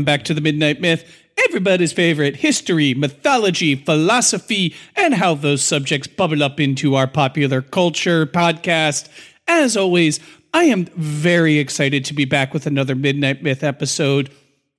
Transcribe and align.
Welcome 0.00 0.06
back 0.06 0.24
to 0.24 0.34
the 0.34 0.40
Midnight 0.40 0.80
Myth, 0.80 1.04
everybody's 1.46 1.92
favorite 1.92 2.36
history, 2.36 2.94
mythology, 2.94 3.74
philosophy, 3.74 4.74
and 4.96 5.12
how 5.12 5.34
those 5.34 5.62
subjects 5.62 6.08
bubble 6.08 6.42
up 6.42 6.58
into 6.58 6.94
our 6.94 7.06
popular 7.06 7.60
culture 7.60 8.24
podcast. 8.24 9.10
As 9.46 9.76
always, 9.76 10.18
I 10.54 10.64
am 10.64 10.86
very 10.96 11.58
excited 11.58 12.06
to 12.06 12.14
be 12.14 12.24
back 12.24 12.54
with 12.54 12.66
another 12.66 12.94
Midnight 12.94 13.42
Myth 13.42 13.62
episode. 13.62 14.30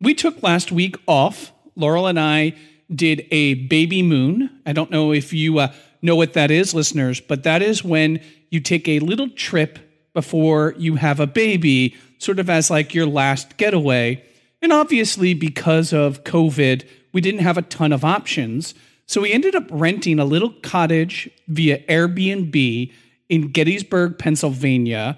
We 0.02 0.16
took 0.16 0.42
last 0.42 0.72
week 0.72 0.96
off. 1.06 1.52
Laurel 1.76 2.08
and 2.08 2.20
I 2.20 2.56
did 2.90 3.28
a 3.30 3.54
baby 3.68 4.02
moon. 4.02 4.50
I 4.66 4.74
don't 4.74 4.90
know 4.90 5.14
if 5.14 5.34
you 5.34 5.60
uh, 5.60 5.72
know 6.02 6.16
what 6.16 6.34
that 6.34 6.50
is, 6.50 6.74
listeners, 6.74 7.22
but 7.22 7.44
that 7.44 7.62
is 7.62 7.84
when 7.84 8.22
you 8.50 8.60
take 8.60 8.88
a 8.88 8.98
little 8.98 9.30
trip 9.30 9.78
before 10.16 10.74
you 10.80 10.96
have 10.96 11.20
a 11.20 11.28
baby, 11.28 11.96
sort 12.18 12.40
of 12.40 12.50
as 12.50 12.72
like 12.72 12.96
your 12.96 13.06
last 13.06 13.58
getaway. 13.58 14.26
And 14.62 14.72
obviously, 14.72 15.34
because 15.34 15.92
of 15.92 16.24
COVID, 16.24 16.86
we 17.14 17.22
didn't 17.22 17.42
have 17.42 17.58
a 17.58 17.64
ton 17.64 17.92
of 17.92 18.06
options. 18.06 18.74
So 19.08 19.22
we 19.22 19.32
ended 19.32 19.56
up 19.56 19.68
renting 19.70 20.20
a 20.20 20.26
little 20.26 20.52
cottage 20.62 21.30
via 21.48 21.80
Airbnb 21.88 22.94
in 23.30 23.48
Gettysburg, 23.48 24.18
Pennsylvania. 24.18 25.18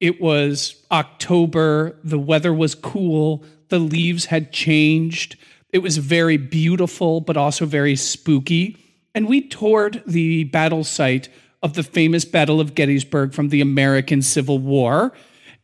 It 0.00 0.20
was 0.20 0.82
October, 0.90 1.98
the 2.04 2.18
weather 2.18 2.52
was 2.54 2.74
cool, 2.74 3.44
the 3.68 3.78
leaves 3.78 4.26
had 4.26 4.52
changed. 4.52 5.36
It 5.72 5.78
was 5.78 5.96
very 5.98 6.36
beautiful, 6.36 7.20
but 7.20 7.36
also 7.36 7.66
very 7.66 7.96
spooky. 7.96 8.76
And 9.14 9.26
we 9.26 9.40
toured 9.40 10.02
the 10.06 10.44
battle 10.44 10.84
site 10.84 11.28
of 11.62 11.74
the 11.74 11.82
famous 11.82 12.24
Battle 12.24 12.60
of 12.60 12.74
Gettysburg 12.74 13.32
from 13.32 13.48
the 13.48 13.60
American 13.60 14.22
Civil 14.22 14.58
War. 14.58 15.12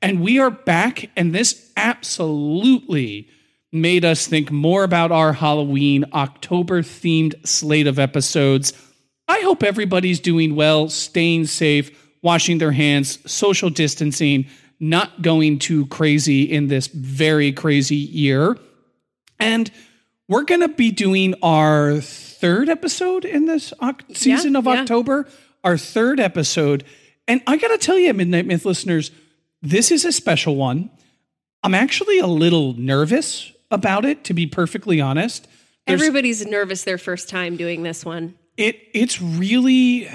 And 0.02 0.20
we 0.20 0.40
are 0.40 0.50
back, 0.50 1.10
and 1.16 1.32
this 1.32 1.70
absolutely 1.76 3.28
made 3.70 4.04
us 4.04 4.26
think 4.26 4.50
more 4.50 4.82
about 4.82 5.12
our 5.12 5.32
Halloween 5.32 6.04
October 6.12 6.82
themed 6.82 7.46
slate 7.46 7.86
of 7.86 8.00
episodes. 8.00 8.72
I 9.28 9.38
hope 9.40 9.62
everybody's 9.62 10.18
doing 10.18 10.56
well, 10.56 10.88
staying 10.88 11.46
safe, 11.46 11.96
washing 12.20 12.58
their 12.58 12.72
hands, 12.72 13.18
social 13.30 13.70
distancing, 13.70 14.46
not 14.80 15.22
going 15.22 15.60
too 15.60 15.86
crazy 15.86 16.42
in 16.42 16.66
this 16.66 16.88
very 16.88 17.52
crazy 17.52 17.94
year. 17.94 18.58
And 19.38 19.70
we're 20.28 20.42
going 20.42 20.62
to 20.62 20.68
be 20.68 20.90
doing 20.90 21.36
our 21.42 22.00
third 22.00 22.68
episode 22.68 23.24
in 23.24 23.46
this 23.46 23.72
season 24.12 24.54
Yeah, 24.54 24.58
of 24.58 24.64
yeah. 24.64 24.72
October, 24.72 25.28
our 25.62 25.78
third 25.78 26.18
episode. 26.18 26.82
And 27.28 27.40
I 27.46 27.56
got 27.56 27.68
to 27.68 27.78
tell 27.78 27.98
you, 27.98 28.12
Midnight 28.12 28.46
Myth 28.46 28.64
listeners, 28.64 29.12
this 29.62 29.90
is 29.90 30.04
a 30.04 30.12
special 30.12 30.56
one. 30.56 30.90
I'm 31.62 31.74
actually 31.74 32.18
a 32.18 32.26
little 32.26 32.74
nervous 32.74 33.52
about 33.70 34.04
it, 34.04 34.24
to 34.24 34.34
be 34.34 34.46
perfectly 34.46 35.00
honest. 35.00 35.46
There's- 35.86 36.00
Everybody's 36.00 36.44
nervous 36.46 36.84
their 36.84 36.98
first 36.98 37.28
time 37.28 37.56
doing 37.56 37.82
this 37.82 38.04
one. 38.04 38.34
it 38.58 38.78
it's 38.92 39.20
really 39.22 40.08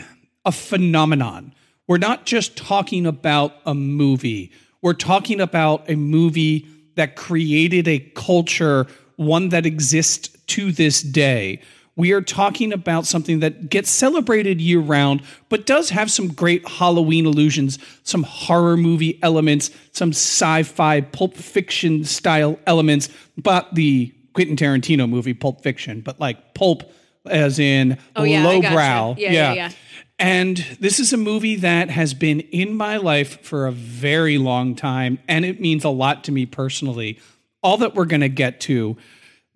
a 0.45 0.51
phenomenon. 0.51 1.53
We're 1.87 1.97
not 1.97 2.25
just 2.25 2.55
talking 2.55 3.05
about 3.07 3.55
a 3.65 3.73
movie. 3.73 4.51
We're 4.81 4.93
talking 4.93 5.41
about 5.41 5.89
a 5.89 5.95
movie 5.95 6.67
that 6.95 7.15
created 7.15 7.87
a 7.87 7.99
culture, 8.13 8.85
one 9.15 9.49
that 9.49 9.65
exists 9.65 10.29
to 10.47 10.71
this 10.71 11.01
day. 11.01 11.61
We 11.97 12.13
are 12.13 12.21
talking 12.21 12.71
about 12.71 13.05
something 13.07 13.39
that 13.39 13.69
gets 13.69 13.89
celebrated 13.89 14.61
year 14.61 14.79
round, 14.79 15.23
but 15.49 15.65
does 15.65 15.89
have 15.89 16.11
some 16.11 16.27
great 16.29 16.65
Halloween 16.67 17.25
illusions, 17.25 17.79
some 18.03 18.21
horror 18.23 18.77
movie 18.77 19.19
elements, 19.23 19.71
some 19.91 20.11
sci 20.11 20.63
fi, 20.63 21.01
pulp 21.01 21.35
fiction 21.35 22.05
style 22.05 22.59
elements, 22.67 23.09
but 23.35 23.73
the 23.73 24.13
Quentin 24.33 24.55
Tarantino 24.55 25.09
movie, 25.09 25.33
Pulp 25.33 25.63
Fiction, 25.63 26.01
but 26.01 26.19
like 26.19 26.53
pulp 26.53 26.83
as 27.25 27.57
in 27.57 27.97
Oh, 28.15 28.23
yeah, 28.23 28.47
I 28.47 28.59
gotcha. 28.61 28.67
lowbrow. 28.67 29.15
Yeah, 29.17 29.31
yeah, 29.31 29.53
yeah. 29.53 29.71
And 30.19 30.57
this 30.79 30.99
is 30.99 31.13
a 31.13 31.17
movie 31.17 31.55
that 31.57 31.89
has 31.89 32.13
been 32.13 32.41
in 32.41 32.75
my 32.75 32.97
life 32.97 33.41
for 33.41 33.65
a 33.65 33.71
very 33.71 34.37
long 34.37 34.75
time, 34.75 35.17
and 35.27 35.45
it 35.45 35.59
means 35.59 35.83
a 35.83 35.89
lot 35.89 36.23
to 36.25 36.31
me 36.31 36.45
personally. 36.45 37.19
All 37.63 37.77
that 37.77 37.95
we're 37.95 38.05
going 38.05 38.21
to 38.21 38.29
get 38.29 38.59
to. 38.61 38.97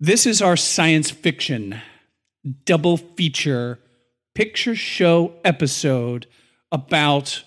This 0.00 0.26
is 0.26 0.42
our 0.42 0.56
science 0.56 1.12
fiction 1.12 1.80
double 2.64 2.96
feature 2.96 3.78
picture 4.34 4.74
show 4.74 5.34
episode 5.44 6.26
about 6.70 7.44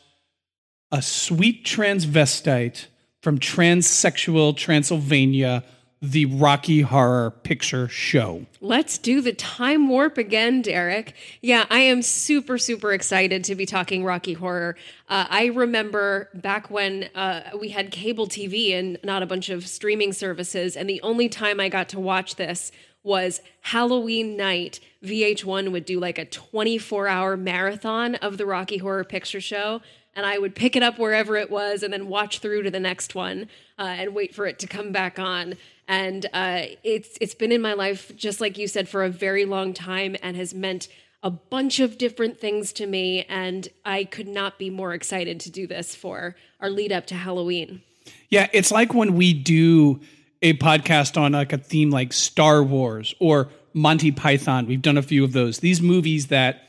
a 0.91 1.01
sweet 1.01 1.65
transvestite 1.65 2.85
from 3.21 3.39
transsexual 3.39 4.55
Transylvania, 4.55 5.63
the 5.99 6.25
Rocky 6.25 6.81
Horror 6.81 7.31
Picture 7.31 7.87
Show. 7.87 8.45
Let's 8.61 8.99
do 8.99 9.19
the 9.19 9.33
time 9.33 9.89
warp 9.89 10.19
again, 10.19 10.61
Derek. 10.61 11.15
Yeah, 11.41 11.65
I 11.71 11.79
am 11.79 12.03
super, 12.03 12.59
super 12.59 12.93
excited 12.93 13.43
to 13.45 13.55
be 13.55 13.65
talking 13.65 14.03
Rocky 14.03 14.33
Horror. 14.33 14.75
Uh, 15.09 15.25
I 15.27 15.45
remember 15.45 16.29
back 16.35 16.69
when 16.69 17.09
uh, 17.15 17.41
we 17.59 17.69
had 17.69 17.89
cable 17.89 18.27
TV 18.27 18.77
and 18.77 18.99
not 19.03 19.23
a 19.23 19.25
bunch 19.25 19.49
of 19.49 19.67
streaming 19.67 20.13
services, 20.13 20.77
and 20.77 20.87
the 20.87 21.01
only 21.01 21.27
time 21.27 21.59
I 21.59 21.69
got 21.69 21.89
to 21.89 21.99
watch 21.99 22.35
this 22.35 22.71
was 23.05 23.41
Halloween 23.61 24.35
night. 24.35 24.79
VH1 25.03 25.71
would 25.71 25.85
do 25.85 25.99
like 25.99 26.17
a 26.17 26.25
24 26.25 27.07
hour 27.07 27.37
marathon 27.37 28.15
of 28.15 28.37
the 28.37 28.45
Rocky 28.45 28.77
Horror 28.77 29.03
Picture 29.03 29.39
Show. 29.39 29.81
And 30.15 30.25
I 30.25 30.37
would 30.37 30.55
pick 30.55 30.75
it 30.75 30.83
up 30.83 30.97
wherever 30.97 31.35
it 31.35 31.51
was 31.51 31.83
and 31.83 31.93
then 31.93 32.07
watch 32.07 32.39
through 32.39 32.63
to 32.63 32.71
the 32.71 32.79
next 32.79 33.15
one 33.15 33.49
uh, 33.77 33.83
and 33.83 34.15
wait 34.15 34.33
for 34.33 34.45
it 34.45 34.59
to 34.59 34.67
come 34.67 34.91
back 34.91 35.19
on. 35.19 35.55
And 35.87 36.25
uh, 36.33 36.63
it's 36.83 37.17
it's 37.21 37.35
been 37.35 37.51
in 37.51 37.61
my 37.61 37.73
life, 37.73 38.11
just 38.15 38.41
like 38.41 38.57
you 38.57 38.67
said, 38.67 38.89
for 38.89 39.03
a 39.03 39.09
very 39.09 39.45
long 39.45 39.73
time 39.73 40.15
and 40.23 40.35
has 40.35 40.53
meant 40.53 40.87
a 41.21 41.29
bunch 41.29 41.79
of 41.79 41.97
different 41.97 42.39
things 42.39 42.73
to 42.73 42.87
me. 42.87 43.25
And 43.29 43.67
I 43.83 44.05
could 44.05 44.27
not 44.27 44.57
be 44.57 44.69
more 44.69 44.93
excited 44.93 45.39
to 45.41 45.51
do 45.51 45.67
this 45.67 45.93
for 45.93 46.35
our 46.59 46.69
lead 46.69 46.91
up 46.91 47.05
to 47.07 47.15
Halloween. 47.15 47.81
Yeah, 48.29 48.47
it's 48.53 48.71
like 48.71 48.93
when 48.93 49.15
we 49.15 49.33
do 49.33 49.99
a 50.45 50.53
podcast 50.53 51.19
on 51.19 51.31
like 51.31 51.53
a 51.53 51.57
theme 51.57 51.89
like 51.89 52.13
Star 52.13 52.61
Wars 52.61 53.15
or 53.19 53.49
Monty 53.73 54.11
Python. 54.11 54.67
We've 54.67 54.81
done 54.81 54.95
a 54.95 55.01
few 55.01 55.23
of 55.23 55.33
those. 55.33 55.57
These 55.57 55.81
movies 55.81 56.27
that 56.27 56.61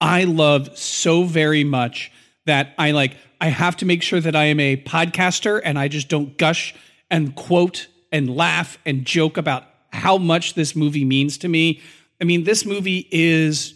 I 0.00 0.22
love 0.22 0.78
so 0.78 1.24
very 1.24 1.64
much 1.64 2.12
that 2.46 2.74
I 2.78 2.92
like 2.92 3.16
I 3.40 3.48
have 3.48 3.76
to 3.78 3.84
make 3.84 4.04
sure 4.04 4.20
that 4.20 4.36
I 4.36 4.44
am 4.44 4.60
a 4.60 4.76
podcaster 4.76 5.60
and 5.62 5.76
I 5.76 5.88
just 5.88 6.08
don't 6.08 6.38
gush 6.38 6.72
and 7.10 7.34
quote 7.34 7.88
and 8.12 8.36
laugh 8.36 8.78
and 8.86 9.04
joke 9.04 9.36
about 9.36 9.64
how 9.92 10.16
much 10.16 10.54
this 10.54 10.76
movie 10.76 11.04
means 11.04 11.36
to 11.38 11.48
me. 11.48 11.80
I 12.20 12.24
mean, 12.24 12.44
this 12.44 12.64
movie 12.64 13.08
is 13.10 13.74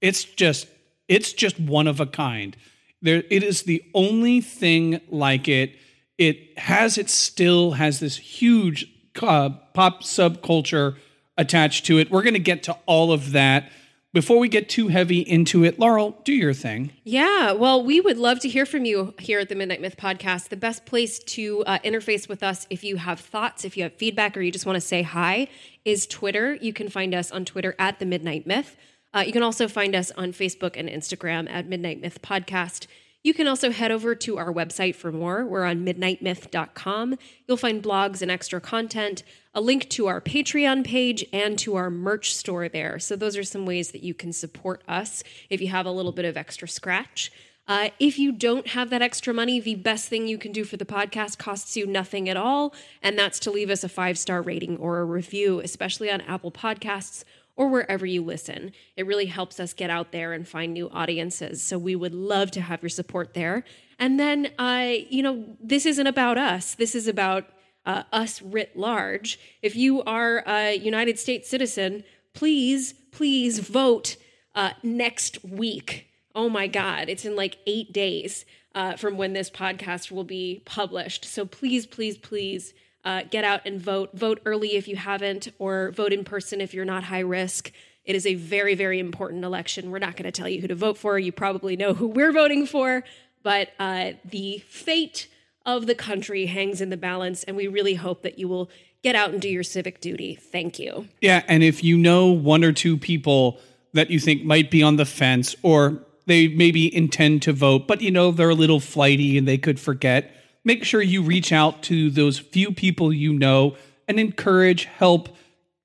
it's 0.00 0.24
just 0.24 0.66
it's 1.06 1.32
just 1.32 1.60
one 1.60 1.86
of 1.86 2.00
a 2.00 2.06
kind. 2.06 2.56
There 3.00 3.22
it 3.30 3.44
is 3.44 3.62
the 3.62 3.84
only 3.94 4.40
thing 4.40 5.00
like 5.08 5.46
it. 5.46 5.76
It 6.20 6.58
has 6.58 6.98
it 6.98 7.08
still 7.08 7.72
has 7.72 7.98
this 7.98 8.18
huge 8.18 8.86
uh, 9.22 9.48
pop 9.72 10.02
subculture 10.02 10.96
attached 11.38 11.86
to 11.86 11.96
it. 11.96 12.10
We're 12.10 12.22
going 12.22 12.34
to 12.34 12.38
get 12.38 12.62
to 12.64 12.76
all 12.84 13.10
of 13.10 13.32
that. 13.32 13.72
Before 14.12 14.38
we 14.38 14.50
get 14.50 14.68
too 14.68 14.88
heavy 14.88 15.20
into 15.20 15.64
it, 15.64 15.78
Laurel, 15.78 16.20
do 16.24 16.34
your 16.34 16.52
thing. 16.52 16.92
Yeah, 17.04 17.52
well, 17.52 17.82
we 17.82 18.02
would 18.02 18.18
love 18.18 18.38
to 18.40 18.50
hear 18.50 18.66
from 18.66 18.84
you 18.84 19.14
here 19.18 19.38
at 19.38 19.48
the 19.48 19.54
Midnight 19.54 19.80
Myth 19.80 19.96
podcast. 19.96 20.50
The 20.50 20.58
best 20.58 20.84
place 20.84 21.20
to 21.20 21.64
uh, 21.64 21.78
interface 21.78 22.28
with 22.28 22.42
us 22.42 22.66
if 22.68 22.84
you 22.84 22.96
have 22.96 23.18
thoughts, 23.18 23.64
if 23.64 23.78
you 23.78 23.84
have 23.84 23.94
feedback, 23.94 24.36
or 24.36 24.42
you 24.42 24.52
just 24.52 24.66
want 24.66 24.76
to 24.76 24.80
say 24.82 25.00
hi 25.00 25.48
is 25.86 26.06
Twitter. 26.06 26.58
You 26.60 26.74
can 26.74 26.90
find 26.90 27.14
us 27.14 27.32
on 27.32 27.46
Twitter 27.46 27.74
at 27.78 27.98
the 27.98 28.04
Midnight 28.04 28.46
Myth. 28.46 28.76
Uh, 29.14 29.24
you 29.26 29.32
can 29.32 29.42
also 29.42 29.68
find 29.68 29.94
us 29.94 30.10
on 30.18 30.32
Facebook 30.32 30.72
and 30.76 30.86
Instagram 30.86 31.48
at 31.48 31.66
Midnight 31.66 32.02
Myth 32.02 32.20
Podcast. 32.20 32.86
You 33.22 33.34
can 33.34 33.46
also 33.46 33.70
head 33.70 33.90
over 33.90 34.14
to 34.14 34.38
our 34.38 34.52
website 34.52 34.94
for 34.94 35.12
more. 35.12 35.44
We're 35.44 35.64
on 35.64 35.84
midnightmyth.com. 35.84 37.16
You'll 37.46 37.56
find 37.58 37.82
blogs 37.82 38.22
and 38.22 38.30
extra 38.30 38.60
content, 38.62 39.22
a 39.54 39.60
link 39.60 39.90
to 39.90 40.06
our 40.06 40.22
Patreon 40.22 40.84
page, 40.84 41.26
and 41.30 41.58
to 41.58 41.76
our 41.76 41.90
merch 41.90 42.34
store 42.34 42.68
there. 42.68 42.98
So, 42.98 43.16
those 43.16 43.36
are 43.36 43.44
some 43.44 43.66
ways 43.66 43.90
that 43.90 44.02
you 44.02 44.14
can 44.14 44.32
support 44.32 44.82
us 44.88 45.22
if 45.50 45.60
you 45.60 45.68
have 45.68 45.84
a 45.84 45.90
little 45.90 46.12
bit 46.12 46.24
of 46.24 46.38
extra 46.38 46.66
scratch. 46.66 47.30
Uh, 47.68 47.90
if 48.00 48.18
you 48.18 48.32
don't 48.32 48.68
have 48.68 48.90
that 48.90 49.02
extra 49.02 49.32
money, 49.32 49.60
the 49.60 49.76
best 49.76 50.08
thing 50.08 50.26
you 50.26 50.38
can 50.38 50.50
do 50.50 50.64
for 50.64 50.76
the 50.76 50.84
podcast 50.84 51.38
costs 51.38 51.76
you 51.76 51.86
nothing 51.86 52.28
at 52.28 52.36
all, 52.36 52.74
and 53.02 53.18
that's 53.18 53.38
to 53.38 53.50
leave 53.50 53.70
us 53.70 53.84
a 53.84 53.88
five 53.88 54.18
star 54.18 54.40
rating 54.40 54.76
or 54.78 54.98
a 54.98 55.04
review, 55.04 55.60
especially 55.60 56.10
on 56.10 56.20
Apple 56.22 56.50
Podcasts 56.50 57.22
or 57.60 57.68
wherever 57.68 58.06
you 58.06 58.24
listen. 58.24 58.72
It 58.96 59.06
really 59.06 59.26
helps 59.26 59.60
us 59.60 59.74
get 59.74 59.90
out 59.90 60.12
there 60.12 60.32
and 60.32 60.48
find 60.48 60.72
new 60.72 60.88
audiences. 60.88 61.62
So 61.62 61.76
we 61.76 61.94
would 61.94 62.14
love 62.14 62.50
to 62.52 62.62
have 62.62 62.82
your 62.82 62.88
support 62.88 63.34
there. 63.34 63.64
And 63.98 64.18
then, 64.18 64.50
uh, 64.58 64.94
you 65.10 65.22
know, 65.22 65.44
this 65.62 65.84
isn't 65.84 66.06
about 66.06 66.38
us. 66.38 66.74
This 66.74 66.94
is 66.94 67.06
about 67.06 67.44
uh, 67.84 68.04
us 68.14 68.40
writ 68.40 68.78
large. 68.78 69.38
If 69.60 69.76
you 69.76 70.02
are 70.04 70.42
a 70.46 70.74
United 70.74 71.18
States 71.18 71.50
citizen, 71.50 72.02
please, 72.32 72.94
please 73.10 73.58
vote 73.58 74.16
uh, 74.54 74.70
next 74.82 75.44
week. 75.44 76.06
Oh 76.34 76.48
my 76.48 76.66
God, 76.66 77.10
it's 77.10 77.26
in 77.26 77.36
like 77.36 77.58
eight 77.66 77.92
days 77.92 78.46
uh, 78.74 78.96
from 78.96 79.18
when 79.18 79.34
this 79.34 79.50
podcast 79.50 80.10
will 80.10 80.24
be 80.24 80.62
published. 80.64 81.26
So 81.26 81.44
please, 81.44 81.84
please, 81.84 82.16
please 82.16 82.72
uh, 83.04 83.22
get 83.30 83.44
out 83.44 83.62
and 83.64 83.80
vote. 83.80 84.10
Vote 84.12 84.40
early 84.44 84.76
if 84.76 84.88
you 84.88 84.96
haven't, 84.96 85.48
or 85.58 85.90
vote 85.92 86.12
in 86.12 86.24
person 86.24 86.60
if 86.60 86.74
you're 86.74 86.84
not 86.84 87.04
high 87.04 87.20
risk. 87.20 87.72
It 88.04 88.16
is 88.16 88.26
a 88.26 88.34
very, 88.34 88.74
very 88.74 88.98
important 88.98 89.44
election. 89.44 89.90
We're 89.90 89.98
not 89.98 90.16
going 90.16 90.24
to 90.24 90.32
tell 90.32 90.48
you 90.48 90.60
who 90.60 90.68
to 90.68 90.74
vote 90.74 90.98
for. 90.98 91.18
You 91.18 91.32
probably 91.32 91.76
know 91.76 91.94
who 91.94 92.08
we're 92.08 92.32
voting 92.32 92.66
for, 92.66 93.04
but 93.42 93.70
uh, 93.78 94.12
the 94.24 94.58
fate 94.68 95.28
of 95.66 95.86
the 95.86 95.94
country 95.94 96.46
hangs 96.46 96.80
in 96.80 96.90
the 96.90 96.96
balance, 96.96 97.44
and 97.44 97.56
we 97.56 97.66
really 97.68 97.94
hope 97.94 98.22
that 98.22 98.38
you 98.38 98.48
will 98.48 98.70
get 99.02 99.14
out 99.14 99.30
and 99.30 99.40
do 99.40 99.48
your 99.48 99.62
civic 99.62 100.00
duty. 100.00 100.34
Thank 100.34 100.78
you. 100.78 101.08
Yeah, 101.20 101.42
and 101.48 101.62
if 101.62 101.84
you 101.84 101.96
know 101.96 102.26
one 102.26 102.64
or 102.64 102.72
two 102.72 102.96
people 102.96 103.58
that 103.92 104.10
you 104.10 104.18
think 104.18 104.44
might 104.44 104.70
be 104.70 104.82
on 104.82 104.96
the 104.96 105.04
fence, 105.04 105.54
or 105.62 106.00
they 106.26 106.48
maybe 106.48 106.94
intend 106.94 107.42
to 107.42 107.52
vote, 107.52 107.86
but 107.86 108.00
you 108.00 108.10
know 108.10 108.30
they're 108.30 108.50
a 108.50 108.54
little 108.54 108.80
flighty 108.80 109.36
and 109.36 109.48
they 109.48 109.58
could 109.58 109.80
forget 109.80 110.34
make 110.64 110.84
sure 110.84 111.02
you 111.02 111.22
reach 111.22 111.52
out 111.52 111.82
to 111.84 112.10
those 112.10 112.38
few 112.38 112.72
people 112.72 113.12
you 113.12 113.32
know 113.32 113.76
and 114.08 114.18
encourage, 114.18 114.84
help, 114.84 115.28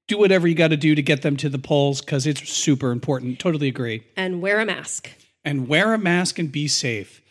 do 0.07 0.17
whatever 0.17 0.47
you 0.47 0.55
got 0.55 0.69
to 0.69 0.77
do 0.77 0.95
to 0.95 1.01
get 1.01 1.21
them 1.21 1.37
to 1.37 1.49
the 1.49 1.59
polls 1.59 2.01
because 2.01 2.27
it's 2.27 2.49
super 2.49 2.91
important. 2.91 3.39
Totally 3.39 3.67
agree. 3.67 4.03
And 4.15 4.41
wear 4.41 4.59
a 4.59 4.65
mask. 4.65 5.09
And 5.43 5.67
wear 5.67 5.93
a 5.93 5.97
mask 5.97 6.39
and 6.39 6.51
be 6.51 6.67
safe. 6.67 7.21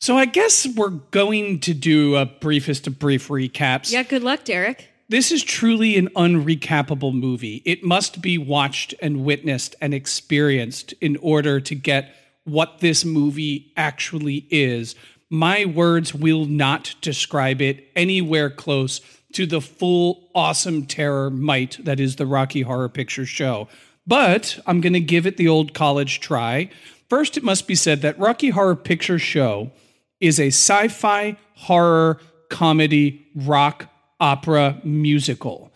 So 0.00 0.16
I 0.16 0.26
guess 0.26 0.66
we're 0.66 0.90
going 0.90 1.60
to 1.60 1.74
do 1.74 2.16
a 2.16 2.26
briefest 2.26 2.86
of 2.86 2.98
brief 2.98 3.28
recaps. 3.28 3.90
Yeah, 3.90 4.02
good 4.02 4.22
luck, 4.22 4.44
Derek. 4.44 4.88
This 5.08 5.30
is 5.30 5.42
truly 5.42 5.96
an 5.96 6.08
unrecapable 6.10 7.14
movie. 7.14 7.62
It 7.64 7.84
must 7.84 8.20
be 8.20 8.38
watched 8.38 8.94
and 9.00 9.24
witnessed 9.24 9.74
and 9.80 9.94
experienced 9.94 10.92
in 11.00 11.16
order 11.18 11.60
to 11.60 11.74
get 11.74 12.14
what 12.44 12.80
this 12.80 13.04
movie 13.04 13.72
actually 13.76 14.46
is 14.50 14.94
my 15.30 15.64
words 15.64 16.14
will 16.14 16.46
not 16.46 16.94
describe 17.00 17.60
it 17.60 17.88
anywhere 17.96 18.50
close 18.50 19.00
to 19.32 19.46
the 19.46 19.60
full 19.60 20.30
awesome 20.34 20.86
terror 20.86 21.30
might 21.30 21.84
that 21.84 22.00
is 22.00 22.16
the 22.16 22.26
Rocky 22.26 22.62
Horror 22.62 22.88
Picture 22.88 23.26
Show. 23.26 23.68
But 24.06 24.58
I'm 24.66 24.80
going 24.80 24.92
to 24.92 25.00
give 25.00 25.26
it 25.26 25.36
the 25.36 25.48
old 25.48 25.74
college 25.74 26.20
try. 26.20 26.70
First, 27.08 27.36
it 27.36 27.42
must 27.42 27.66
be 27.66 27.74
said 27.74 28.02
that 28.02 28.18
Rocky 28.18 28.50
Horror 28.50 28.76
Picture 28.76 29.18
Show 29.18 29.72
is 30.20 30.38
a 30.38 30.48
sci 30.48 30.88
fi, 30.88 31.36
horror, 31.54 32.20
comedy, 32.48 33.26
rock, 33.34 33.90
opera 34.20 34.80
musical. 34.84 35.72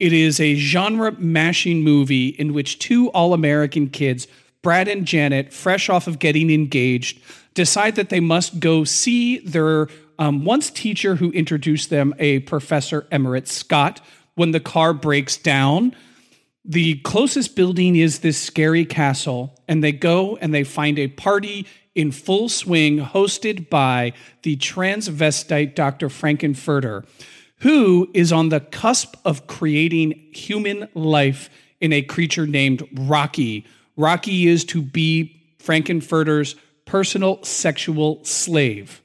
It 0.00 0.12
is 0.12 0.40
a 0.40 0.56
genre 0.56 1.12
mashing 1.12 1.82
movie 1.82 2.28
in 2.28 2.52
which 2.52 2.78
two 2.78 3.08
all 3.10 3.32
American 3.32 3.88
kids, 3.88 4.26
Brad 4.64 4.88
and 4.88 5.06
Janet, 5.06 5.52
fresh 5.52 5.88
off 5.88 6.08
of 6.08 6.18
getting 6.18 6.50
engaged, 6.50 7.20
decide 7.52 7.94
that 7.94 8.08
they 8.08 8.18
must 8.18 8.58
go 8.58 8.82
see 8.82 9.38
their 9.38 9.86
um, 10.18 10.44
once 10.44 10.70
teacher 10.70 11.16
who 11.16 11.30
introduced 11.30 11.90
them, 11.90 12.14
a 12.18 12.40
Professor 12.40 13.06
Everett 13.12 13.46
Scott, 13.46 14.00
when 14.34 14.50
the 14.50 14.60
car 14.60 14.92
breaks 14.92 15.36
down. 15.36 15.94
The 16.64 16.96
closest 17.00 17.54
building 17.54 17.94
is 17.94 18.20
this 18.20 18.40
scary 18.40 18.84
castle, 18.86 19.54
and 19.68 19.84
they 19.84 19.92
go 19.92 20.36
and 20.38 20.54
they 20.54 20.64
find 20.64 20.98
a 20.98 21.08
party 21.08 21.66
in 21.94 22.10
full 22.10 22.48
swing 22.48 22.98
hosted 22.98 23.68
by 23.68 24.14
the 24.42 24.56
transvestite 24.56 25.74
Dr. 25.74 26.08
Frank-N-Furter, 26.08 27.04
who 27.58 28.10
is 28.14 28.32
on 28.32 28.48
the 28.48 28.60
cusp 28.60 29.14
of 29.24 29.46
creating 29.46 30.12
human 30.32 30.88
life 30.94 31.50
in 31.80 31.92
a 31.92 32.02
creature 32.02 32.46
named 32.46 32.88
Rocky. 32.94 33.66
Rocky 33.96 34.46
is 34.46 34.64
to 34.66 34.82
be 34.82 35.40
Frank-N-Furter's 35.58 36.56
personal 36.84 37.42
sexual 37.42 38.24
slave. 38.24 39.00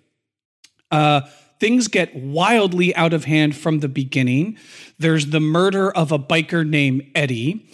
Uh, 0.91 1.21
things 1.59 1.87
get 1.87 2.15
wildly 2.15 2.95
out 2.95 3.13
of 3.13 3.25
hand 3.25 3.55
from 3.55 3.79
the 3.79 3.87
beginning. 3.87 4.57
There's 4.97 5.27
the 5.27 5.39
murder 5.39 5.91
of 5.91 6.11
a 6.11 6.19
biker 6.19 6.67
named 6.67 7.09
Eddie. 7.15 7.69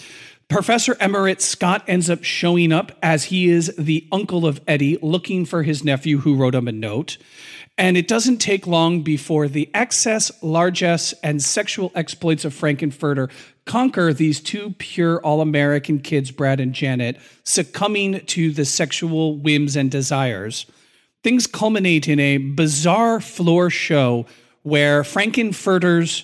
Professor 0.47 0.95
Everett 0.99 1.41
Scott 1.41 1.83
ends 1.87 2.09
up 2.09 2.23
showing 2.23 2.71
up 2.71 2.91
as 3.01 3.25
he 3.25 3.49
is 3.49 3.73
the 3.77 4.07
uncle 4.11 4.45
of 4.45 4.61
Eddie, 4.67 4.97
looking 5.01 5.45
for 5.45 5.63
his 5.63 5.83
nephew 5.83 6.19
who 6.19 6.35
wrote 6.35 6.53
him 6.53 6.67
a 6.67 6.71
note. 6.71 7.17
And 7.77 7.97
it 7.97 8.07
doesn't 8.07 8.37
take 8.37 8.67
long 8.67 9.01
before 9.01 9.49
the 9.49 9.69
excess, 9.73 10.31
largesse, 10.41 11.13
and 11.21 11.41
sexual 11.41 11.91
exploits 11.93 12.45
of 12.45 12.53
Frank-N-Furter 12.53 13.29
conquer 13.65 14.13
these 14.13 14.39
two 14.39 14.75
pure 14.77 15.19
all 15.19 15.41
American 15.41 15.99
kids, 15.99 16.31
Brad 16.31 16.59
and 16.59 16.73
Janet, 16.73 17.19
succumbing 17.43 18.25
to 18.27 18.51
the 18.51 18.63
sexual 18.63 19.37
whims 19.37 19.75
and 19.75 19.91
desires. 19.91 20.65
Things 21.23 21.47
culminate 21.47 22.07
in 22.07 22.19
a 22.19 22.37
bizarre 22.37 23.19
floor 23.19 23.69
show 23.69 24.25
where 24.61 25.03
Frank-N-Furter's 25.03 26.23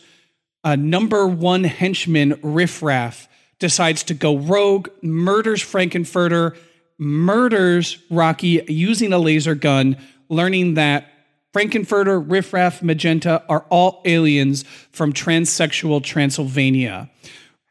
uh, 0.63 0.75
number 0.75 1.27
one 1.27 1.63
henchman, 1.63 2.39
Riff 2.41 2.81
Raff, 2.81 3.27
decides 3.59 4.03
to 4.03 4.13
go 4.13 4.37
rogue, 4.37 4.89
murders 5.01 5.61
Frank-N-Furter, 5.61 6.55
murders 6.97 7.97
Rocky 8.09 8.63
using 8.67 9.11
a 9.11 9.19
laser 9.19 9.55
gun, 9.55 9.97
learning 10.29 10.75
that 10.75 11.07
Frank-N-Furter, 11.53 12.23
Riff 12.25 12.53
Raff, 12.53 12.81
Magenta 12.81 13.43
are 13.49 13.65
all 13.69 14.01
aliens 14.05 14.63
from 14.91 15.11
transsexual 15.11 16.03
Transylvania. 16.03 17.09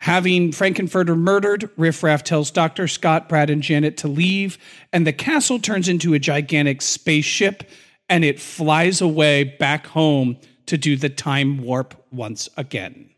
Having 0.00 0.52
Frank-N-Furter 0.52 1.16
murdered, 1.16 1.68
Riffraff 1.76 2.24
tells 2.24 2.50
Dr. 2.50 2.88
Scott, 2.88 3.28
Brad, 3.28 3.50
and 3.50 3.62
Janet 3.62 3.98
to 3.98 4.08
leave, 4.08 4.56
and 4.92 5.06
the 5.06 5.12
castle 5.12 5.58
turns 5.58 5.88
into 5.88 6.14
a 6.14 6.18
gigantic 6.18 6.80
spaceship 6.80 7.64
and 8.10 8.24
it 8.24 8.40
flies 8.40 9.00
away 9.00 9.44
back 9.44 9.86
home 9.86 10.36
to 10.66 10.76
do 10.76 10.96
the 10.96 11.08
time 11.08 11.62
warp 11.62 11.94
once 12.10 12.48
again. 12.56 13.10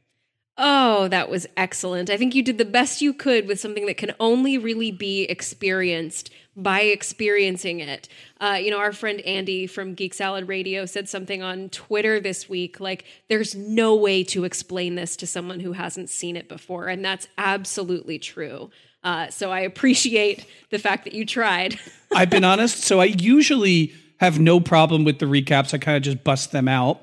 Oh, 0.59 1.09
that 1.09 1.31
was 1.31 1.47
excellent. 1.57 2.11
I 2.11 2.19
think 2.19 2.35
you 2.35 2.43
did 2.43 2.59
the 2.59 2.65
best 2.65 3.01
you 3.01 3.15
could 3.15 3.49
with 3.49 3.59
something 3.59 3.87
that 3.87 3.97
can 3.97 4.13
only 4.21 4.59
really 4.59 4.91
be 4.91 5.25
experienced 5.25 6.31
by 6.57 6.83
experiencing 6.83 7.81
it. 7.81 8.09
Uh, 8.41 8.59
you 8.61 8.71
know, 8.71 8.79
our 8.79 8.93
friend 8.93 9.21
Andy 9.23 9.67
from 9.67 9.95
Geek 9.95 10.13
Salad 10.13 10.49
Radio 10.49 10.85
said 10.85 11.09
something 11.09 11.43
on 11.43 11.71
Twitter 11.71 12.21
this 12.21 12.49
week 12.49 12.79
like, 12.81 13.05
there's 13.29 13.55
no 13.55 13.95
way 13.95 14.23
to 14.25 14.45
explain 14.45 14.95
this 14.95 15.17
to 15.17 15.27
someone 15.27 15.61
who 15.61 15.73
hasn't 15.73 16.11
seen 16.11 16.37
it 16.37 16.49
before. 16.49 16.89
And 16.89 17.05
that's 17.05 17.29
absolutely 17.39 18.19
true. 18.19 18.71
Uh, 19.03 19.29
so 19.31 19.51
I 19.51 19.61
appreciate 19.61 20.47
the 20.71 20.79
fact 20.79 21.05
that 21.05 21.15
you 21.15 21.25
tried. 21.25 21.79
I've 22.15 22.31
been 22.31 22.45
honest. 22.45 22.79
So 22.85 23.01
I 23.01 23.07
usually 23.07 23.93
have 24.19 24.39
no 24.39 24.61
problem 24.61 25.05
with 25.05 25.19
the 25.19 25.27
recaps, 25.27 25.75
I 25.75 25.79
kind 25.79 25.97
of 25.97 26.03
just 26.05 26.23
bust 26.23 26.53
them 26.53 26.69
out. 26.69 27.01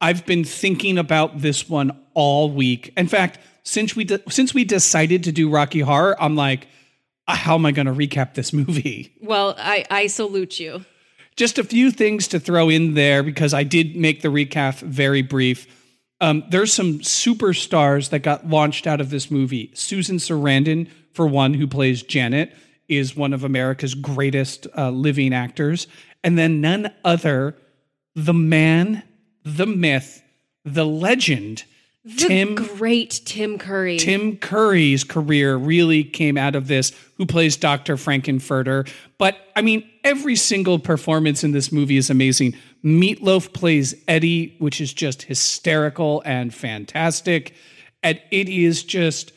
I've 0.00 0.24
been 0.24 0.42
thinking 0.42 0.96
about 0.96 1.40
this 1.40 1.68
one 1.68 1.96
all 2.14 2.50
week. 2.50 2.92
In 2.96 3.08
fact, 3.08 3.38
since 3.62 3.94
we 3.94 4.04
de- 4.04 4.30
since 4.30 4.54
we 4.54 4.64
decided 4.64 5.24
to 5.24 5.32
do 5.32 5.50
Rocky 5.50 5.80
Horror, 5.80 6.20
I'm 6.20 6.34
like, 6.34 6.66
how 7.34 7.54
am 7.54 7.66
I 7.66 7.72
going 7.72 7.86
to 7.86 7.92
recap 7.92 8.34
this 8.34 8.52
movie? 8.52 9.14
Well, 9.20 9.54
I, 9.58 9.84
I 9.90 10.06
salute 10.06 10.58
you. 10.60 10.84
Just 11.36 11.58
a 11.58 11.64
few 11.64 11.90
things 11.90 12.28
to 12.28 12.40
throw 12.40 12.68
in 12.68 12.94
there 12.94 13.22
because 13.22 13.54
I 13.54 13.62
did 13.62 13.96
make 13.96 14.20
the 14.20 14.28
recap 14.28 14.80
very 14.80 15.22
brief. 15.22 15.66
Um, 16.20 16.44
there's 16.50 16.72
some 16.72 16.98
superstars 17.00 18.10
that 18.10 18.20
got 18.20 18.46
launched 18.48 18.86
out 18.86 19.00
of 19.00 19.10
this 19.10 19.30
movie. 19.30 19.70
Susan 19.74 20.18
Sarandon 20.18 20.88
for 21.12 21.26
one, 21.26 21.54
who 21.54 21.66
plays 21.66 22.02
Janet, 22.02 22.54
is 22.88 23.16
one 23.16 23.32
of 23.32 23.44
America's 23.44 23.94
greatest 23.94 24.66
uh, 24.76 24.90
living 24.90 25.32
actors. 25.32 25.86
And 26.22 26.38
then 26.38 26.60
none 26.60 26.92
other, 27.04 27.56
the 28.14 28.34
man, 28.34 29.02
the 29.44 29.66
myth, 29.66 30.22
the 30.64 30.86
legend, 30.86 31.64
The 32.04 32.28
Tim 32.28 32.54
great 32.56 33.20
Tim 33.24 33.58
Curry. 33.58 33.96
Tim 33.96 34.36
Curry's 34.36 35.04
career 35.04 35.56
really 35.56 36.02
came 36.02 36.36
out 36.36 36.56
of 36.56 36.66
this, 36.66 36.90
who 37.16 37.26
plays 37.26 37.56
Dr. 37.56 37.96
Frank-N-Furter. 37.96 38.90
But 39.18 39.36
I 39.54 39.62
mean, 39.62 39.88
every 40.02 40.34
single 40.34 40.80
performance 40.80 41.44
in 41.44 41.52
this 41.52 41.70
movie 41.70 41.96
is 41.96 42.10
amazing. 42.10 42.56
Meat 42.82 43.22
Loaf 43.22 43.52
plays 43.52 43.94
Eddie, 44.08 44.56
which 44.58 44.80
is 44.80 44.92
just 44.92 45.22
hysterical 45.22 46.22
and 46.24 46.52
fantastic. 46.52 47.54
And 48.02 48.20
it 48.32 48.48
is 48.48 48.82
just, 48.82 49.32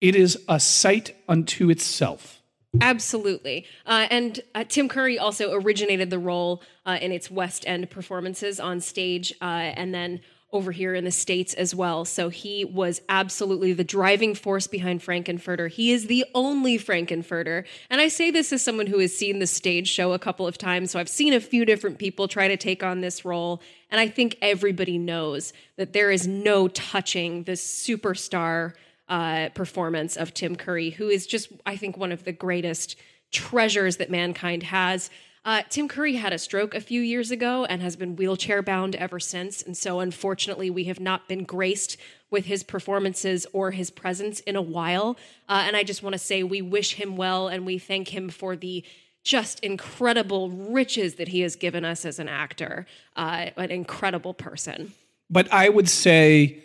it 0.00 0.16
is 0.16 0.36
a 0.48 0.58
sight 0.58 1.14
unto 1.28 1.70
itself. 1.70 2.40
Absolutely. 2.80 3.66
Uh, 3.86 4.06
and 4.10 4.40
uh, 4.54 4.64
Tim 4.68 4.88
Curry 4.88 5.18
also 5.18 5.52
originated 5.52 6.10
the 6.10 6.18
role 6.18 6.62
uh, 6.86 6.98
in 7.00 7.12
its 7.12 7.30
West 7.30 7.64
End 7.68 7.88
performances 7.90 8.58
on 8.58 8.80
stage 8.80 9.32
uh, 9.40 9.44
and 9.44 9.94
then 9.94 10.20
over 10.52 10.72
here 10.72 10.94
in 10.94 11.04
the 11.04 11.10
States 11.12 11.54
as 11.54 11.74
well. 11.74 12.04
So 12.04 12.28
he 12.28 12.64
was 12.64 13.00
absolutely 13.08 13.72
the 13.72 13.84
driving 13.84 14.34
force 14.34 14.66
behind 14.66 15.02
Frank-N-Furter. 15.02 15.70
He 15.70 15.92
is 15.92 16.08
the 16.08 16.24
only 16.34 16.76
Frank-N-Furter. 16.76 17.64
And 17.88 18.00
I 18.00 18.08
say 18.08 18.30
this 18.30 18.52
as 18.52 18.62
someone 18.62 18.88
who 18.88 18.98
has 18.98 19.14
seen 19.14 19.38
the 19.38 19.46
stage 19.46 19.88
show 19.88 20.12
a 20.12 20.18
couple 20.18 20.48
of 20.48 20.58
times. 20.58 20.90
So 20.90 20.98
I've 20.98 21.08
seen 21.08 21.32
a 21.32 21.40
few 21.40 21.64
different 21.64 21.98
people 21.98 22.26
try 22.26 22.48
to 22.48 22.56
take 22.56 22.82
on 22.82 23.00
this 23.00 23.24
role. 23.24 23.62
And 23.90 24.00
I 24.00 24.08
think 24.08 24.38
everybody 24.42 24.98
knows 24.98 25.52
that 25.76 25.92
there 25.92 26.10
is 26.10 26.26
no 26.26 26.66
touching 26.66 27.44
this 27.44 27.64
superstar 27.64 28.72
uh, 29.08 29.50
performance 29.54 30.16
of 30.16 30.34
Tim 30.34 30.56
Curry, 30.56 30.90
who 30.90 31.08
is 31.08 31.26
just, 31.26 31.52
I 31.64 31.76
think, 31.76 31.96
one 31.96 32.12
of 32.12 32.24
the 32.24 32.32
greatest 32.32 32.96
treasures 33.30 33.98
that 33.98 34.10
mankind 34.10 34.64
has. 34.64 35.10
Uh, 35.42 35.62
Tim 35.70 35.88
Curry 35.88 36.16
had 36.16 36.34
a 36.34 36.38
stroke 36.38 36.74
a 36.74 36.80
few 36.80 37.00
years 37.00 37.30
ago 37.30 37.64
and 37.64 37.80
has 37.80 37.96
been 37.96 38.14
wheelchair 38.14 38.60
bound 38.60 38.94
ever 38.96 39.18
since. 39.18 39.62
And 39.62 39.74
so, 39.74 40.00
unfortunately, 40.00 40.68
we 40.68 40.84
have 40.84 41.00
not 41.00 41.28
been 41.28 41.44
graced 41.44 41.96
with 42.30 42.44
his 42.44 42.62
performances 42.62 43.46
or 43.52 43.70
his 43.70 43.90
presence 43.90 44.40
in 44.40 44.54
a 44.54 44.62
while. 44.62 45.16
Uh, 45.48 45.64
and 45.66 45.76
I 45.76 45.82
just 45.82 46.02
want 46.02 46.12
to 46.12 46.18
say 46.18 46.42
we 46.42 46.60
wish 46.60 46.94
him 46.94 47.16
well 47.16 47.48
and 47.48 47.64
we 47.64 47.78
thank 47.78 48.08
him 48.08 48.28
for 48.28 48.54
the 48.54 48.84
just 49.24 49.60
incredible 49.60 50.50
riches 50.50 51.14
that 51.14 51.28
he 51.28 51.40
has 51.40 51.56
given 51.56 51.84
us 51.84 52.04
as 52.04 52.18
an 52.18 52.28
actor, 52.28 52.86
uh, 53.16 53.46
an 53.56 53.70
incredible 53.70 54.34
person. 54.34 54.92
But 55.30 55.50
I 55.52 55.68
would 55.68 55.88
say, 55.88 56.62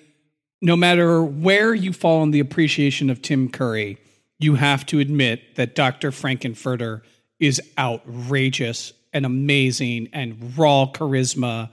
no 0.61 0.75
matter 0.75 1.23
where 1.23 1.73
you 1.73 1.93
fall 1.93 2.23
in 2.23 2.31
the 2.31 2.39
appreciation 2.39 3.09
of 3.09 3.21
Tim 3.21 3.49
Curry, 3.49 3.97
you 4.39 4.55
have 4.55 4.85
to 4.87 4.99
admit 4.99 5.55
that 5.55 5.75
Dr. 5.75 6.11
Frank-N-Furter 6.11 7.01
is 7.39 7.61
outrageous 7.77 8.93
and 9.13 9.25
amazing 9.25 10.09
and 10.13 10.57
raw 10.57 10.85
charisma 10.93 11.69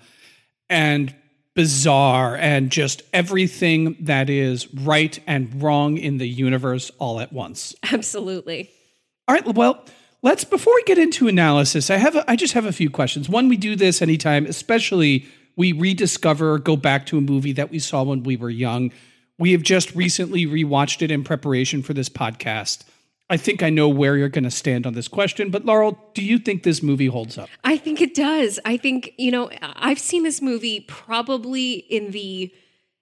and 0.71 1.15
bizarre 1.55 2.37
and 2.37 2.71
just 2.71 3.03
everything 3.13 3.97
that 4.01 4.31
is 4.31 4.73
right 4.75 5.19
and 5.27 5.63
wrong 5.63 5.99
in 5.99 6.19
the 6.19 6.27
universe 6.27 6.91
all 6.99 7.21
at 7.21 7.33
once. 7.33 7.75
Absolutely. 7.93 8.71
All 9.29 9.35
right, 9.35 9.47
well, 9.55 9.85
let's 10.23 10.45
before 10.45 10.75
we 10.75 10.83
get 10.85 10.99
into 10.99 11.29
analysis, 11.29 11.91
I 11.91 11.97
have 11.97 12.17
a, 12.17 12.31
I 12.31 12.37
just 12.37 12.55
have 12.55 12.65
a 12.65 12.73
few 12.73 12.91
questions. 12.91 13.29
One, 13.29 13.49
we 13.49 13.57
do 13.57 13.77
this 13.77 14.01
anytime, 14.01 14.47
especially 14.47 15.27
we 15.57 15.73
rediscover 15.73 16.55
or 16.55 16.59
go 16.59 16.77
back 16.77 17.07
to 17.07 17.19
a 17.19 17.21
movie 17.21 17.53
that 17.53 17.71
we 17.71 17.79
saw 17.79 18.03
when 18.03 18.23
we 18.23 18.37
were 18.37 18.51
young. 18.51 18.91
We 19.39 19.53
have 19.53 19.63
just 19.63 19.95
recently 19.95 20.47
rewatched 20.47 21.03
it 21.03 21.11
in 21.11 21.25
preparation 21.25 21.83
for 21.83 21.93
this 21.93 22.09
podcast. 22.09 22.85
I 23.33 23.39
think 23.39 23.63
I 23.63 23.71
know 23.71 23.89
where 23.89 24.19
you're 24.19 24.29
going 24.29 24.45
to 24.45 24.51
stand 24.51 24.87
on 24.87 24.93
this 24.93 25.09
question, 25.09 25.51
but 25.51 25.65
Laurel, 25.65 25.99
do 26.13 26.23
you 26.23 26.39
think 26.39 26.65
this 26.65 26.83
movie 26.83 27.07
holds 27.07 27.39
up? 27.39 27.49
I 27.65 27.79
think 27.79 28.03
it 28.03 28.15
does. 28.15 28.61
I 28.67 28.77
think, 28.77 29.15
you 29.17 29.31
know, 29.31 29.51
I've 29.63 29.99
seen 29.99 30.23
this 30.23 30.43
movie 30.43 30.81
probably 30.81 31.73
in 31.73 32.11
the 32.11 32.53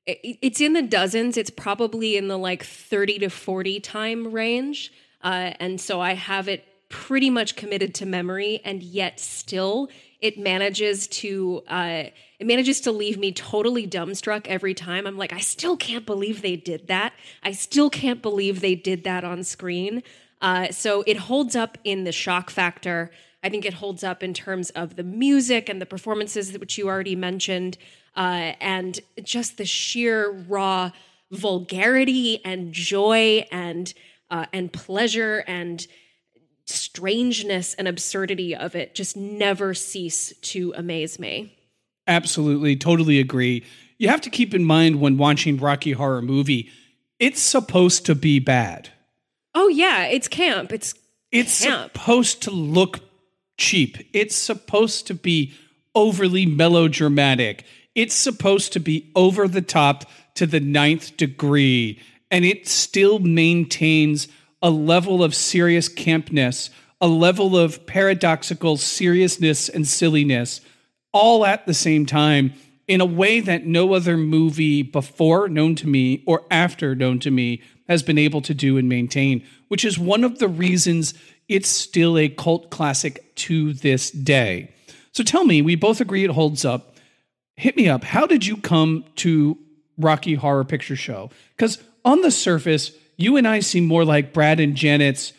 it's 0.06 0.60
in 0.60 0.72
the 0.74 0.82
dozens. 0.82 1.36
It's 1.36 1.50
probably 1.50 2.16
in 2.16 2.28
the 2.28 2.38
like 2.38 2.62
30 2.62 3.18
to 3.18 3.28
40 3.28 3.80
time 3.80 4.30
range. 4.30 4.92
Uh, 5.20 5.52
and 5.58 5.80
so 5.80 6.00
I 6.00 6.14
have 6.14 6.46
it 6.46 6.64
pretty 6.90 7.30
much 7.30 7.54
committed 7.54 7.94
to 7.94 8.04
memory 8.04 8.60
and 8.64 8.82
yet 8.82 9.20
still 9.20 9.88
it 10.20 10.36
manages 10.36 11.06
to 11.06 11.62
uh, 11.68 12.02
it 12.38 12.46
manages 12.46 12.80
to 12.80 12.90
leave 12.90 13.16
me 13.16 13.30
totally 13.30 13.86
dumbstruck 13.86 14.46
every 14.48 14.74
time 14.74 15.06
i'm 15.06 15.16
like 15.16 15.32
i 15.32 15.38
still 15.38 15.76
can't 15.76 16.04
believe 16.04 16.42
they 16.42 16.56
did 16.56 16.88
that 16.88 17.12
i 17.44 17.52
still 17.52 17.88
can't 17.88 18.20
believe 18.20 18.60
they 18.60 18.74
did 18.74 19.04
that 19.04 19.22
on 19.22 19.44
screen 19.44 20.02
uh, 20.40 20.70
so 20.70 21.02
it 21.06 21.16
holds 21.16 21.54
up 21.54 21.78
in 21.84 22.04
the 22.04 22.12
shock 22.12 22.50
factor 22.50 23.10
i 23.42 23.48
think 23.48 23.64
it 23.64 23.74
holds 23.74 24.04
up 24.04 24.22
in 24.22 24.34
terms 24.34 24.70
of 24.70 24.96
the 24.96 25.04
music 25.04 25.68
and 25.68 25.80
the 25.80 25.86
performances 25.86 26.56
which 26.58 26.78
you 26.78 26.88
already 26.88 27.16
mentioned 27.16 27.76
uh, 28.16 28.52
and 28.60 29.00
just 29.22 29.56
the 29.56 29.64
sheer 29.64 30.30
raw 30.48 30.90
vulgarity 31.30 32.44
and 32.44 32.72
joy 32.72 33.46
and 33.52 33.94
uh, 34.30 34.46
and 34.52 34.72
pleasure 34.72 35.44
and 35.46 35.86
strangeness 36.66 37.74
and 37.74 37.88
absurdity 37.88 38.54
of 38.54 38.74
it 38.74 38.94
just 38.94 39.16
never 39.16 39.74
cease 39.74 40.32
to 40.40 40.72
amaze 40.76 41.18
me. 41.18 41.56
Absolutely, 42.06 42.76
totally 42.76 43.18
agree. 43.18 43.64
You 43.98 44.08
have 44.08 44.20
to 44.22 44.30
keep 44.30 44.54
in 44.54 44.64
mind 44.64 45.00
when 45.00 45.16
watching 45.16 45.56
Rocky 45.56 45.92
Horror 45.92 46.22
Movie, 46.22 46.70
it's 47.18 47.40
supposed 47.40 48.06
to 48.06 48.14
be 48.14 48.38
bad. 48.38 48.90
Oh 49.54 49.68
yeah, 49.68 50.04
it's 50.06 50.28
camp. 50.28 50.72
It's 50.72 50.94
It's 51.32 51.64
Camp. 51.64 51.92
supposed 51.92 52.42
to 52.42 52.50
look 52.50 53.00
cheap. 53.58 53.98
It's 54.12 54.34
supposed 54.36 55.06
to 55.08 55.14
be 55.14 55.52
overly 55.94 56.46
melodramatic. 56.46 57.64
It's 57.94 58.14
supposed 58.14 58.72
to 58.74 58.80
be 58.80 59.10
over 59.14 59.48
the 59.48 59.62
top 59.62 60.04
to 60.36 60.46
the 60.46 60.60
ninth 60.60 61.16
degree. 61.16 61.98
And 62.30 62.44
it 62.44 62.68
still 62.68 63.18
maintains 63.18 64.28
a 64.62 64.70
level 64.70 65.22
of 65.24 65.34
serious 65.34 65.88
campness, 65.88 66.70
a 67.00 67.08
level 67.08 67.56
of 67.58 67.86
paradoxical 67.86 68.76
seriousness 68.76 69.68
and 69.68 69.86
silliness, 69.86 70.60
all 71.12 71.44
at 71.44 71.66
the 71.66 71.74
same 71.74 72.06
time 72.06 72.52
in 72.86 73.00
a 73.00 73.06
way 73.06 73.40
that 73.40 73.66
no 73.66 73.94
other 73.94 74.16
movie 74.16 74.82
before 74.82 75.48
known 75.48 75.74
to 75.76 75.88
me 75.88 76.22
or 76.26 76.44
after 76.50 76.94
known 76.94 77.18
to 77.20 77.30
me 77.30 77.62
has 77.90 78.04
been 78.04 78.18
able 78.18 78.40
to 78.40 78.54
do 78.54 78.78
and 78.78 78.88
maintain, 78.88 79.44
which 79.66 79.84
is 79.84 79.98
one 79.98 80.22
of 80.22 80.38
the 80.38 80.46
reasons 80.46 81.12
it's 81.48 81.68
still 81.68 82.16
a 82.16 82.28
cult 82.28 82.70
classic 82.70 83.34
to 83.34 83.72
this 83.72 84.12
day. 84.12 84.72
So 85.10 85.24
tell 85.24 85.44
me, 85.44 85.60
we 85.60 85.74
both 85.74 86.00
agree 86.00 86.22
it 86.22 86.30
holds 86.30 86.64
up. 86.64 86.96
Hit 87.56 87.76
me 87.76 87.88
up. 87.88 88.04
How 88.04 88.28
did 88.28 88.46
you 88.46 88.56
come 88.56 89.04
to 89.16 89.58
Rocky 89.98 90.34
Horror 90.34 90.62
Picture 90.62 90.94
Show? 90.94 91.30
Because 91.56 91.82
on 92.04 92.20
the 92.20 92.30
surface, 92.30 92.92
you 93.16 93.36
and 93.36 93.46
I 93.46 93.58
seem 93.58 93.86
more 93.86 94.04
like 94.04 94.32
Brad 94.32 94.60
and 94.60 94.76
Janet's 94.76 95.32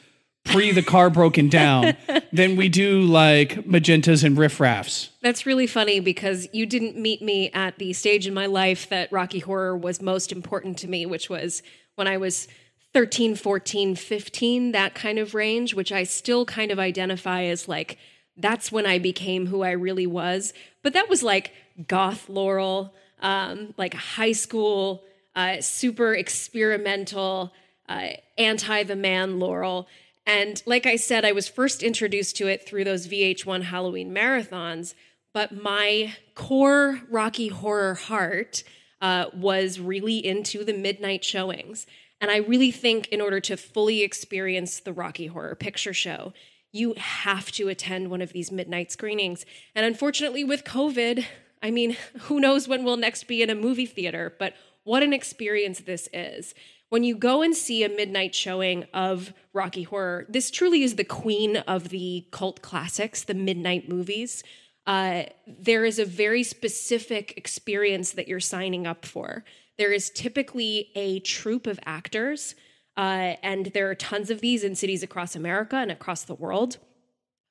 pre 0.43 0.71
the 0.71 0.83
car 0.83 1.09
broken 1.09 1.47
down 1.47 1.95
than 2.33 2.57
we 2.57 2.67
do 2.67 3.01
like 3.01 3.65
magentas 3.65 4.25
and 4.25 4.37
riffraffs. 4.37 5.09
That's 5.21 5.45
really 5.45 5.67
funny 5.67 6.01
because 6.01 6.49
you 6.51 6.65
didn't 6.65 6.97
meet 6.97 7.21
me 7.21 7.49
at 7.51 7.77
the 7.77 7.93
stage 7.93 8.27
in 8.27 8.33
my 8.33 8.47
life 8.47 8.89
that 8.89 9.09
Rocky 9.11 9.39
Horror 9.39 9.77
was 9.77 10.01
most 10.01 10.31
important 10.33 10.77
to 10.79 10.87
me, 10.89 11.05
which 11.05 11.29
was 11.29 11.63
when 11.95 12.07
I 12.07 12.17
was 12.17 12.47
13, 12.93 13.35
14, 13.35 13.95
15, 13.95 14.71
that 14.73 14.93
kind 14.95 15.17
of 15.17 15.33
range, 15.33 15.73
which 15.73 15.91
I 15.91 16.03
still 16.03 16.45
kind 16.45 16.71
of 16.71 16.79
identify 16.79 17.43
as 17.43 17.67
like, 17.67 17.97
that's 18.37 18.71
when 18.71 18.85
I 18.85 18.99
became 18.99 19.47
who 19.47 19.61
I 19.61 19.71
really 19.71 20.07
was. 20.07 20.53
But 20.83 20.93
that 20.93 21.09
was 21.09 21.23
like 21.23 21.53
goth 21.87 22.27
Laurel, 22.29 22.93
um, 23.21 23.73
like 23.77 23.93
high 23.93 24.31
school, 24.31 25.03
uh, 25.35 25.61
super 25.61 26.13
experimental, 26.13 27.53
uh, 27.87 28.09
anti 28.37 28.83
the 28.83 28.95
man 28.95 29.39
Laurel. 29.39 29.87
And 30.25 30.61
like 30.65 30.85
I 30.85 30.97
said, 30.97 31.25
I 31.25 31.31
was 31.31 31.47
first 31.47 31.83
introduced 31.83 32.35
to 32.37 32.47
it 32.47 32.65
through 32.67 32.83
those 32.83 33.07
VH1 33.07 33.63
Halloween 33.63 34.13
marathons, 34.13 34.93
but 35.33 35.51
my 35.51 36.13
core 36.35 37.01
Rocky 37.09 37.47
Horror 37.47 37.95
heart 37.95 38.63
uh, 39.01 39.25
was 39.33 39.79
really 39.79 40.25
into 40.25 40.63
the 40.63 40.73
midnight 40.73 41.23
showings. 41.23 41.85
And 42.19 42.29
I 42.29 42.37
really 42.37 42.71
think 42.71 43.07
in 43.07 43.19
order 43.19 43.39
to 43.41 43.57
fully 43.57 44.03
experience 44.03 44.79
the 44.79 44.93
Rocky 44.93 45.27
Horror 45.27 45.55
Picture 45.55 45.93
Show, 45.93 46.33
you 46.71 46.93
have 46.95 47.51
to 47.53 47.67
attend 47.67 48.09
one 48.09 48.21
of 48.21 48.31
these 48.31 48.51
midnight 48.51 48.91
screenings. 48.91 49.45
And 49.75 49.85
unfortunately, 49.85 50.43
with 50.43 50.63
COVID, 50.63 51.25
I 51.61 51.71
mean, 51.71 51.97
who 52.21 52.39
knows 52.39 52.67
when 52.67 52.83
we'll 52.83 52.97
next 52.97 53.27
be 53.27 53.41
in 53.41 53.49
a 53.49 53.55
movie 53.55 53.85
theater, 53.85 54.33
but 54.37 54.53
what 54.83 55.03
an 55.03 55.13
experience 55.13 55.81
this 55.81 56.07
is. 56.13 56.53
When 56.89 57.03
you 57.03 57.15
go 57.15 57.41
and 57.41 57.55
see 57.55 57.83
a 57.83 57.89
midnight 57.89 58.35
showing 58.35 58.85
of 58.93 59.33
Rocky 59.53 59.83
Horror, 59.83 60.25
this 60.27 60.51
truly 60.51 60.83
is 60.83 60.95
the 60.95 61.05
queen 61.05 61.57
of 61.57 61.89
the 61.89 62.25
cult 62.31 62.61
classics, 62.61 63.23
the 63.23 63.33
midnight 63.33 63.87
movies. 63.87 64.43
Uh, 64.87 65.23
there 65.47 65.85
is 65.85 65.99
a 65.99 66.05
very 66.05 66.43
specific 66.43 67.33
experience 67.37 68.11
that 68.13 68.27
you're 68.27 68.39
signing 68.39 68.87
up 68.87 69.05
for. 69.05 69.43
There 69.77 69.91
is 69.91 70.09
typically 70.09 70.89
a 70.95 71.19
troupe 71.19 71.67
of 71.67 71.79
actors 71.85 72.55
uh, 72.97 73.35
and 73.41 73.67
there 73.67 73.89
are 73.89 73.95
tons 73.95 74.29
of 74.29 74.41
these 74.41 74.63
in 74.63 74.75
cities 74.75 75.03
across 75.03 75.35
America 75.35 75.77
and 75.77 75.91
across 75.91 76.23
the 76.23 76.35
world, 76.35 76.77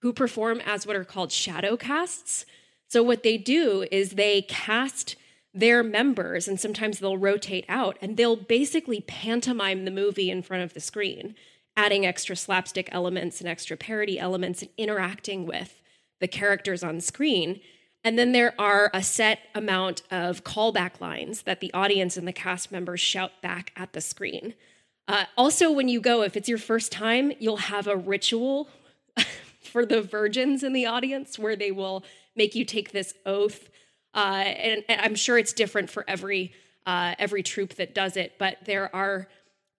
who 0.02 0.12
perform 0.12 0.60
as 0.64 0.87
what 0.87 0.96
are 0.96 1.04
called 1.04 1.32
shadow 1.32 1.76
casts. 1.76 2.44
So, 2.88 3.02
what 3.02 3.22
they 3.22 3.38
do 3.38 3.87
is 3.90 4.10
they 4.10 4.42
cast 4.42 5.16
their 5.52 5.82
members, 5.82 6.46
and 6.46 6.60
sometimes 6.60 6.99
they'll 6.99 7.18
rotate 7.18 7.64
out, 7.68 7.96
and 8.00 8.16
they'll 8.16 8.37
basically 8.37 9.00
pantomime 9.00 9.84
the 9.84 9.90
movie 9.90 10.30
in 10.30 10.42
front 10.42 10.62
of 10.62 10.75
the 10.75 10.80
screen, 10.80 11.34
adding 11.76 12.06
extra 12.06 12.37
slapstick 12.37 12.88
elements 12.92 13.40
and 13.40 13.49
extra 13.49 13.76
parody 13.76 14.18
elements 14.18 14.62
and 14.62 14.70
interacting 14.76 15.46
with 15.46 15.79
the 16.20 16.28
characters 16.28 16.82
on 16.82 17.00
screen. 17.00 17.60
And 18.02 18.18
then 18.18 18.32
there 18.32 18.54
are 18.58 18.90
a 18.94 19.02
set 19.02 19.40
amount 19.54 20.02
of 20.10 20.44
callback 20.44 21.00
lines 21.00 21.42
that 21.42 21.60
the 21.60 21.72
audience 21.74 22.16
and 22.16 22.26
the 22.26 22.32
cast 22.32 22.72
members 22.72 23.00
shout 23.00 23.32
back 23.42 23.72
at 23.76 23.92
the 23.92 24.00
screen. 24.00 24.54
Uh, 25.06 25.24
also, 25.36 25.70
when 25.70 25.88
you 25.88 26.00
go, 26.00 26.22
if 26.22 26.36
it's 26.36 26.48
your 26.48 26.58
first 26.58 26.92
time, 26.92 27.32
you'll 27.38 27.56
have 27.56 27.86
a 27.86 27.96
ritual 27.96 28.68
for 29.60 29.84
the 29.84 30.00
virgins 30.00 30.62
in 30.62 30.72
the 30.72 30.86
audience 30.86 31.38
where 31.38 31.56
they 31.56 31.72
will 31.72 32.04
make 32.36 32.54
you 32.54 32.64
take 32.64 32.92
this 32.92 33.12
oath. 33.26 33.68
Uh, 34.14 34.44
and, 34.46 34.84
and, 34.88 35.00
I'm 35.00 35.14
sure 35.14 35.36
it's 35.36 35.52
different 35.52 35.90
for 35.90 36.04
every 36.08 36.52
uh, 36.86 37.14
every 37.18 37.42
troupe 37.42 37.74
that 37.74 37.94
does 37.94 38.16
it, 38.16 38.34
but 38.38 38.58
there 38.64 38.94
are 38.94 39.28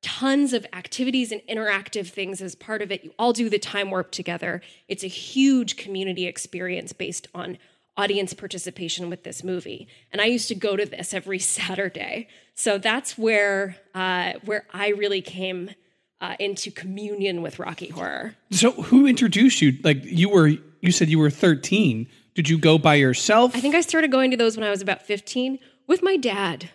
tons 0.02 0.54
of 0.54 0.66
activities 0.74 1.32
and 1.32 1.42
interactive 1.50 2.08
things 2.08 2.42
as 2.42 2.56
part 2.56 2.82
of 2.82 2.92
it. 2.92 3.04
You 3.04 3.14
all 3.20 3.34
do 3.34 3.50
the 3.50 3.60
time 3.60 3.92
warp 3.92 4.12
together. 4.12 4.62
It's 4.88 5.04
a 5.04 5.08
huge 5.08 5.78
community 5.78 6.26
experience 6.26 6.94
based 6.94 7.28
on 7.34 7.58
audience 7.98 8.34
participation 8.34 9.10
with 9.10 9.24
this 9.24 9.44
movie. 9.44 9.88
And 10.12 10.22
I 10.22 10.26
used 10.26 10.48
to 10.48 10.56
go 10.56 10.76
to 10.76 10.86
this 10.86 11.14
every 11.14 11.40
Saturday. 11.58 12.28
So 12.56 12.78
that's 12.78 13.18
where 13.18 13.78
uh, 13.94 14.34
where 14.46 14.66
I 14.74 14.90
really 14.90 15.22
came 15.22 15.72
uh, 16.20 16.36
into 16.40 16.72
communion 16.72 17.42
with 17.42 17.60
Rocky 17.60 17.90
Horror. 17.90 18.36
So 18.52 18.72
who 18.72 19.08
introduced 19.08 19.62
you? 19.62 19.78
Like 19.84 20.04
you 20.04 20.30
were 20.30 20.52
you 20.82 20.92
said 20.92 21.10
you 21.10 21.20
were 21.20 21.30
13. 21.30 22.08
Did 22.34 22.48
you 22.50 22.58
go 22.58 22.78
by 22.78 22.96
yourself? 22.96 23.56
I 23.56 23.60
think 23.60 23.76
I 23.76 23.82
started 23.82 24.12
going 24.12 24.32
to 24.32 24.38
those 24.38 24.56
when 24.56 24.66
I 24.66 24.70
was 24.70 24.82
about 24.82 25.02
15 25.02 25.60
with 25.88 26.02
my 26.02 26.16
dad. 26.16 26.70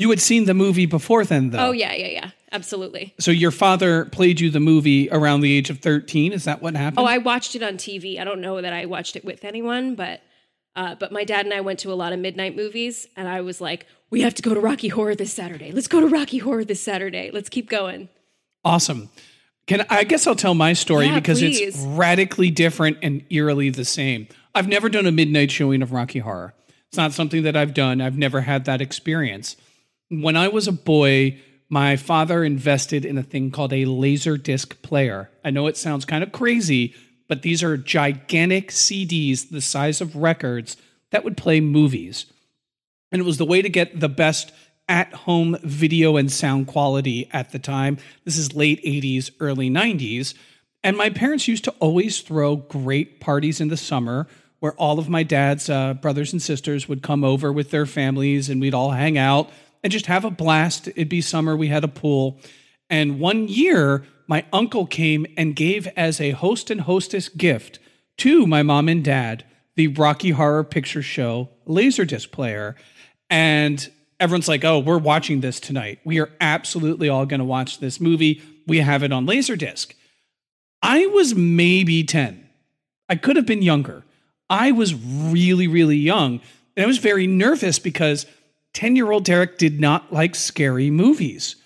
you 0.00 0.08
had 0.10 0.20
seen 0.20 0.46
the 0.46 0.54
movie 0.54 0.86
before 0.86 1.24
then 1.24 1.50
though. 1.50 1.68
Oh 1.68 1.72
yeah, 1.72 1.92
yeah, 1.92 2.06
yeah. 2.08 2.30
Absolutely. 2.52 3.14
So 3.20 3.30
your 3.30 3.50
father 3.52 4.06
played 4.06 4.40
you 4.40 4.50
the 4.50 4.58
movie 4.58 5.08
around 5.10 5.40
the 5.42 5.52
age 5.56 5.70
of 5.70 5.78
13. 5.78 6.32
Is 6.32 6.44
that 6.44 6.60
what 6.60 6.74
happened? 6.74 6.98
Oh, 6.98 7.04
I 7.04 7.18
watched 7.18 7.54
it 7.54 7.62
on 7.62 7.74
TV. 7.74 8.18
I 8.20 8.24
don't 8.24 8.40
know 8.40 8.60
that 8.60 8.72
I 8.72 8.86
watched 8.86 9.14
it 9.14 9.24
with 9.24 9.44
anyone, 9.44 9.94
but 9.94 10.20
uh, 10.74 10.94
but 10.94 11.12
my 11.12 11.24
dad 11.24 11.44
and 11.44 11.54
I 11.54 11.60
went 11.60 11.80
to 11.80 11.92
a 11.92 11.94
lot 11.94 12.12
of 12.12 12.18
midnight 12.18 12.56
movies, 12.56 13.06
and 13.16 13.28
I 13.28 13.40
was 13.42 13.60
like, 13.60 13.86
"We 14.08 14.22
have 14.22 14.34
to 14.34 14.42
go 14.42 14.54
to 14.54 14.60
Rocky 14.60 14.88
Horror 14.88 15.14
this 15.14 15.32
Saturday. 15.32 15.70
Let's 15.72 15.88
go 15.88 16.00
to 16.00 16.06
Rocky 16.06 16.38
Horror 16.38 16.64
this 16.64 16.80
Saturday. 16.80 17.30
Let's 17.32 17.48
keep 17.48 17.68
going." 17.68 18.08
Awesome. 18.64 19.10
Can 19.66 19.84
I 19.90 20.04
guess 20.04 20.26
I'll 20.26 20.34
tell 20.34 20.54
my 20.54 20.72
story 20.72 21.06
Yeah, 21.06 21.16
because 21.16 21.40
please. 21.40 21.60
it's 21.60 21.78
radically 21.78 22.50
different 22.50 22.98
and 23.02 23.24
eerily 23.30 23.70
the 23.70 23.84
same. 23.84 24.28
I've 24.54 24.68
never 24.68 24.88
done 24.88 25.06
a 25.06 25.12
midnight 25.12 25.50
showing 25.50 25.82
of 25.82 25.92
Rocky 25.92 26.20
Horror. 26.20 26.54
It's 26.88 26.96
not 26.96 27.12
something 27.12 27.42
that 27.44 27.56
I've 27.56 27.74
done. 27.74 28.00
I've 28.00 28.18
never 28.18 28.40
had 28.40 28.64
that 28.64 28.80
experience. 28.80 29.56
When 30.10 30.36
I 30.36 30.48
was 30.48 30.66
a 30.66 30.72
boy, 30.72 31.38
my 31.68 31.94
father 31.94 32.42
invested 32.42 33.04
in 33.04 33.16
a 33.16 33.22
thing 33.22 33.52
called 33.52 33.72
a 33.72 33.84
laser 33.84 34.36
disc 34.36 34.82
player. 34.82 35.30
I 35.44 35.50
know 35.50 35.68
it 35.68 35.76
sounds 35.76 36.04
kind 36.04 36.24
of 36.24 36.32
crazy, 36.32 36.94
but 37.28 37.42
these 37.42 37.62
are 37.62 37.76
gigantic 37.76 38.70
CDs 38.70 39.50
the 39.50 39.60
size 39.60 40.00
of 40.00 40.16
records 40.16 40.76
that 41.12 41.22
would 41.22 41.36
play 41.36 41.60
movies. 41.60 42.26
And 43.12 43.20
it 43.20 43.24
was 43.24 43.38
the 43.38 43.44
way 43.44 43.62
to 43.62 43.68
get 43.68 44.00
the 44.00 44.08
best 44.08 44.52
at 44.88 45.12
home 45.14 45.56
video 45.62 46.16
and 46.16 46.30
sound 46.30 46.66
quality 46.66 47.30
at 47.32 47.52
the 47.52 47.60
time. 47.60 47.98
This 48.24 48.36
is 48.36 48.56
late 48.56 48.84
80s, 48.84 49.30
early 49.38 49.70
90s. 49.70 50.34
And 50.82 50.96
my 50.96 51.08
parents 51.08 51.46
used 51.46 51.62
to 51.64 51.74
always 51.78 52.20
throw 52.20 52.56
great 52.56 53.20
parties 53.20 53.60
in 53.60 53.68
the 53.68 53.76
summer 53.76 54.26
where 54.58 54.72
all 54.72 54.98
of 54.98 55.08
my 55.08 55.22
dad's 55.22 55.70
uh, 55.70 55.94
brothers 55.94 56.32
and 56.32 56.42
sisters 56.42 56.88
would 56.88 57.02
come 57.02 57.22
over 57.22 57.52
with 57.52 57.70
their 57.70 57.86
families 57.86 58.48
and 58.48 58.60
we'd 58.60 58.74
all 58.74 58.90
hang 58.90 59.16
out 59.16 59.50
and 59.82 59.92
just 59.92 60.06
have 60.06 60.24
a 60.24 60.30
blast. 60.30 60.88
It'd 60.88 61.08
be 61.08 61.20
summer, 61.20 61.56
we 61.56 61.68
had 61.68 61.84
a 61.84 61.88
pool. 61.88 62.38
And 62.88 63.20
one 63.20 63.48
year, 63.48 64.04
my 64.26 64.44
uncle 64.52 64.86
came 64.86 65.26
and 65.36 65.56
gave 65.56 65.86
as 65.96 66.20
a 66.20 66.30
host 66.30 66.70
and 66.70 66.82
hostess 66.82 67.28
gift 67.28 67.78
to 68.18 68.46
my 68.46 68.62
mom 68.62 68.88
and 68.88 69.04
dad 69.04 69.44
the 69.76 69.88
Rocky 69.88 70.30
Horror 70.30 70.64
Picture 70.64 71.02
Show 71.02 71.48
Laserdisc 71.66 72.30
player. 72.30 72.76
And 73.30 73.90
everyone's 74.18 74.48
like, 74.48 74.64
oh, 74.64 74.78
we're 74.78 74.98
watching 74.98 75.40
this 75.40 75.58
tonight. 75.60 76.00
We 76.04 76.20
are 76.20 76.30
absolutely 76.40 77.08
all 77.08 77.24
going 77.26 77.38
to 77.38 77.44
watch 77.44 77.78
this 77.78 78.00
movie. 78.00 78.42
We 78.66 78.78
have 78.78 79.02
it 79.02 79.12
on 79.12 79.26
Laserdisc. 79.26 79.94
I 80.82 81.06
was 81.06 81.34
maybe 81.34 82.04
10. 82.04 82.48
I 83.08 83.16
could 83.16 83.36
have 83.36 83.46
been 83.46 83.62
younger. 83.62 84.04
I 84.48 84.72
was 84.72 84.94
really, 84.94 85.66
really 85.66 85.96
young. 85.96 86.40
And 86.76 86.84
I 86.84 86.86
was 86.86 86.98
very 86.98 87.26
nervous 87.26 87.78
because 87.78 88.26
10 88.74 88.96
year 88.96 89.10
old 89.10 89.24
Derek 89.24 89.58
did 89.58 89.80
not 89.80 90.12
like 90.12 90.34
scary 90.34 90.90
movies. 90.90 91.56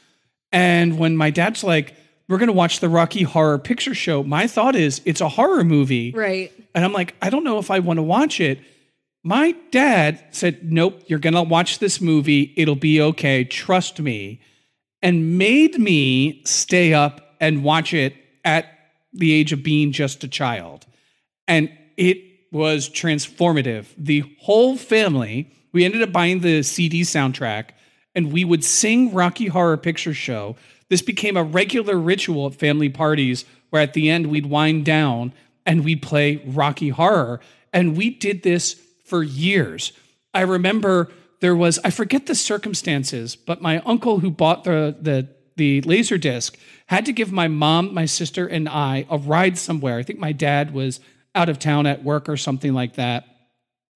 And 0.52 0.98
when 0.98 1.16
my 1.16 1.30
dad's 1.30 1.64
like, 1.64 1.94
we're 2.28 2.38
going 2.38 2.48
to 2.48 2.54
watch 2.54 2.80
the 2.80 2.88
Rocky 2.88 3.22
Horror 3.22 3.58
Picture 3.58 3.94
Show, 3.94 4.22
my 4.22 4.46
thought 4.46 4.74
is 4.76 5.02
it's 5.04 5.20
a 5.20 5.28
horror 5.28 5.64
movie. 5.64 6.12
Right. 6.12 6.52
And 6.74 6.84
I'm 6.84 6.92
like, 6.92 7.14
I 7.20 7.28
don't 7.28 7.44
know 7.44 7.58
if 7.58 7.70
I 7.70 7.80
want 7.80 7.98
to 7.98 8.02
watch 8.02 8.40
it. 8.40 8.60
My 9.22 9.52
dad 9.70 10.24
said, 10.30 10.70
Nope, 10.70 11.02
you're 11.06 11.18
going 11.18 11.34
to 11.34 11.42
watch 11.42 11.78
this 11.78 12.00
movie. 12.00 12.52
It'll 12.56 12.76
be 12.76 13.00
okay. 13.00 13.44
Trust 13.44 14.00
me. 14.00 14.40
And 15.02 15.36
made 15.38 15.78
me 15.78 16.42
stay 16.44 16.94
up 16.94 17.34
and 17.40 17.62
watch 17.62 17.92
it 17.92 18.14
at 18.44 18.66
the 19.12 19.32
age 19.32 19.52
of 19.52 19.62
being 19.62 19.92
just 19.92 20.24
a 20.24 20.28
child. 20.28 20.86
And 21.46 21.70
it 21.96 22.18
was 22.52 22.88
transformative. 22.88 23.86
The 23.98 24.24
whole 24.40 24.76
family, 24.76 25.52
we 25.74 25.84
ended 25.84 26.02
up 26.02 26.12
buying 26.12 26.40
the 26.40 26.62
CD 26.62 27.02
soundtrack 27.02 27.70
and 28.14 28.32
we 28.32 28.44
would 28.44 28.64
sing 28.64 29.12
Rocky 29.12 29.48
Horror 29.48 29.76
Picture 29.76 30.14
Show. 30.14 30.56
This 30.88 31.02
became 31.02 31.36
a 31.36 31.42
regular 31.42 31.96
ritual 31.96 32.46
at 32.46 32.54
family 32.54 32.88
parties 32.88 33.44
where 33.70 33.82
at 33.82 33.92
the 33.92 34.08
end 34.08 34.28
we'd 34.28 34.46
wind 34.46 34.84
down 34.84 35.34
and 35.66 35.84
we'd 35.84 36.00
play 36.00 36.36
Rocky 36.46 36.90
Horror. 36.90 37.40
And 37.72 37.96
we 37.96 38.08
did 38.08 38.44
this 38.44 38.80
for 39.04 39.24
years. 39.24 39.92
I 40.32 40.42
remember 40.42 41.10
there 41.40 41.56
was, 41.56 41.80
I 41.84 41.90
forget 41.90 42.26
the 42.26 42.36
circumstances, 42.36 43.34
but 43.34 43.60
my 43.60 43.80
uncle 43.80 44.20
who 44.20 44.30
bought 44.30 44.62
the, 44.62 44.96
the, 45.00 45.28
the 45.56 45.80
laser 45.82 46.18
disc 46.18 46.56
had 46.86 47.04
to 47.06 47.12
give 47.12 47.32
my 47.32 47.48
mom, 47.48 47.92
my 47.92 48.04
sister, 48.04 48.46
and 48.46 48.68
I 48.68 49.06
a 49.10 49.18
ride 49.18 49.58
somewhere. 49.58 49.98
I 49.98 50.04
think 50.04 50.20
my 50.20 50.32
dad 50.32 50.72
was 50.72 51.00
out 51.34 51.48
of 51.48 51.58
town 51.58 51.86
at 51.86 52.04
work 52.04 52.28
or 52.28 52.36
something 52.36 52.74
like 52.74 52.94
that. 52.94 53.24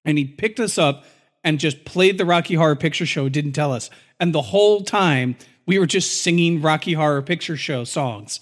And 0.04 0.18
he 0.18 0.24
picked 0.24 0.58
us 0.58 0.76
up 0.76 1.04
and 1.44 1.60
just 1.60 1.84
played 1.84 2.18
the 2.18 2.24
Rocky 2.24 2.54
Horror 2.54 2.76
Picture 2.76 3.06
Show, 3.06 3.28
didn't 3.28 3.52
tell 3.52 3.72
us. 3.72 3.90
And 4.20 4.34
the 4.34 4.42
whole 4.42 4.82
time 4.82 5.36
we 5.66 5.78
were 5.78 5.86
just 5.86 6.22
singing 6.22 6.62
Rocky 6.62 6.94
Horror 6.94 7.22
Picture 7.22 7.56
Show 7.56 7.84
songs. 7.84 8.40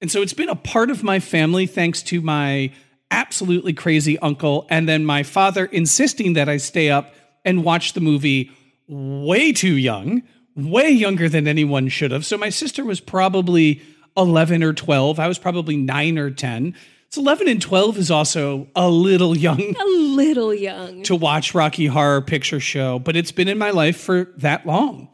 And 0.00 0.10
so 0.10 0.20
it's 0.20 0.34
been 0.34 0.48
a 0.48 0.54
part 0.54 0.90
of 0.90 1.02
my 1.02 1.20
family 1.20 1.66
thanks 1.66 2.02
to 2.04 2.20
my 2.20 2.72
absolutely 3.10 3.72
crazy 3.72 4.18
uncle 4.18 4.66
and 4.68 4.88
then 4.88 5.04
my 5.04 5.22
father 5.22 5.64
insisting 5.66 6.34
that 6.34 6.48
I 6.48 6.58
stay 6.58 6.90
up 6.90 7.14
and 7.44 7.64
watch 7.64 7.94
the 7.94 8.00
movie 8.00 8.50
way 8.88 9.52
too 9.52 9.74
young, 9.76 10.22
way 10.54 10.90
younger 10.90 11.28
than 11.28 11.48
anyone 11.48 11.88
should 11.88 12.10
have. 12.10 12.26
So 12.26 12.36
my 12.36 12.50
sister 12.50 12.84
was 12.84 13.00
probably 13.00 13.80
11 14.16 14.62
or 14.62 14.72
12. 14.72 15.18
I 15.18 15.28
was 15.28 15.38
probably 15.38 15.76
9 15.76 16.18
or 16.18 16.30
10. 16.30 16.74
So 17.16 17.22
11 17.22 17.48
and 17.48 17.62
12 17.62 17.96
is 17.96 18.10
also 18.10 18.68
a 18.76 18.90
little 18.90 19.34
young 19.34 19.74
A 19.80 19.84
little 19.86 20.52
young. 20.52 21.02
to 21.04 21.16
watch 21.16 21.54
Rocky 21.54 21.86
Horror 21.86 22.20
Picture 22.20 22.60
Show, 22.60 22.98
but 22.98 23.16
it's 23.16 23.32
been 23.32 23.48
in 23.48 23.56
my 23.56 23.70
life 23.70 23.96
for 23.96 24.34
that 24.36 24.66
long. 24.66 25.08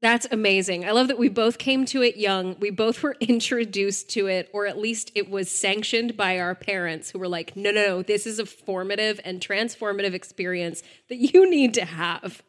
That's 0.00 0.26
amazing. 0.30 0.86
I 0.86 0.92
love 0.92 1.08
that 1.08 1.18
we 1.18 1.28
both 1.28 1.58
came 1.58 1.84
to 1.86 2.00
it 2.00 2.16
young. 2.16 2.56
We 2.58 2.70
both 2.70 3.02
were 3.02 3.16
introduced 3.20 4.08
to 4.12 4.28
it, 4.28 4.48
or 4.54 4.64
at 4.66 4.78
least 4.78 5.12
it 5.14 5.28
was 5.28 5.50
sanctioned 5.50 6.16
by 6.16 6.38
our 6.38 6.54
parents 6.54 7.10
who 7.10 7.18
were 7.18 7.28
like, 7.28 7.54
no, 7.54 7.70
no, 7.70 7.84
no, 7.84 8.02
this 8.02 8.26
is 8.26 8.38
a 8.38 8.46
formative 8.46 9.20
and 9.22 9.38
transformative 9.38 10.14
experience 10.14 10.82
that 11.10 11.16
you 11.16 11.50
need 11.50 11.74
to 11.74 11.84
have. 11.84 12.42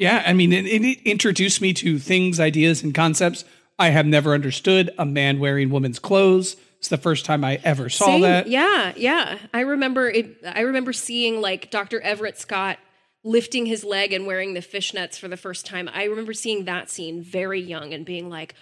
Yeah, 0.00 0.20
I 0.26 0.32
mean, 0.32 0.52
it, 0.52 0.66
it 0.66 1.00
introduced 1.08 1.60
me 1.60 1.72
to 1.74 2.00
things, 2.00 2.40
ideas, 2.40 2.82
and 2.82 2.92
concepts 2.92 3.44
I 3.78 3.90
have 3.90 4.04
never 4.04 4.34
understood. 4.34 4.90
A 4.98 5.06
man 5.06 5.38
wearing 5.38 5.70
woman's 5.70 6.00
clothes. 6.00 6.56
It's 6.82 6.88
the 6.88 6.98
first 6.98 7.24
time 7.24 7.44
I 7.44 7.60
ever 7.62 7.88
saw 7.88 8.06
Same. 8.06 8.22
that. 8.22 8.48
Yeah, 8.48 8.92
yeah. 8.96 9.38
I 9.54 9.60
remember 9.60 10.10
it. 10.10 10.38
I 10.44 10.62
remember 10.62 10.92
seeing 10.92 11.40
like 11.40 11.70
Dr. 11.70 12.00
Everett 12.00 12.40
Scott 12.40 12.76
lifting 13.22 13.66
his 13.66 13.84
leg 13.84 14.12
and 14.12 14.26
wearing 14.26 14.54
the 14.54 14.60
fishnets 14.60 15.16
for 15.16 15.28
the 15.28 15.36
first 15.36 15.64
time. 15.64 15.88
I 15.94 16.06
remember 16.06 16.32
seeing 16.32 16.64
that 16.64 16.90
scene 16.90 17.22
very 17.22 17.60
young 17.60 17.94
and 17.94 18.04
being 18.04 18.28
like, 18.28 18.56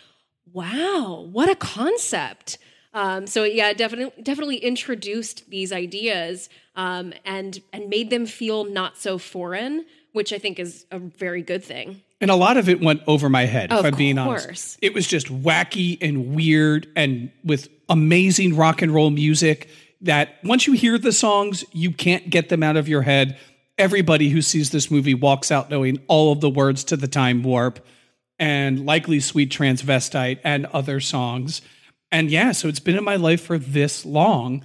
"Wow, 0.53 1.31
what 1.33 1.49
a 1.49 1.55
concept!" 1.55 2.59
Um, 2.93 3.27
so 3.27 3.45
yeah, 3.45 3.73
definitely, 3.73 4.23
definitely 4.23 4.59
introduced 4.59 5.49
these 5.49 5.73
ideas 5.73 6.51
um, 6.77 7.15
and 7.25 7.63
and 7.73 7.89
made 7.89 8.11
them 8.11 8.27
feel 8.27 8.65
not 8.65 8.99
so 8.99 9.17
foreign, 9.17 9.87
which 10.13 10.31
I 10.31 10.39
think 10.39 10.59
is 10.59 10.85
a 10.91 10.99
very 10.99 11.41
good 11.41 11.65
thing. 11.65 12.03
And 12.21 12.31
a 12.31 12.35
lot 12.35 12.57
of 12.59 12.69
it 12.69 12.81
went 12.83 13.03
over 13.07 13.29
my 13.31 13.47
head, 13.47 13.73
Of 13.73 13.81
if 13.81 13.93
I'm 13.93 13.99
being 13.99 14.17
course. 14.17 14.45
honest. 14.45 14.79
It 14.83 14.93
was 14.93 15.07
just 15.07 15.29
wacky 15.29 15.97
and 16.03 16.35
weird 16.35 16.87
and 16.95 17.31
with 17.45 17.69
amazing 17.89 18.57
rock 18.57 18.83
and 18.83 18.93
roll 18.93 19.11
music 19.11 19.71
that 20.03 20.35
once 20.45 20.67
you 20.67 20.75
hear 20.75 20.99
the 20.99 21.13
songs, 21.13 21.65
you 21.73 21.91
can't 21.91 22.29
get 22.29 22.49
them 22.51 22.63
out 22.63 22.77
of 22.77 22.89
your 22.89 23.03
head. 23.03 23.39
Everybody 23.79 24.29
who 24.29 24.43
sees 24.43 24.71
this 24.71 24.91
movie 24.91 25.15
walks 25.15 25.51
out 25.51 25.71
knowing 25.71 25.99
all 26.09 26.33
of 26.33 26.41
the 26.41 26.51
words 26.51 26.85
to 26.85 26.97
the 26.97 27.09
time 27.09 27.43
warp 27.43 27.85
and 28.39 28.85
likely 28.85 29.21
sweet 29.21 29.51
transvestite 29.51 30.41
and 30.45 30.67
other 30.67 31.01
songs. 31.01 31.63
And 32.13 32.31
yeah, 32.31 32.53
so 32.53 32.69
it's 32.69 32.81
been 32.81 32.97
in 32.97 33.05
my 33.05 33.17
life 33.17 33.41
for 33.43 33.57
this 33.59 34.05
long. 34.05 34.65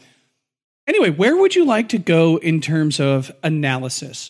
Anyway, 0.87 1.09
where 1.09 1.35
would 1.37 1.55
you 1.55 1.65
like 1.65 1.89
to 1.89 1.97
go 1.97 2.37
in 2.37 2.59
terms 2.61 2.99
of 2.99 3.31
analysis? 3.43 4.29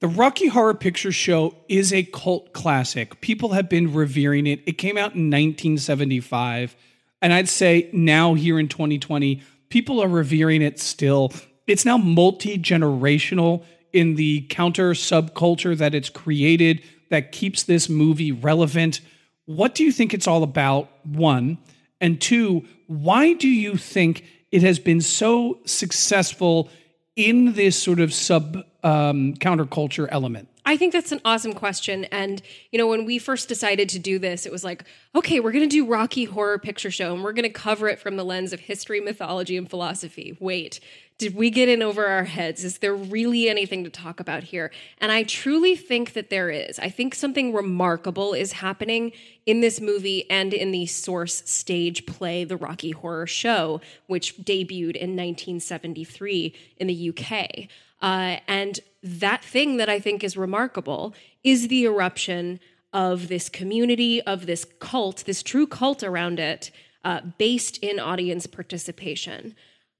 The 0.00 0.08
Rocky 0.08 0.48
Horror 0.48 0.74
Picture 0.74 1.10
Show 1.10 1.54
is 1.70 1.90
a 1.90 2.02
cult 2.02 2.52
classic. 2.52 3.22
People 3.22 3.52
have 3.52 3.70
been 3.70 3.94
revering 3.94 4.46
it. 4.46 4.60
It 4.66 4.76
came 4.76 4.98
out 4.98 5.14
in 5.14 5.30
1975. 5.30 6.76
And 7.22 7.32
I'd 7.32 7.48
say 7.48 7.88
now, 7.94 8.34
here 8.34 8.58
in 8.58 8.68
2020, 8.68 9.40
people 9.70 10.02
are 10.02 10.08
revering 10.08 10.60
it 10.60 10.78
still. 10.78 11.32
It's 11.66 11.86
now 11.86 11.96
multi 11.96 12.58
generational 12.58 13.64
in 13.94 14.16
the 14.16 14.42
counter 14.50 14.90
subculture 14.90 15.74
that 15.78 15.94
it's 15.94 16.10
created 16.10 16.82
that 17.08 17.32
keeps 17.32 17.62
this 17.62 17.88
movie 17.88 18.32
relevant. 18.32 19.00
What 19.46 19.74
do 19.74 19.82
you 19.82 19.92
think 19.92 20.12
it's 20.12 20.26
all 20.26 20.42
about? 20.42 20.90
One. 21.06 21.56
And 22.02 22.20
two, 22.20 22.66
why 22.86 23.32
do 23.32 23.48
you 23.48 23.78
think 23.78 24.24
it 24.52 24.60
has 24.60 24.78
been 24.78 25.00
so 25.00 25.60
successful 25.64 26.68
in 27.16 27.54
this 27.54 27.82
sort 27.82 27.98
of 27.98 28.12
sub 28.12 28.62
um, 28.86 29.34
counterculture 29.34 30.06
element? 30.10 30.48
I 30.64 30.76
think 30.76 30.92
that's 30.92 31.12
an 31.12 31.20
awesome 31.24 31.54
question. 31.54 32.04
And, 32.06 32.40
you 32.70 32.78
know, 32.78 32.86
when 32.86 33.04
we 33.04 33.18
first 33.18 33.48
decided 33.48 33.88
to 33.90 33.98
do 33.98 34.18
this, 34.18 34.46
it 34.46 34.52
was 34.52 34.64
like, 34.64 34.84
okay, 35.14 35.40
we're 35.40 35.52
going 35.52 35.68
to 35.68 35.76
do 35.76 35.86
Rocky 35.86 36.24
Horror 36.24 36.58
Picture 36.58 36.90
Show 36.90 37.14
and 37.14 37.22
we're 37.22 37.32
going 37.32 37.44
to 37.44 37.50
cover 37.50 37.88
it 37.88 38.00
from 38.00 38.16
the 38.16 38.24
lens 38.24 38.52
of 38.52 38.60
history, 38.60 39.00
mythology, 39.00 39.56
and 39.56 39.68
philosophy. 39.68 40.36
Wait, 40.40 40.80
did 41.18 41.34
we 41.34 41.50
get 41.50 41.68
in 41.68 41.82
over 41.82 42.06
our 42.06 42.24
heads? 42.24 42.62
Is 42.62 42.78
there 42.78 42.94
really 42.94 43.48
anything 43.48 43.84
to 43.84 43.90
talk 43.90 44.20
about 44.20 44.42
here? 44.42 44.70
And 45.00 45.10
I 45.10 45.22
truly 45.22 45.74
think 45.74 46.12
that 46.12 46.30
there 46.30 46.50
is. 46.50 46.78
I 46.78 46.90
think 46.90 47.14
something 47.14 47.52
remarkable 47.52 48.34
is 48.34 48.52
happening 48.52 49.12
in 49.46 49.60
this 49.60 49.80
movie 49.80 50.28
and 50.30 50.52
in 50.52 50.72
the 50.72 50.86
source 50.86 51.42
stage 51.48 52.06
play, 52.06 52.44
The 52.44 52.56
Rocky 52.56 52.90
Horror 52.90 53.26
Show, 53.26 53.80
which 54.08 54.36
debuted 54.36 54.96
in 54.96 55.16
1973 55.16 56.54
in 56.78 56.86
the 56.86 57.10
UK. 57.10 57.68
Uh, 58.00 58.36
and 58.46 58.80
that 59.02 59.44
thing 59.44 59.76
that 59.76 59.88
I 59.88 60.00
think 60.00 60.22
is 60.22 60.36
remarkable 60.36 61.14
is 61.42 61.68
the 61.68 61.84
eruption 61.84 62.60
of 62.92 63.28
this 63.28 63.48
community, 63.48 64.22
of 64.22 64.46
this 64.46 64.66
cult, 64.78 65.24
this 65.26 65.42
true 65.42 65.66
cult 65.66 66.02
around 66.02 66.38
it, 66.38 66.70
uh, 67.04 67.20
based 67.38 67.78
in 67.78 68.00
audience 68.00 68.46
participation. 68.46 69.54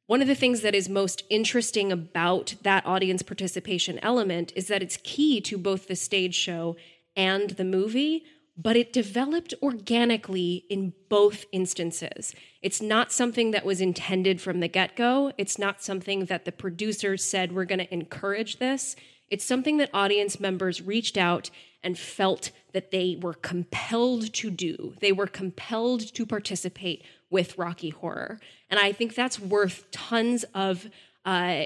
One 0.07 0.23
of 0.23 0.29
the 0.29 0.35
things 0.35 0.61
that 0.63 0.75
is 0.75 0.89
most 0.89 1.25
interesting 1.31 1.91
about 1.91 2.55
that 2.63 2.87
audience 2.87 3.23
participation 3.23 3.99
element 4.03 4.53
is 4.55 4.69
that 4.69 4.83
it's 4.83 4.99
key 5.03 5.41
to 5.43 5.59
both 5.59 5.89
the 5.89 5.97
stage 5.97 6.35
show 6.35 6.77
and 7.17 7.51
the 7.51 7.65
movie, 7.65 8.25
but 8.57 8.77
it 8.77 8.92
developed 8.92 9.53
organically 9.62 10.64
in 10.71 10.95
both 11.09 11.45
instances. 11.53 12.35
It's 12.62 12.81
not 12.81 13.12
something 13.12 13.51
that 13.51 13.66
was 13.66 13.81
intended 13.81 14.40
from 14.40 14.61
the 14.61 14.69
get 14.69 14.97
go. 14.97 15.33
It's 15.37 15.59
not 15.59 15.83
something 15.83 16.25
that 16.27 16.45
the 16.45 16.53
producers 16.53 17.23
said, 17.23 17.53
we're 17.53 17.66
going 17.66 17.81
to 17.81 17.92
encourage 17.92 18.59
this. 18.59 18.97
It's 19.29 19.45
something 19.45 19.77
that 19.79 19.90
audience 19.92 20.40
members 20.40 20.81
reached 20.81 21.19
out 21.19 21.51
and 21.83 21.99
felt 21.99 22.51
that 22.73 22.90
they 22.90 23.19
were 23.21 23.35
compelled 23.35 24.33
to 24.35 24.51
do. 24.51 24.95
They 25.01 25.12
were 25.12 25.27
compelled 25.27 26.14
to 26.14 26.27
participate 26.27 27.05
with 27.31 27.59
Rocky 27.59 27.90
Horror. 27.90 28.40
And 28.71 28.81
I 28.81 28.92
think 28.92 29.14
that's 29.14 29.38
worth 29.38 29.90
tons 29.90 30.45
of 30.55 30.88
uh, 31.25 31.64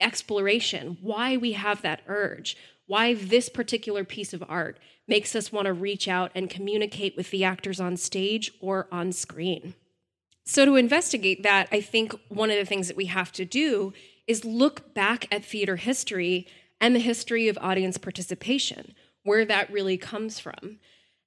exploration 0.00 0.98
why 1.00 1.36
we 1.36 1.52
have 1.52 1.82
that 1.82 2.02
urge, 2.06 2.56
why 2.86 3.14
this 3.14 3.48
particular 3.48 4.04
piece 4.04 4.32
of 4.32 4.42
art 4.48 4.78
makes 5.06 5.34
us 5.34 5.52
want 5.52 5.66
to 5.66 5.72
reach 5.72 6.08
out 6.08 6.30
and 6.34 6.48
communicate 6.48 7.16
with 7.16 7.30
the 7.30 7.44
actors 7.44 7.80
on 7.80 7.96
stage 7.96 8.52
or 8.60 8.88
on 8.90 9.12
screen. 9.12 9.74
So, 10.46 10.64
to 10.64 10.76
investigate 10.76 11.42
that, 11.42 11.68
I 11.72 11.80
think 11.80 12.14
one 12.28 12.50
of 12.50 12.56
the 12.56 12.66
things 12.66 12.88
that 12.88 12.96
we 12.96 13.06
have 13.06 13.32
to 13.32 13.44
do 13.44 13.92
is 14.26 14.44
look 14.44 14.94
back 14.94 15.26
at 15.32 15.44
theater 15.44 15.76
history 15.76 16.46
and 16.80 16.94
the 16.94 17.00
history 17.00 17.48
of 17.48 17.58
audience 17.60 17.96
participation, 17.96 18.94
where 19.22 19.44
that 19.44 19.72
really 19.72 19.96
comes 19.96 20.38
from. 20.38 20.78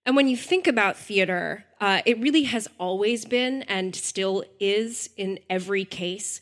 And 0.06 0.16
when 0.16 0.28
you 0.28 0.38
think 0.38 0.68
about 0.68 0.98
theater, 0.98 1.66
uh, 1.82 2.02
it 2.06 2.20
really 2.20 2.44
has 2.44 2.68
always 2.80 3.26
been 3.26 3.64
and 3.64 3.96
still 3.96 4.44
is 4.60 5.10
in 5.18 5.40
every 5.50 5.84
case 5.84 6.40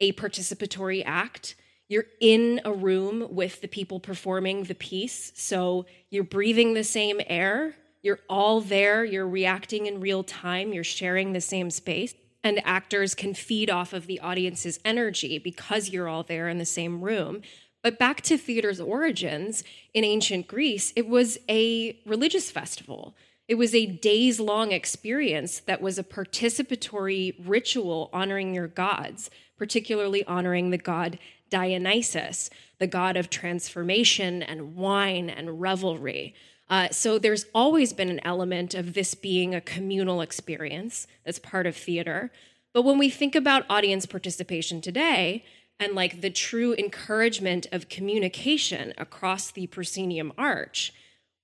a 0.00 0.12
participatory 0.12 1.02
act. 1.04 1.56
You're 1.88 2.06
in 2.20 2.60
a 2.66 2.72
room 2.72 3.28
with 3.30 3.62
the 3.62 3.68
people 3.68 3.98
performing 3.98 4.64
the 4.64 4.74
piece, 4.74 5.32
so 5.34 5.86
you're 6.10 6.22
breathing 6.22 6.74
the 6.74 6.84
same 6.84 7.20
air. 7.26 7.76
You're 8.02 8.20
all 8.28 8.60
there, 8.60 9.04
you're 9.04 9.26
reacting 9.26 9.86
in 9.86 10.00
real 10.00 10.22
time, 10.22 10.72
you're 10.72 10.84
sharing 10.84 11.32
the 11.32 11.40
same 11.40 11.70
space. 11.70 12.14
And 12.44 12.60
actors 12.64 13.14
can 13.14 13.34
feed 13.34 13.70
off 13.70 13.92
of 13.92 14.06
the 14.06 14.20
audience's 14.20 14.78
energy 14.84 15.38
because 15.38 15.88
you're 15.88 16.08
all 16.08 16.22
there 16.22 16.48
in 16.48 16.58
the 16.58 16.64
same 16.64 17.00
room. 17.00 17.42
But 17.82 17.98
back 17.98 18.20
to 18.22 18.36
theater's 18.36 18.80
origins, 18.80 19.64
in 19.94 20.04
ancient 20.04 20.46
Greece, 20.46 20.92
it 20.94 21.08
was 21.08 21.38
a 21.48 21.98
religious 22.04 22.50
festival. 22.50 23.16
It 23.48 23.54
was 23.54 23.74
a 23.74 23.86
days 23.86 24.38
long 24.38 24.72
experience 24.72 25.60
that 25.60 25.80
was 25.80 25.98
a 25.98 26.04
participatory 26.04 27.34
ritual 27.38 28.10
honoring 28.12 28.54
your 28.54 28.68
gods, 28.68 29.30
particularly 29.56 30.22
honoring 30.24 30.70
the 30.70 30.78
god 30.78 31.18
Dionysus, 31.50 32.50
the 32.78 32.86
god 32.86 33.16
of 33.16 33.30
transformation 33.30 34.42
and 34.42 34.76
wine 34.76 35.30
and 35.30 35.60
revelry. 35.60 36.34
Uh, 36.70 36.88
so 36.90 37.18
there's 37.18 37.46
always 37.54 37.92
been 37.92 38.10
an 38.10 38.20
element 38.24 38.74
of 38.74 38.94
this 38.94 39.14
being 39.14 39.54
a 39.54 39.60
communal 39.60 40.20
experience 40.20 41.06
that's 41.24 41.38
part 41.38 41.66
of 41.66 41.74
theater. 41.74 42.30
But 42.72 42.82
when 42.82 42.98
we 42.98 43.08
think 43.08 43.34
about 43.34 43.64
audience 43.70 44.04
participation 44.06 44.80
today, 44.80 45.44
and 45.80 45.94
like 45.94 46.20
the 46.20 46.30
true 46.30 46.74
encouragement 46.74 47.66
of 47.72 47.88
communication 47.88 48.92
across 48.98 49.50
the 49.50 49.66
proscenium 49.68 50.32
arch, 50.36 50.92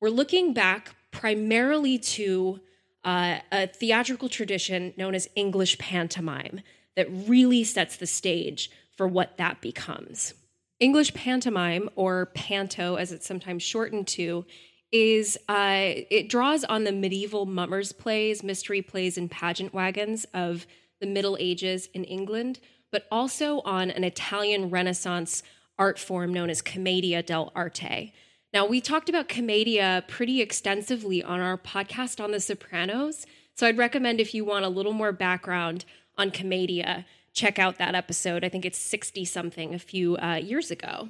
we're 0.01 0.11
looking 0.11 0.53
back 0.53 0.95
primarily 1.11 1.99
to 1.99 2.61
uh, 3.05 3.39
a 3.53 3.67
theatrical 3.67 4.29
tradition 4.29 4.93
known 4.97 5.15
as 5.15 5.29
English 5.37 5.79
pantomime 5.79 6.61
that 6.97 7.07
really 7.11 7.65
sets 7.65 7.97
the 7.97 8.07
stage 8.07 8.71
for 8.97 9.07
what 9.09 9.37
that 9.39 9.61
becomes. 9.61 10.35
English 10.81 11.15
pantomime, 11.15 11.89
or 11.97 12.27
panto 12.27 12.97
as 12.97 13.13
it's 13.13 13.27
sometimes 13.27 13.63
shortened 13.63 14.07
to, 14.09 14.45
is 14.93 15.37
uh, 15.49 15.93
it 16.11 16.29
draws 16.29 16.63
on 16.65 16.85
the 16.85 16.93
medieval 16.93 17.47
mummers 17.47 17.93
plays, 17.93 18.43
mystery 18.43 18.83
plays, 18.83 19.19
and 19.19 19.31
pageant 19.31 19.75
wagons 19.75 20.25
of 20.35 20.67
the 21.01 21.07
Middle 21.07 21.37
Ages 21.41 21.89
in 21.95 22.05
England, 22.05 22.61
but 22.93 23.07
also 23.11 23.61
on 23.61 23.91
an 23.91 24.05
Italian 24.05 24.71
Renaissance 24.71 25.43
art 25.79 25.99
form 25.99 26.33
known 26.33 26.51
as 26.51 26.63
commedia 26.63 27.23
dell'arte. 27.23 28.13
Now, 28.53 28.67
we 28.67 28.81
talked 28.81 29.09
about 29.09 29.29
commedia 29.29 30.05
pretty 30.07 30.41
extensively 30.41 31.23
on 31.23 31.41
our 31.41 31.59
podcast 31.59 32.23
on 32.23 32.31
The 32.31 32.39
Sopranos, 32.39 33.27
so 33.57 33.67
I'd 33.67 33.79
recommend 33.79 34.21
if 34.21 34.33
you 34.33 34.45
want 34.45 34.65
a 34.65 34.69
little 34.69 34.93
more 34.93 35.11
background 35.11 35.85
on 36.17 36.31
commedia, 36.31 37.05
check 37.35 37.59
out 37.59 37.79
that 37.79 37.95
episode. 37.95 38.45
I 38.45 38.49
think 38.49 38.65
it's 38.65 38.79
60 38.79 39.25
something 39.25 39.75
a 39.75 39.79
few 39.79 40.17
uh, 40.17 40.37
years 40.37 40.71
ago. 40.71 41.09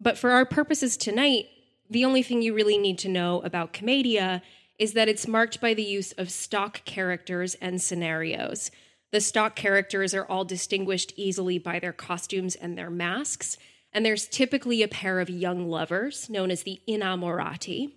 But 0.00 0.16
for 0.16 0.30
our 0.30 0.46
purposes 0.46 0.96
tonight, 0.96 1.48
the 1.90 2.04
only 2.04 2.22
thing 2.22 2.40
you 2.40 2.54
really 2.54 2.78
need 2.78 2.98
to 3.00 3.08
know 3.08 3.40
about 3.42 3.72
commedia 3.72 4.42
is 4.78 4.94
that 4.94 5.08
it's 5.08 5.28
marked 5.28 5.60
by 5.60 5.74
the 5.74 5.82
use 5.82 6.12
of 6.12 6.30
stock 6.30 6.84
characters 6.84 7.54
and 7.56 7.80
scenarios. 7.82 8.70
The 9.12 9.20
stock 9.20 9.54
characters 9.54 10.14
are 10.14 10.24
all 10.24 10.44
distinguished 10.44 11.12
easily 11.16 11.58
by 11.58 11.78
their 11.78 11.92
costumes 11.92 12.54
and 12.56 12.76
their 12.76 12.90
masks, 12.90 13.56
and 13.92 14.04
there's 14.04 14.26
typically 14.26 14.82
a 14.82 14.88
pair 14.88 15.20
of 15.20 15.30
young 15.30 15.68
lovers 15.68 16.28
known 16.28 16.50
as 16.50 16.64
the 16.64 16.80
innamorati. 16.88 17.92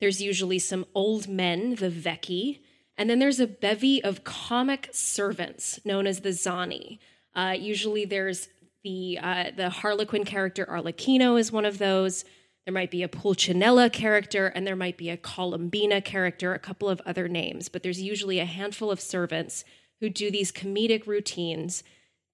There's 0.00 0.22
usually 0.22 0.60
some 0.60 0.86
old 0.94 1.26
men, 1.26 1.76
the 1.76 1.90
vecchi, 1.90 2.60
and 2.96 3.10
then 3.10 3.18
there's 3.18 3.40
a 3.40 3.46
bevy 3.46 4.02
of 4.04 4.22
comic 4.22 4.90
servants 4.92 5.80
known 5.84 6.06
as 6.06 6.20
the 6.20 6.28
zani. 6.28 6.98
Uh, 7.34 7.56
usually 7.58 8.04
there's 8.04 8.48
the 8.84 9.18
uh, 9.22 9.44
the 9.56 9.70
Harlequin 9.70 10.24
character 10.24 10.66
Arlecchino 10.66 11.38
is 11.38 11.52
one 11.52 11.64
of 11.64 11.78
those. 11.78 12.24
There 12.64 12.74
might 12.74 12.90
be 12.90 13.02
a 13.02 13.08
Pulcinella 13.08 13.92
character, 13.92 14.46
and 14.46 14.66
there 14.66 14.76
might 14.76 14.96
be 14.96 15.10
a 15.10 15.16
Columbina 15.16 16.00
character, 16.00 16.54
a 16.54 16.58
couple 16.58 16.88
of 16.88 17.00
other 17.04 17.28
names, 17.28 17.68
but 17.68 17.82
there's 17.82 18.00
usually 18.00 18.38
a 18.38 18.44
handful 18.44 18.90
of 18.90 19.00
servants 19.00 19.64
who 20.00 20.08
do 20.08 20.30
these 20.30 20.52
comedic 20.52 21.06
routines, 21.06 21.82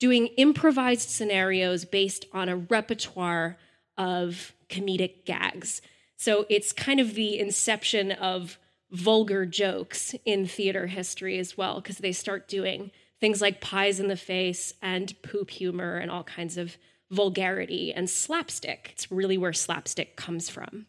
doing 0.01 0.29
improvised 0.37 1.09
scenarios 1.09 1.85
based 1.85 2.27
on 2.33 2.49
a 2.49 2.57
repertoire 2.57 3.57
of 3.97 4.53
comedic 4.69 5.25
gags. 5.25 5.81
So 6.17 6.47
it's 6.49 6.73
kind 6.73 7.01
of 7.01 7.15
the 7.15 7.39
inception 7.39 8.13
of 8.13 8.59
vulgar 8.91 9.47
jokes 9.47 10.15
in 10.25 10.47
theater 10.47 10.87
history 10.89 11.39
as 11.39 11.57
well, 11.57 11.81
because 11.81 11.99
they 11.99 12.13
start 12.13 12.49
doing 12.49 12.91
things 13.21 13.41
like 13.41 13.61
pies 13.61 14.01
in 14.01 14.09
the 14.09 14.17
face 14.17 14.75
and 14.81 15.21
poop 15.23 15.51
humor 15.51 15.97
and 15.97 16.11
all 16.11 16.25
kinds 16.25 16.57
of 16.57 16.77
vulgarity 17.11 17.93
and 17.93 18.09
slapstick. 18.09 18.91
It's 18.93 19.11
really 19.11 19.39
where 19.39 19.53
slapstick 19.53 20.17
comes 20.17 20.49
from. 20.49 20.87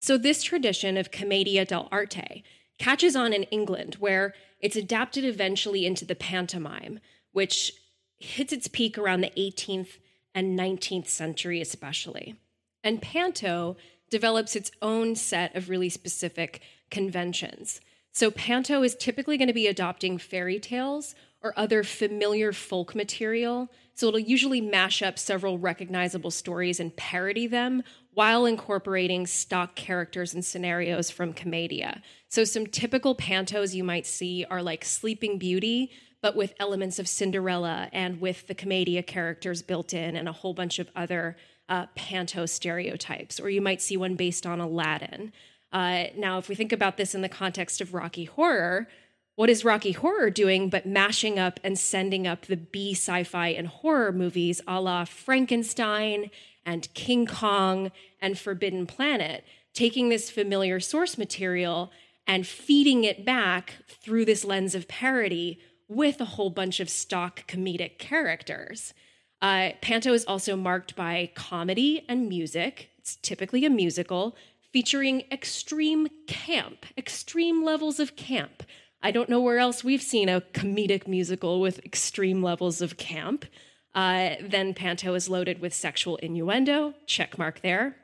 So, 0.00 0.16
this 0.16 0.42
tradition 0.42 0.96
of 0.96 1.10
commedia 1.10 1.66
dell'arte 1.66 2.42
catches 2.78 3.16
on 3.16 3.32
in 3.32 3.44
England, 3.44 3.96
where 3.98 4.34
it's 4.60 4.76
adapted 4.76 5.24
eventually 5.24 5.86
into 5.86 6.04
the 6.04 6.14
pantomime, 6.14 7.00
which 7.32 7.72
hits 8.18 8.52
its 8.52 8.68
peak 8.68 8.96
around 8.96 9.20
the 9.20 9.32
18th 9.36 9.98
and 10.34 10.58
19th 10.58 11.08
century, 11.08 11.60
especially. 11.60 12.36
And 12.84 13.02
panto 13.02 13.76
develops 14.10 14.54
its 14.54 14.70
own 14.80 15.16
set 15.16 15.54
of 15.56 15.68
really 15.68 15.88
specific 15.88 16.60
conventions. 16.90 17.80
So, 18.16 18.30
panto 18.30 18.82
is 18.82 18.96
typically 18.96 19.36
going 19.36 19.48
to 19.48 19.52
be 19.52 19.66
adopting 19.66 20.16
fairy 20.16 20.58
tales 20.58 21.14
or 21.42 21.52
other 21.54 21.84
familiar 21.84 22.50
folk 22.50 22.94
material. 22.94 23.70
So, 23.92 24.08
it'll 24.08 24.20
usually 24.20 24.62
mash 24.62 25.02
up 25.02 25.18
several 25.18 25.58
recognizable 25.58 26.30
stories 26.30 26.80
and 26.80 26.96
parody 26.96 27.46
them 27.46 27.82
while 28.14 28.46
incorporating 28.46 29.26
stock 29.26 29.74
characters 29.74 30.32
and 30.32 30.42
scenarios 30.42 31.10
from 31.10 31.34
Commedia. 31.34 32.00
So, 32.30 32.44
some 32.44 32.66
typical 32.66 33.14
pantos 33.14 33.74
you 33.74 33.84
might 33.84 34.06
see 34.06 34.46
are 34.48 34.62
like 34.62 34.86
Sleeping 34.86 35.36
Beauty, 35.36 35.90
but 36.22 36.34
with 36.34 36.54
elements 36.58 36.98
of 36.98 37.08
Cinderella 37.08 37.90
and 37.92 38.18
with 38.18 38.46
the 38.46 38.54
Commedia 38.54 39.02
characters 39.02 39.60
built 39.60 39.92
in 39.92 40.16
and 40.16 40.26
a 40.26 40.32
whole 40.32 40.54
bunch 40.54 40.78
of 40.78 40.88
other 40.96 41.36
uh, 41.68 41.84
panto 41.94 42.46
stereotypes. 42.46 43.38
Or 43.38 43.50
you 43.50 43.60
might 43.60 43.82
see 43.82 43.98
one 43.98 44.14
based 44.14 44.46
on 44.46 44.58
Aladdin. 44.58 45.34
Uh, 45.76 46.06
now, 46.16 46.38
if 46.38 46.48
we 46.48 46.54
think 46.54 46.72
about 46.72 46.96
this 46.96 47.14
in 47.14 47.20
the 47.20 47.28
context 47.28 47.82
of 47.82 47.92
Rocky 47.92 48.24
Horror, 48.24 48.88
what 49.34 49.50
is 49.50 49.62
Rocky 49.62 49.92
Horror 49.92 50.30
doing 50.30 50.70
but 50.70 50.86
mashing 50.86 51.38
up 51.38 51.60
and 51.62 51.78
sending 51.78 52.26
up 52.26 52.46
the 52.46 52.56
B 52.56 52.94
sci 52.94 53.24
fi 53.24 53.48
and 53.48 53.66
horror 53.66 54.10
movies 54.10 54.62
a 54.66 54.80
la 54.80 55.04
Frankenstein 55.04 56.30
and 56.64 56.88
King 56.94 57.26
Kong 57.26 57.92
and 58.22 58.38
Forbidden 58.38 58.86
Planet, 58.86 59.44
taking 59.74 60.08
this 60.08 60.30
familiar 60.30 60.80
source 60.80 61.18
material 61.18 61.92
and 62.26 62.46
feeding 62.46 63.04
it 63.04 63.26
back 63.26 63.74
through 63.86 64.24
this 64.24 64.46
lens 64.46 64.74
of 64.74 64.88
parody 64.88 65.60
with 65.88 66.22
a 66.22 66.24
whole 66.24 66.48
bunch 66.48 66.80
of 66.80 66.88
stock 66.88 67.46
comedic 67.46 67.98
characters. 67.98 68.94
Uh, 69.42 69.72
Panto 69.82 70.14
is 70.14 70.24
also 70.24 70.56
marked 70.56 70.96
by 70.96 71.30
comedy 71.34 72.02
and 72.08 72.30
music. 72.30 72.88
It's 72.96 73.16
typically 73.16 73.66
a 73.66 73.70
musical 73.70 74.34
featuring 74.76 75.22
extreme 75.32 76.06
camp, 76.26 76.84
extreme 76.98 77.64
levels 77.64 77.98
of 77.98 78.14
camp. 78.14 78.62
I 79.00 79.10
don't 79.10 79.30
know 79.30 79.40
where 79.40 79.58
else 79.58 79.82
we've 79.82 80.02
seen 80.02 80.28
a 80.28 80.42
comedic 80.52 81.08
musical 81.08 81.62
with 81.62 81.78
extreme 81.78 82.42
levels 82.42 82.82
of 82.82 82.98
camp. 82.98 83.46
Uh, 83.94 84.34
then 84.38 84.74
Panto 84.74 85.14
is 85.14 85.30
loaded 85.30 85.62
with 85.62 85.72
sexual 85.72 86.16
innuendo, 86.16 86.92
check 87.06 87.38
mark 87.38 87.62
there. 87.62 87.96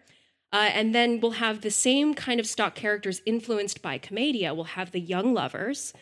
Uh, 0.50 0.70
and 0.72 0.94
then 0.94 1.20
we'll 1.20 1.32
have 1.32 1.60
the 1.60 1.70
same 1.70 2.14
kind 2.14 2.40
of 2.40 2.46
stock 2.46 2.74
characters 2.74 3.20
influenced 3.26 3.82
by 3.82 3.98
Commedia. 3.98 4.54
We'll 4.54 4.64
have 4.64 4.92
the 4.92 5.00
young 5.00 5.34
lovers, 5.34 5.92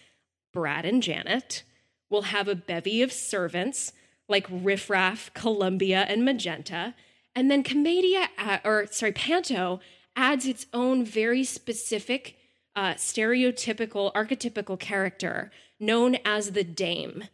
Brad 0.52 0.85
and 0.85 1.02
Janet. 1.02 1.64
We'll 2.09 2.22
have 2.22 2.46
a 2.46 2.54
bevy 2.54 3.02
of 3.02 3.12
servants 3.12 3.92
like 4.28 4.46
Riff 4.48 4.88
Raff, 4.88 5.35
Columbia, 5.35 6.06
and 6.09 6.24
Magenta. 6.24 6.94
And 7.35 7.50
then 7.50 7.64
Commedia, 7.64 8.28
uh, 8.38 8.59
or 8.64 8.87
sorry, 8.92 9.11
Panto 9.11 9.80
adds 10.20 10.44
its 10.44 10.66
own 10.74 11.02
very 11.02 11.42
specific, 11.42 12.37
uh, 12.76 12.92
stereotypical, 12.92 14.12
archetypical 14.12 14.78
character 14.78 15.50
known 15.80 16.18
as 16.26 16.50
the 16.50 16.62
Dame. 16.62 17.24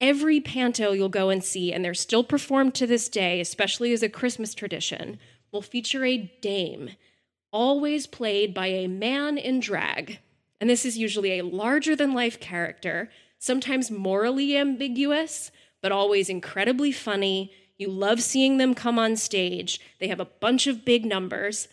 Every 0.00 0.40
panto 0.40 0.90
you'll 0.90 1.08
go 1.08 1.30
and 1.30 1.44
see, 1.44 1.72
and 1.72 1.84
they're 1.84 1.94
still 1.94 2.24
performed 2.24 2.74
to 2.74 2.88
this 2.88 3.08
day, 3.08 3.40
especially 3.40 3.92
as 3.92 4.02
a 4.02 4.08
Christmas 4.08 4.52
tradition, 4.52 5.20
will 5.52 5.62
feature 5.62 6.04
a 6.04 6.28
dame, 6.42 6.90
always 7.52 8.08
played 8.08 8.52
by 8.52 8.66
a 8.66 8.88
man 8.88 9.38
in 9.38 9.60
drag. 9.60 10.18
And 10.60 10.68
this 10.68 10.84
is 10.84 10.98
usually 10.98 11.38
a 11.38 11.44
larger 11.44 11.94
than 11.94 12.14
life 12.14 12.40
character, 12.40 13.10
sometimes 13.38 13.92
morally 13.92 14.56
ambiguous, 14.56 15.52
but 15.80 15.92
always 15.92 16.28
incredibly 16.28 16.90
funny. 16.90 17.52
You 17.78 17.90
love 17.90 18.20
seeing 18.20 18.58
them 18.58 18.74
come 18.74 18.98
on 18.98 19.14
stage. 19.14 19.80
They 20.00 20.08
have 20.08 20.20
a 20.20 20.24
bunch 20.24 20.66
of 20.66 20.84
big 20.84 21.06
numbers. 21.06 21.68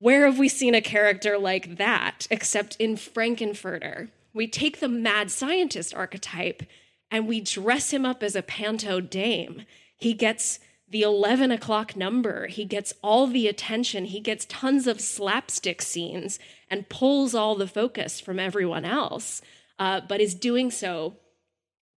Where 0.00 0.26
have 0.26 0.38
we 0.38 0.48
seen 0.48 0.74
a 0.74 0.80
character 0.80 1.36
like 1.36 1.76
that 1.76 2.28
except 2.30 2.76
in 2.76 2.96
Frank-N-Furter? 2.96 4.08
We 4.32 4.46
take 4.46 4.78
the 4.78 4.88
mad 4.88 5.30
scientist 5.30 5.94
archetype 5.94 6.62
and 7.10 7.26
we 7.26 7.40
dress 7.40 7.92
him 7.92 8.04
up 8.04 8.22
as 8.22 8.36
a 8.36 8.42
panto 8.42 9.00
dame. 9.00 9.62
He 9.96 10.14
gets 10.14 10.60
the 10.88 11.02
11 11.02 11.50
o'clock 11.50 11.96
number. 11.96 12.46
He 12.46 12.64
gets 12.64 12.94
all 13.02 13.26
the 13.26 13.48
attention. 13.48 14.06
He 14.06 14.20
gets 14.20 14.46
tons 14.46 14.86
of 14.86 15.00
slapstick 15.00 15.82
scenes 15.82 16.38
and 16.70 16.88
pulls 16.88 17.34
all 17.34 17.56
the 17.56 17.66
focus 17.66 18.20
from 18.20 18.38
everyone 18.38 18.84
else, 18.84 19.42
uh, 19.78 20.00
but 20.08 20.20
is 20.20 20.34
doing 20.34 20.70
so 20.70 21.16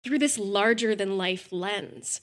through 0.03 0.19
this 0.19 0.39
larger 0.39 0.95
than 0.95 1.19
life 1.19 1.53
lens. 1.53 2.21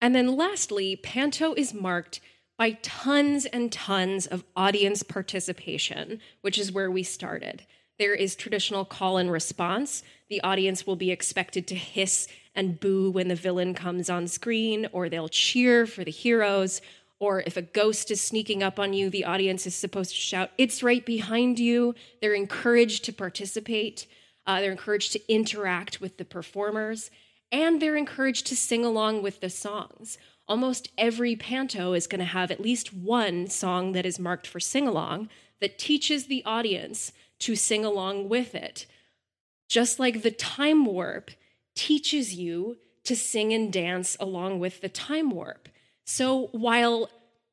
And 0.00 0.14
then 0.14 0.36
lastly, 0.36 0.96
Panto 0.96 1.54
is 1.54 1.72
marked 1.72 2.20
by 2.62 2.78
tons 2.80 3.44
and 3.46 3.72
tons 3.72 4.24
of 4.24 4.44
audience 4.54 5.02
participation, 5.02 6.20
which 6.42 6.56
is 6.56 6.70
where 6.70 6.92
we 6.92 7.02
started. 7.02 7.66
There 7.98 8.14
is 8.14 8.36
traditional 8.36 8.84
call 8.84 9.16
and 9.16 9.32
response. 9.32 10.04
The 10.30 10.40
audience 10.42 10.86
will 10.86 10.94
be 10.94 11.10
expected 11.10 11.66
to 11.66 11.74
hiss 11.74 12.28
and 12.54 12.78
boo 12.78 13.10
when 13.10 13.26
the 13.26 13.34
villain 13.34 13.74
comes 13.74 14.08
on 14.08 14.28
screen, 14.28 14.86
or 14.92 15.08
they'll 15.08 15.28
cheer 15.28 15.86
for 15.86 16.04
the 16.04 16.12
heroes. 16.12 16.80
Or 17.18 17.40
if 17.40 17.56
a 17.56 17.62
ghost 17.62 18.12
is 18.12 18.20
sneaking 18.20 18.62
up 18.62 18.78
on 18.78 18.92
you, 18.92 19.10
the 19.10 19.24
audience 19.24 19.66
is 19.66 19.74
supposed 19.74 20.10
to 20.10 20.16
shout, 20.16 20.52
It's 20.56 20.84
right 20.84 21.04
behind 21.04 21.58
you. 21.58 21.96
They're 22.20 22.32
encouraged 22.32 23.04
to 23.06 23.12
participate, 23.12 24.06
uh, 24.46 24.60
they're 24.60 24.70
encouraged 24.70 25.14
to 25.14 25.20
interact 25.32 26.00
with 26.00 26.16
the 26.16 26.24
performers, 26.24 27.10
and 27.50 27.82
they're 27.82 27.96
encouraged 27.96 28.46
to 28.46 28.56
sing 28.56 28.84
along 28.84 29.24
with 29.24 29.40
the 29.40 29.50
songs 29.50 30.16
almost 30.52 30.90
every 30.98 31.34
panto 31.34 31.94
is 31.94 32.06
going 32.06 32.18
to 32.18 32.26
have 32.26 32.50
at 32.50 32.60
least 32.60 32.92
one 32.92 33.46
song 33.46 33.92
that 33.92 34.04
is 34.04 34.18
marked 34.18 34.46
for 34.46 34.60
sing 34.60 34.86
along 34.86 35.30
that 35.62 35.78
teaches 35.78 36.26
the 36.26 36.44
audience 36.44 37.10
to 37.38 37.56
sing 37.56 37.86
along 37.86 38.28
with 38.28 38.54
it. 38.54 38.84
Just 39.70 39.98
like 39.98 40.20
the 40.20 40.30
time 40.30 40.84
warp 40.84 41.30
teaches 41.74 42.34
you 42.34 42.76
to 43.04 43.16
sing 43.16 43.54
and 43.54 43.72
dance 43.72 44.14
along 44.20 44.58
with 44.58 44.82
the 44.82 44.90
time 44.90 45.30
warp. 45.30 45.70
So 46.04 46.48
while 46.52 47.08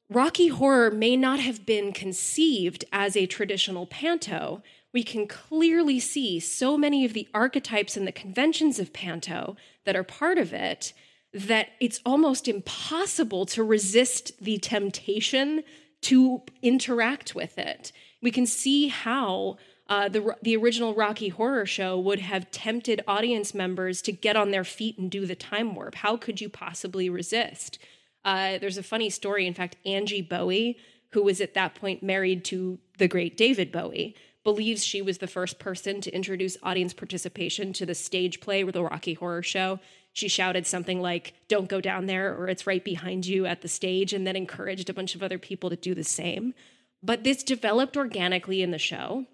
Rocky 0.10 0.50
Horror 0.50 0.92
may 0.92 1.16
not 1.16 1.40
have 1.40 1.66
been 1.66 1.94
conceived 1.94 2.84
as 2.92 3.16
a 3.16 3.28
traditional 3.28 3.86
panto, 3.86 4.62
we 4.92 5.04
can 5.04 5.26
clearly 5.26 6.02
see 6.02 6.42
so 6.42 6.78
many 6.78 7.06
of 7.06 7.14
the 7.14 7.30
archetypes 7.34 7.96
and 7.96 8.06
the 8.06 8.12
conventions 8.12 8.78
of 8.78 8.92
panto 8.92 9.56
that 9.86 9.96
are 9.96 10.04
part 10.04 10.38
of 10.38 10.52
it 10.52 10.92
that 11.34 11.70
it's 11.80 12.02
almost 12.06 12.48
impossible 12.48 13.46
to 13.46 13.64
resist 13.64 14.32
the 14.42 14.58
temptation 14.58 15.64
to 16.02 16.42
interact 16.62 17.36
with 17.36 17.58
it. 17.58 17.92
We 18.22 18.32
can 18.32 18.46
see 18.46 18.88
how 18.88 19.58
uh, 19.88 20.08
the 20.08 20.36
the 20.44 20.56
original 20.56 20.94
Rocky 20.94 21.30
Horror 21.30 21.66
Show 21.66 22.00
would 22.00 22.20
have 22.20 22.52
tempted 22.52 23.02
audience 23.08 23.54
members 23.54 24.02
to 24.04 24.12
get 24.12 24.36
on 24.36 24.52
their 24.52 24.64
feet 24.64 24.98
and 24.98 25.10
do 25.10 25.26
the 25.26 25.36
time 25.36 25.74
warp. 25.74 25.96
How 25.96 26.16
could 26.16 26.40
you 26.40 26.48
possibly 26.48 27.10
resist? 27.10 27.80
Uh, 28.24 28.60
there's 28.60 28.78
a 28.78 28.84
funny 28.84 29.10
story. 29.10 29.48
In 29.48 29.54
fact, 29.54 29.78
Angie 29.86 30.22
Bowie, 30.22 30.78
who 31.12 31.24
was 31.24 31.42
at 31.42 31.56
that 31.56 31.74
point 31.74 32.04
married 32.04 32.46
to 32.46 32.78
the 33.00 33.08
great 33.08 33.36
David 33.36 33.72
Bowie, 33.72 34.16
believes 34.44 34.86
she 34.86 35.02
was 35.02 35.18
the 35.18 35.28
first 35.28 35.58
person 35.58 36.02
to 36.02 36.12
introduce 36.12 36.58
audience 36.62 36.94
participation 36.94 37.74
to 37.74 37.86
the 37.86 37.96
stage 37.96 38.40
play 38.42 38.64
or 38.64 38.72
the 38.72 38.84
Rocky 38.84 39.16
Horror 39.16 39.44
Show 39.44 39.80
she 40.14 40.28
shouted 40.28 40.66
something 40.66 41.02
like, 41.02 41.34
Don't 41.48 41.70
go 41.70 41.82
down 41.82 42.06
there, 42.06 42.36
or 42.36 42.48
it's 42.48 42.68
right 42.68 42.84
behind 42.84 43.26
you 43.26 43.46
at 43.46 43.62
the 43.62 43.68
stage, 43.68 44.14
and 44.14 44.26
then 44.26 44.36
encouraged 44.36 44.90
a 44.90 44.94
bunch 44.94 45.16
of 45.16 45.24
other 45.24 45.38
people 45.38 45.70
to 45.70 45.76
do 45.76 45.94
the 45.94 46.04
same. 46.04 46.54
But 47.02 47.24
this 47.24 47.44
developed 47.44 47.96
organically 47.96 48.62
in 48.62 48.72
the 48.72 48.78
show. 48.78 49.26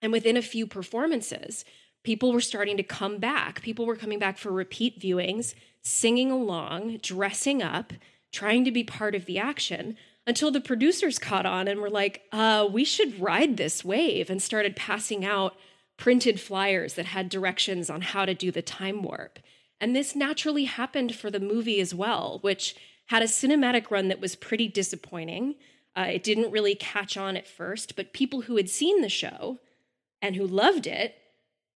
And 0.00 0.12
within 0.12 0.36
a 0.36 0.42
few 0.42 0.66
performances, 0.66 1.64
people 2.02 2.32
were 2.32 2.40
starting 2.40 2.76
to 2.76 2.82
come 2.82 3.18
back. 3.18 3.62
People 3.62 3.86
were 3.86 3.96
coming 3.96 4.18
back 4.18 4.38
for 4.38 4.52
repeat 4.52 5.00
viewings, 5.00 5.54
singing 5.82 6.30
along, 6.30 6.98
dressing 7.02 7.62
up, 7.62 7.92
trying 8.32 8.64
to 8.64 8.72
be 8.72 8.84
part 8.84 9.14
of 9.14 9.26
the 9.26 9.38
action 9.38 9.96
until 10.26 10.50
the 10.50 10.60
producers 10.60 11.18
caught 11.18 11.46
on 11.46 11.68
and 11.68 11.80
were 11.80 11.90
like, 11.90 12.22
uh, 12.32 12.66
we 12.70 12.84
should 12.84 13.20
ride 13.20 13.56
this 13.56 13.84
wave 13.84 14.30
and 14.30 14.42
started 14.42 14.76
passing 14.76 15.24
out 15.24 15.54
printed 15.96 16.40
flyers 16.40 16.94
that 16.94 17.06
had 17.06 17.28
directions 17.28 17.88
on 17.88 18.00
how 18.00 18.24
to 18.24 18.34
do 18.34 18.50
the 18.50 18.62
time 18.62 19.02
warp. 19.02 19.38
And 19.80 19.94
this 19.94 20.14
naturally 20.16 20.64
happened 20.64 21.14
for 21.14 21.30
the 21.30 21.40
movie 21.40 21.80
as 21.80 21.94
well, 21.94 22.38
which 22.42 22.74
had 23.06 23.22
a 23.22 23.26
cinematic 23.26 23.90
run 23.90 24.08
that 24.08 24.20
was 24.20 24.34
pretty 24.34 24.68
disappointing. 24.68 25.56
Uh, 25.96 26.06
it 26.12 26.22
didn't 26.22 26.50
really 26.50 26.74
catch 26.74 27.16
on 27.16 27.36
at 27.36 27.46
first, 27.46 27.96
but 27.96 28.12
people 28.12 28.42
who 28.42 28.56
had 28.56 28.70
seen 28.70 29.02
the 29.02 29.08
show 29.08 29.58
and 30.22 30.36
who 30.36 30.46
loved 30.46 30.86
it 30.86 31.16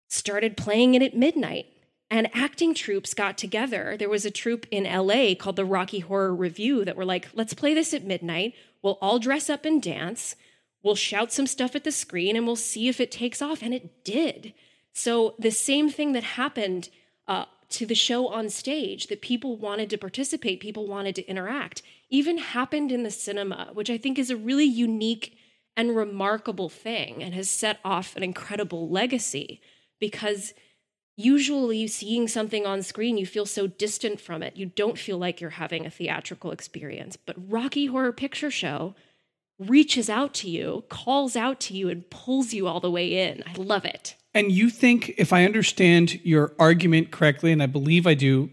started 0.08 0.58
playing 0.58 0.96
it 0.96 1.02
at 1.02 1.16
midnight. 1.16 1.66
And 2.10 2.34
acting 2.34 2.74
troupes 2.74 3.14
got 3.14 3.38
together. 3.38 3.98
There 4.00 4.08
was 4.08 4.26
a 4.26 4.32
troupe 4.32 4.66
in 4.72 4.86
LA 4.86 5.36
called 5.36 5.58
the 5.58 5.66
Rocky 5.66 6.00
Horror 6.00 6.34
Review 6.34 6.86
that 6.86 6.96
were 6.96 7.04
like, 7.04 7.28
let's 7.34 7.54
play 7.54 7.74
this 7.74 7.94
at 7.94 8.06
midnight. 8.06 8.54
We'll 8.82 8.98
all 9.02 9.20
dress 9.20 9.50
up 9.50 9.66
and 9.66 9.84
dance. 9.84 10.38
We'll 10.82 10.96
shout 10.96 11.34
some 11.34 11.48
stuff 11.48 11.76
at 11.76 11.84
the 11.84 11.92
screen 11.92 12.38
and 12.38 12.46
we'll 12.46 12.56
see 12.56 12.88
if 12.88 13.02
it 13.02 13.12
takes 13.12 13.42
off. 13.42 13.62
And 13.62 13.74
it 13.74 14.06
did. 14.06 14.54
So, 14.94 15.36
the 15.38 15.52
same 15.52 15.90
thing 15.90 16.14
that 16.14 16.24
happened 16.24 16.90
uh, 17.28 17.46
to 17.70 17.86
the 17.86 17.96
show 17.96 18.28
on 18.28 18.50
stage, 18.50 19.08
that 19.08 19.22
people 19.22 19.58
wanted 19.58 19.90
to 19.90 19.98
participate, 19.98 20.60
people 20.60 20.88
wanted 20.88 21.16
to 21.16 21.28
interact, 21.28 21.82
even 22.10 22.38
happened 22.38 22.92
in 22.92 23.04
the 23.04 23.12
cinema, 23.12 23.70
which 23.74 23.90
I 23.90 23.98
think 23.98 24.18
is 24.18 24.30
a 24.30 24.38
really 24.38 24.66
unique 24.66 25.38
and 25.76 25.96
remarkable 25.96 26.70
thing 26.70 27.22
and 27.22 27.34
has 27.34 27.50
set 27.50 27.80
off 27.86 28.16
an 28.16 28.24
incredible 28.24 28.90
legacy 28.90 29.62
because 30.00 30.54
usually 31.16 31.88
seeing 31.88 32.28
something 32.28 32.66
on 32.66 32.82
screen 32.82 33.18
you 33.18 33.26
feel 33.26 33.46
so 33.46 33.68
distant 33.68 34.22
from 34.22 34.42
it. 34.42 34.56
You 34.56 34.68
don't 34.68 34.98
feel 34.98 35.18
like 35.18 35.42
you're 35.42 35.52
having 35.52 35.86
a 35.86 35.92
theatrical 35.92 36.52
experience. 36.52 37.18
But 37.18 37.36
rocky 37.50 37.88
horror 37.88 38.12
picture 38.12 38.52
show 38.52 38.96
reaches 39.60 40.10
out 40.10 40.36
to 40.36 40.50
you 40.50 40.84
calls 40.88 41.36
out 41.36 41.60
to 41.60 41.74
you 41.74 41.90
and 41.90 42.08
pulls 42.12 42.54
you 42.54 42.68
all 42.68 42.80
the 42.80 42.92
way 42.92 43.28
in. 43.28 43.44
I 43.46 43.54
love 43.58 43.86
it 43.86 44.16
and 44.38 44.52
you 44.52 44.70
think 44.70 45.14
if 45.18 45.34
i 45.34 45.46
understand 45.46 46.20
your 46.24 46.54
argument 46.60 47.12
correctly 47.12 47.52
and 47.52 47.62
i 47.62 47.66
believe 47.66 48.06
i 48.08 48.14
do 48.14 48.50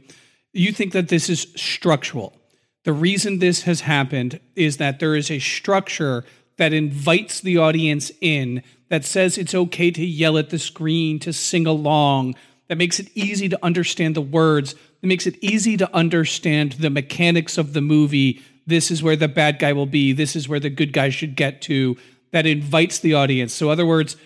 you 0.52 0.72
think 0.72 0.92
that 0.92 1.08
this 1.08 1.28
is 1.28 1.46
structural 1.56 2.36
the 2.84 2.92
reason 2.92 3.38
this 3.38 3.62
has 3.62 3.82
happened 3.82 4.40
is 4.54 4.76
that 4.76 5.00
there 5.00 5.16
is 5.16 5.30
a 5.30 5.38
structure 5.38 6.24
that 6.56 6.72
invites 6.72 7.40
the 7.40 7.58
audience 7.58 8.12
in 8.20 8.62
that 8.88 9.04
says 9.04 9.36
it's 9.36 9.54
okay 9.54 9.90
to 9.90 10.04
yell 10.04 10.38
at 10.38 10.50
the 10.50 10.58
screen 10.58 11.18
to 11.18 11.32
sing 11.32 11.66
along 11.66 12.34
that 12.68 12.78
makes 12.78 12.98
it 12.98 13.10
easy 13.14 13.48
to 13.48 13.58
understand 13.62 14.14
the 14.14 14.22
words, 14.22 14.74
that 15.00 15.06
makes 15.06 15.26
it 15.26 15.36
easy 15.42 15.76
to 15.76 15.94
understand 15.94 16.72
the 16.72 16.90
mechanics 16.90 17.58
of 17.58 17.72
the 17.72 17.80
movie. 17.80 18.42
This 18.66 18.90
is 18.90 19.02
where 19.02 19.16
the 19.16 19.28
bad 19.28 19.58
guy 19.58 19.72
will 19.72 19.86
be, 19.86 20.12
this 20.12 20.34
is 20.34 20.48
where 20.48 20.60
the 20.60 20.70
good 20.70 20.92
guy 20.92 21.10
should 21.10 21.36
get 21.36 21.60
to, 21.62 21.96
that 22.30 22.46
invites 22.46 22.98
the 22.98 23.14
audience. 23.14 23.52
So, 23.52 23.66
in 23.66 23.72
other 23.72 23.86
words, 23.86 24.16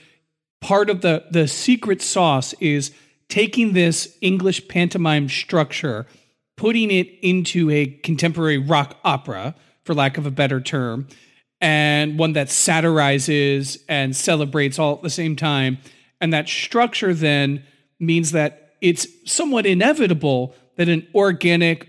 part 0.61 0.91
of 0.91 1.01
the, 1.01 1.25
the 1.31 1.49
secret 1.49 2.03
sauce 2.03 2.55
is 2.61 2.91
taking 3.29 3.73
this 3.73 4.17
English 4.21 4.69
pantomime 4.69 5.29
structure, 5.29 6.07
putting 6.57 6.91
it 6.91 7.09
into 7.23 7.71
a 7.71 7.87
contemporary 7.87 8.59
rock 8.59 8.97
opera, 9.05 9.55
for 9.85 9.95
lack 9.95 10.19
of 10.19 10.27
a 10.27 10.31
better 10.31 10.61
term, 10.61 11.09
and 11.61 12.19
one 12.19 12.35
that 12.35 12.49
satirizes 12.49 13.79
and 13.89 14.15
celebrates 14.15 14.79
all 14.79 14.95
at 14.95 15.03
the 15.03 15.11
same 15.11 15.35
time. 15.35 15.79
And 16.21 16.33
that 16.33 16.49
structure 16.49 17.15
then 17.15 17.65
means 17.99 18.33
that 18.33 18.75
it's 18.81 19.07
somewhat 19.25 19.67
inevitable 19.67 20.55
that 20.77 20.89
an 20.89 21.07
organic 21.15 21.89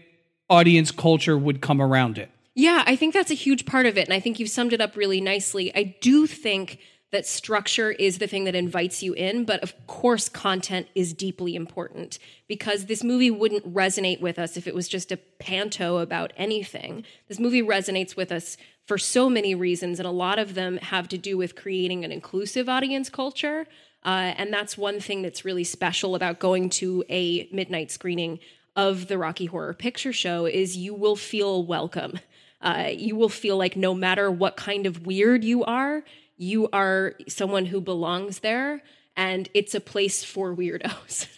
audience 0.49 0.91
culture 0.91 1.37
would 1.37 1.61
come 1.61 1.81
around 1.81 2.17
it. 2.17 2.29
Yeah, 2.55 2.83
I 2.85 2.95
think 2.95 3.13
that's 3.13 3.31
a 3.31 3.35
huge 3.35 3.65
part 3.65 3.85
of 3.85 3.97
it. 3.97 4.05
And 4.07 4.13
I 4.13 4.19
think 4.19 4.39
you've 4.39 4.49
summed 4.49 4.73
it 4.73 4.81
up 4.81 4.95
really 4.95 5.21
nicely. 5.21 5.73
I 5.75 5.95
do 6.01 6.25
think 6.25 6.79
that 7.11 7.25
structure 7.25 7.91
is 7.91 8.19
the 8.19 8.27
thing 8.27 8.43
that 8.43 8.55
invites 8.55 9.01
you 9.01 9.13
in, 9.13 9.43
but 9.43 9.61
of 9.63 9.73
course, 9.87 10.29
content 10.29 10.87
is 10.93 11.13
deeply 11.13 11.55
important 11.55 12.19
because 12.47 12.85
this 12.85 13.03
movie 13.03 13.31
wouldn't 13.31 13.73
resonate 13.73 14.21
with 14.21 14.37
us 14.37 14.57
if 14.57 14.67
it 14.67 14.75
was 14.75 14.87
just 14.87 15.11
a 15.11 15.17
panto 15.17 15.97
about 15.97 16.33
anything. 16.37 17.03
This 17.27 17.39
movie 17.39 17.63
resonates 17.63 18.15
with 18.15 18.31
us 18.31 18.57
for 18.85 18.97
so 18.97 19.29
many 19.29 19.55
reasons, 19.55 19.99
and 19.99 20.07
a 20.07 20.11
lot 20.11 20.39
of 20.39 20.53
them 20.53 20.77
have 20.77 21.07
to 21.09 21.17
do 21.17 21.37
with 21.37 21.55
creating 21.55 22.05
an 22.05 22.11
inclusive 22.11 22.69
audience 22.69 23.09
culture. 23.09 23.65
Uh, 24.03 24.33
and 24.37 24.53
that's 24.53 24.77
one 24.77 24.99
thing 24.99 25.21
that's 25.21 25.43
really 25.43 25.63
special 25.63 26.15
about 26.15 26.39
going 26.39 26.69
to 26.69 27.03
a 27.09 27.49
midnight 27.51 27.91
screening 27.91 28.39
of 28.75 29.07
the 29.07 29.17
Rocky 29.17 29.45
Horror 29.45 29.73
Picture 29.73 30.13
Show 30.13 30.45
is 30.45 30.77
you 30.77 30.93
will 30.93 31.15
feel 31.15 31.65
welcome. 31.65 32.19
Uh, 32.61 32.89
you 32.91 33.15
will 33.15 33.29
feel 33.29 33.57
like 33.57 33.75
no 33.75 33.93
matter 33.93 34.29
what 34.29 34.57
kind 34.57 34.85
of 34.85 35.05
weird 35.05 35.43
you 35.43 35.63
are, 35.63 36.03
you 36.39 36.69
are 36.73 37.13
someone 37.27 37.67
who 37.67 37.81
belongs 37.81 38.39
there, 38.39 38.81
and 39.15 39.49
it's 39.53 39.75
a 39.75 39.79
place 39.79 40.23
for 40.23 40.55
weirdos. 40.55 41.27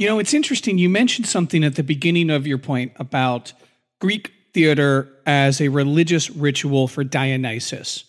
You 0.00 0.06
know, 0.06 0.20
it's 0.20 0.32
interesting. 0.32 0.78
You 0.78 0.88
mentioned 0.88 1.26
something 1.26 1.64
at 1.64 1.74
the 1.74 1.82
beginning 1.82 2.30
of 2.30 2.46
your 2.46 2.56
point 2.56 2.92
about 3.00 3.52
Greek 3.98 4.32
theater 4.54 5.08
as 5.26 5.60
a 5.60 5.66
religious 5.70 6.30
ritual 6.30 6.86
for 6.86 7.02
Dionysus. 7.02 8.04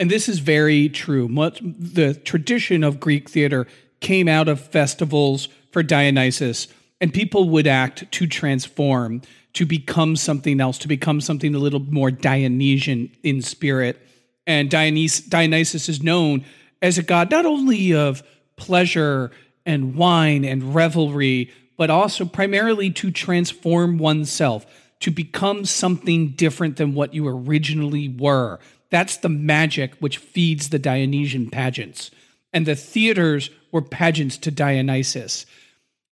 And 0.00 0.10
this 0.10 0.28
is 0.28 0.40
very 0.40 0.88
true. 0.88 1.28
Much, 1.28 1.60
the 1.62 2.14
tradition 2.14 2.82
of 2.82 2.98
Greek 2.98 3.30
theater 3.30 3.68
came 4.00 4.26
out 4.26 4.48
of 4.48 4.60
festivals 4.60 5.48
for 5.70 5.84
Dionysus, 5.84 6.66
and 7.00 7.14
people 7.14 7.48
would 7.50 7.68
act 7.68 8.10
to 8.10 8.26
transform, 8.26 9.22
to 9.52 9.64
become 9.64 10.16
something 10.16 10.60
else, 10.60 10.76
to 10.78 10.88
become 10.88 11.20
something 11.20 11.54
a 11.54 11.58
little 11.58 11.78
more 11.78 12.10
Dionysian 12.10 13.12
in 13.22 13.42
spirit. 13.42 14.07
And 14.48 14.70
Dionys- 14.70 15.28
Dionysus 15.28 15.90
is 15.90 16.02
known 16.02 16.44
as 16.80 16.96
a 16.96 17.02
god 17.02 17.30
not 17.30 17.44
only 17.44 17.94
of 17.94 18.22
pleasure 18.56 19.30
and 19.66 19.94
wine 19.94 20.44
and 20.44 20.74
revelry, 20.74 21.52
but 21.76 21.90
also 21.90 22.24
primarily 22.24 22.90
to 22.90 23.10
transform 23.10 23.98
oneself, 23.98 24.66
to 25.00 25.10
become 25.10 25.66
something 25.66 26.30
different 26.30 26.76
than 26.76 26.94
what 26.94 27.12
you 27.14 27.28
originally 27.28 28.08
were. 28.08 28.58
That's 28.90 29.18
the 29.18 29.28
magic 29.28 29.94
which 30.00 30.16
feeds 30.16 30.70
the 30.70 30.78
Dionysian 30.78 31.50
pageants. 31.50 32.10
And 32.50 32.64
the 32.64 32.74
theaters 32.74 33.50
were 33.70 33.82
pageants 33.82 34.38
to 34.38 34.50
Dionysus. 34.50 35.44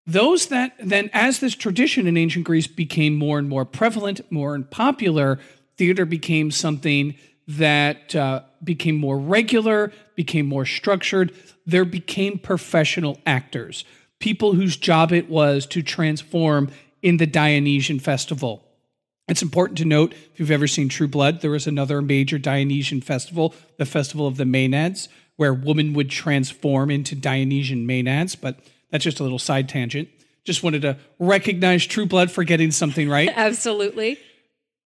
Those 0.07 0.47
that 0.49 0.75
then, 0.79 1.09
as 1.15 1.41
this 1.41 1.55
tradition 1.55 2.07
in 2.07 2.19
ancient 2.19 2.45
Greece 2.45 2.67
became 2.67 3.17
more 3.17 3.39
and 3.39 3.49
more 3.49 3.65
prevalent, 3.65 4.21
more 4.31 4.55
and 4.55 4.71
popular, 4.71 5.41
theater 5.79 6.05
became 6.05 6.51
something 6.51 7.15
that 7.49 8.15
uh, 8.15 8.43
became 8.63 8.97
more 8.97 9.19
regular, 9.19 9.93
became 10.15 10.47
more 10.47 10.67
structured. 10.67 11.33
There 11.65 11.85
became 11.85 12.39
professional 12.39 13.21
actors, 13.25 13.85
people 14.19 14.55
whose 14.55 14.77
job 14.77 15.13
it 15.13 15.29
was 15.29 15.67
to 15.67 15.83
transform 15.83 16.71
in 17.03 17.19
the 17.19 17.27
Dionysian 17.27 18.01
festival. 18.01 18.65
It's 19.29 19.43
important 19.43 19.79
to 19.79 19.85
note 19.85 20.13
if 20.13 20.39
you've 20.39 20.51
ever 20.51 20.69
seen 20.69 20.89
True 20.89 21.09
Blood, 21.09 21.41
there 21.41 21.51
was 21.51 21.67
another 21.67 22.01
major 22.01 22.39
Dionysian 22.39 23.01
festival, 23.01 23.55
the 23.77 23.87
Festival 23.87 24.27
of 24.27 24.37
the 24.37 24.45
Maenads, 24.45 25.09
where 25.37 25.53
women 25.53 25.95
would 25.95 26.11
transform 26.11 26.91
into 26.91 27.15
Dionysian 27.15 27.87
Maenads. 27.87 28.37
But 28.41 28.61
that's 28.91 29.05
just 29.05 29.21
a 29.21 29.25
little 29.25 29.39
side 29.39 29.69
tangent. 29.69 30.09
Just 30.45 30.63
wanted 30.63 30.83
to 30.83 30.97
recognize 31.19 31.85
True 31.85 32.07
Blood 32.07 32.31
for 32.31 32.45
getting 32.45 32.71
something 32.71 33.09
right. 33.09 33.29
Absolutely. 33.35 34.19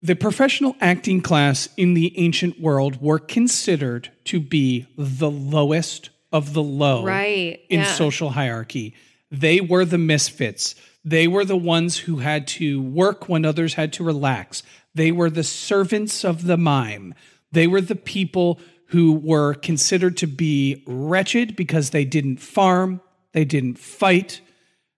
The 0.04 0.16
professional 0.16 0.76
acting 0.82 1.22
class 1.22 1.70
in 1.78 1.94
the 1.94 2.18
ancient 2.18 2.60
world 2.60 3.02
were 3.02 3.20
considered 3.20 4.10
to 4.26 4.40
be 4.40 4.88
the 4.98 5.30
lowest 5.30 6.10
of 6.32 6.54
the 6.54 6.64
low 6.64 7.04
right. 7.04 7.60
in 7.70 7.82
yeah. 7.82 7.86
social 7.86 8.32
hierarchy. 8.32 8.96
They 9.30 9.62
were 9.62 9.86
the 9.86 9.98
misfits. 10.00 10.76
They 11.06 11.28
were 11.28 11.46
the 11.46 11.58
ones 11.58 12.00
who 12.00 12.18
had 12.18 12.48
to 12.48 12.82
work 12.82 13.30
when 13.30 13.46
others 13.46 13.76
had 13.76 13.94
to 13.94 14.04
relax. 14.04 14.64
They 14.96 15.12
were 15.12 15.30
the 15.30 15.44
servants 15.44 16.24
of 16.24 16.46
the 16.46 16.58
mime. 16.58 17.14
They 17.52 17.68
were 17.68 17.82
the 17.82 17.96
people 17.96 18.60
who 18.88 19.14
were 19.14 19.54
considered 19.54 20.18
to 20.18 20.28
be 20.28 20.84
wretched 20.86 21.56
because 21.56 21.92
they 21.92 22.06
didn't 22.06 22.38
farm, 22.38 23.02
they 23.34 23.46
didn't 23.46 23.80
fight, 23.80 24.42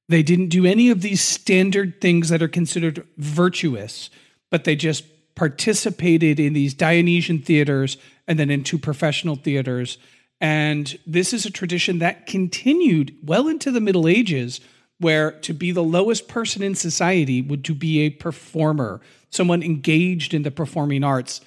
they 0.09 0.23
didn't 0.23 0.49
do 0.49 0.65
any 0.65 0.89
of 0.89 1.01
these 1.01 1.21
standard 1.21 2.01
things 2.01 2.29
that 2.29 2.41
are 2.41 2.47
considered 2.47 3.05
virtuous, 3.17 4.09
but 4.53 4.65
they 4.65 4.75
just 4.75 5.03
participated 5.33 6.39
in 6.39 6.53
these 6.53 6.75
Dionysian 6.75 7.39
theaters 7.39 7.97
and 8.27 8.37
then 8.37 8.51
into 8.51 8.77
professional 8.77 9.35
theaters. 9.35 9.97
And 10.39 10.95
this 11.07 11.33
is 11.33 11.43
a 11.43 11.49
tradition 11.49 11.97
that 11.97 12.27
continued 12.27 13.15
well 13.23 13.47
into 13.47 13.71
the 13.71 13.81
Middle 13.81 14.07
Ages 14.07 14.61
where 14.99 15.31
to 15.31 15.55
be 15.55 15.71
the 15.71 15.81
lowest 15.81 16.27
person 16.27 16.61
in 16.61 16.75
society 16.75 17.41
would 17.41 17.65
to 17.65 17.73
be 17.73 18.01
a 18.01 18.11
performer, 18.11 19.01
someone 19.31 19.63
engaged 19.63 20.35
in 20.35 20.43
the 20.43 20.51
performing 20.51 21.03
arts. 21.03 21.41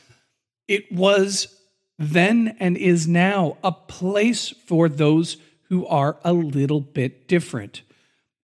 It 0.66 0.90
was 0.90 1.56
then 2.00 2.56
and 2.58 2.76
is 2.76 3.06
now 3.06 3.56
a 3.62 3.70
place 3.70 4.48
for 4.66 4.88
those 4.88 5.36
who 5.68 5.86
are 5.86 6.16
a 6.24 6.32
little 6.32 6.80
bit 6.80 7.28
different. 7.28 7.82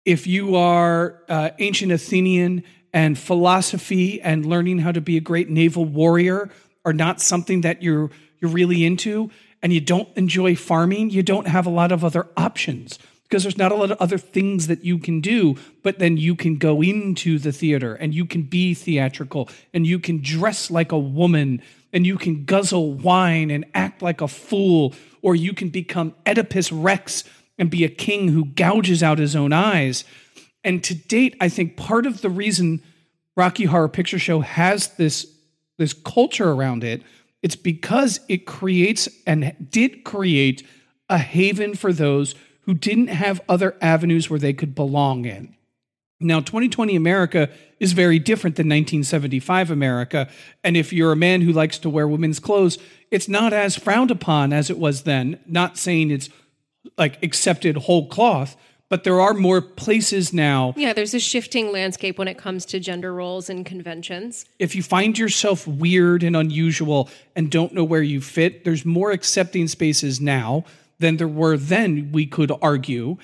If 0.04 0.28
you 0.28 0.54
are 0.54 1.20
uh, 1.28 1.50
ancient 1.58 1.90
Athenian 1.90 2.62
and 2.92 3.18
philosophy 3.18 4.20
and 4.20 4.44
learning 4.44 4.78
how 4.78 4.92
to 4.92 5.00
be 5.00 5.16
a 5.16 5.20
great 5.20 5.48
naval 5.48 5.84
warrior 5.84 6.50
are 6.84 6.92
not 6.92 7.20
something 7.20 7.62
that 7.62 7.82
you're 7.82 8.10
you're 8.40 8.50
really 8.50 8.84
into 8.84 9.30
and 9.62 9.72
you 9.72 9.80
don't 9.80 10.08
enjoy 10.16 10.56
farming, 10.56 11.10
you 11.10 11.22
don't 11.22 11.46
have 11.46 11.66
a 11.66 11.70
lot 11.70 11.92
of 11.92 12.04
other 12.04 12.28
options 12.36 12.98
because 13.32 13.44
there's 13.44 13.56
not 13.56 13.72
a 13.72 13.74
lot 13.74 13.90
of 13.90 13.98
other 13.98 14.18
things 14.18 14.66
that 14.66 14.84
you 14.84 14.98
can 14.98 15.22
do, 15.22 15.56
but 15.82 15.98
then 15.98 16.18
you 16.18 16.34
can 16.34 16.56
go 16.56 16.82
into 16.82 17.38
the 17.38 17.50
theater 17.50 17.94
and 17.94 18.12
you 18.12 18.26
can 18.26 18.42
be 18.42 18.74
theatrical 18.74 19.48
and 19.72 19.86
you 19.86 19.98
can 19.98 20.20
dress 20.20 20.70
like 20.70 20.92
a 20.92 20.98
woman 20.98 21.62
and 21.94 22.06
you 22.06 22.18
can 22.18 22.44
guzzle 22.44 22.92
wine 22.92 23.50
and 23.50 23.64
act 23.72 24.02
like 24.02 24.20
a 24.20 24.28
fool, 24.28 24.94
or 25.22 25.34
you 25.34 25.54
can 25.54 25.70
become 25.70 26.14
Oedipus 26.26 26.70
Rex 26.72 27.24
and 27.58 27.70
be 27.70 27.84
a 27.84 27.88
king 27.88 28.28
who 28.28 28.44
gouges 28.44 29.02
out 29.02 29.18
his 29.18 29.34
own 29.34 29.52
eyes. 29.52 30.04
And 30.64 30.82
to 30.84 30.94
date, 30.94 31.36
I 31.40 31.48
think 31.48 31.76
part 31.76 32.06
of 32.06 32.22
the 32.22 32.30
reason 32.30 32.82
Rocky 33.36 33.64
Horror 33.64 33.88
Picture 33.88 34.18
Show 34.18 34.40
has 34.40 34.88
this 34.94 35.26
this 35.78 35.92
culture 35.94 36.50
around 36.50 36.84
it, 36.84 37.02
it's 37.42 37.56
because 37.56 38.20
it 38.28 38.46
creates 38.46 39.08
and 39.26 39.56
did 39.70 40.04
create 40.04 40.64
a 41.08 41.18
haven 41.18 41.74
for 41.74 41.92
those 41.92 42.34
who 42.62 42.74
didn't 42.74 43.08
have 43.08 43.40
other 43.48 43.76
avenues 43.80 44.30
where 44.30 44.38
they 44.38 44.52
could 44.52 44.74
belong 44.74 45.24
in. 45.24 45.56
Now, 46.20 46.38
2020 46.38 46.94
America 46.94 47.50
is 47.80 47.92
very 47.92 48.20
different 48.20 48.54
than 48.56 48.66
1975 48.68 49.72
America. 49.72 50.28
And 50.62 50.76
if 50.76 50.92
you're 50.92 51.12
a 51.12 51.16
man 51.16 51.40
who 51.40 51.52
likes 51.52 51.78
to 51.78 51.90
wear 51.90 52.06
women's 52.06 52.38
clothes, 52.38 52.78
it's 53.10 53.28
not 53.28 53.52
as 53.52 53.76
frowned 53.76 54.12
upon 54.12 54.52
as 54.52 54.70
it 54.70 54.78
was 54.78 55.02
then. 55.02 55.40
Not 55.46 55.76
saying 55.76 56.12
it's 56.12 56.28
like 56.96 57.20
accepted 57.24 57.76
whole 57.76 58.08
cloth, 58.08 58.56
but 58.92 59.04
there 59.04 59.22
are 59.22 59.32
more 59.32 59.62
places 59.62 60.34
now. 60.34 60.74
Yeah, 60.76 60.92
there's 60.92 61.14
a 61.14 61.18
shifting 61.18 61.72
landscape 61.72 62.18
when 62.18 62.28
it 62.28 62.36
comes 62.36 62.66
to 62.66 62.78
gender 62.78 63.14
roles 63.14 63.48
and 63.48 63.64
conventions. 63.64 64.44
If 64.58 64.76
you 64.76 64.82
find 64.82 65.18
yourself 65.18 65.66
weird 65.66 66.22
and 66.22 66.36
unusual 66.36 67.08
and 67.34 67.50
don't 67.50 67.72
know 67.72 67.84
where 67.84 68.02
you 68.02 68.20
fit, 68.20 68.66
there's 68.66 68.84
more 68.84 69.10
accepting 69.10 69.66
spaces 69.66 70.20
now 70.20 70.66
than 70.98 71.16
there 71.16 71.26
were 71.26 71.56
then, 71.56 72.12
we 72.12 72.26
could 72.26 72.52
argue. 72.60 73.16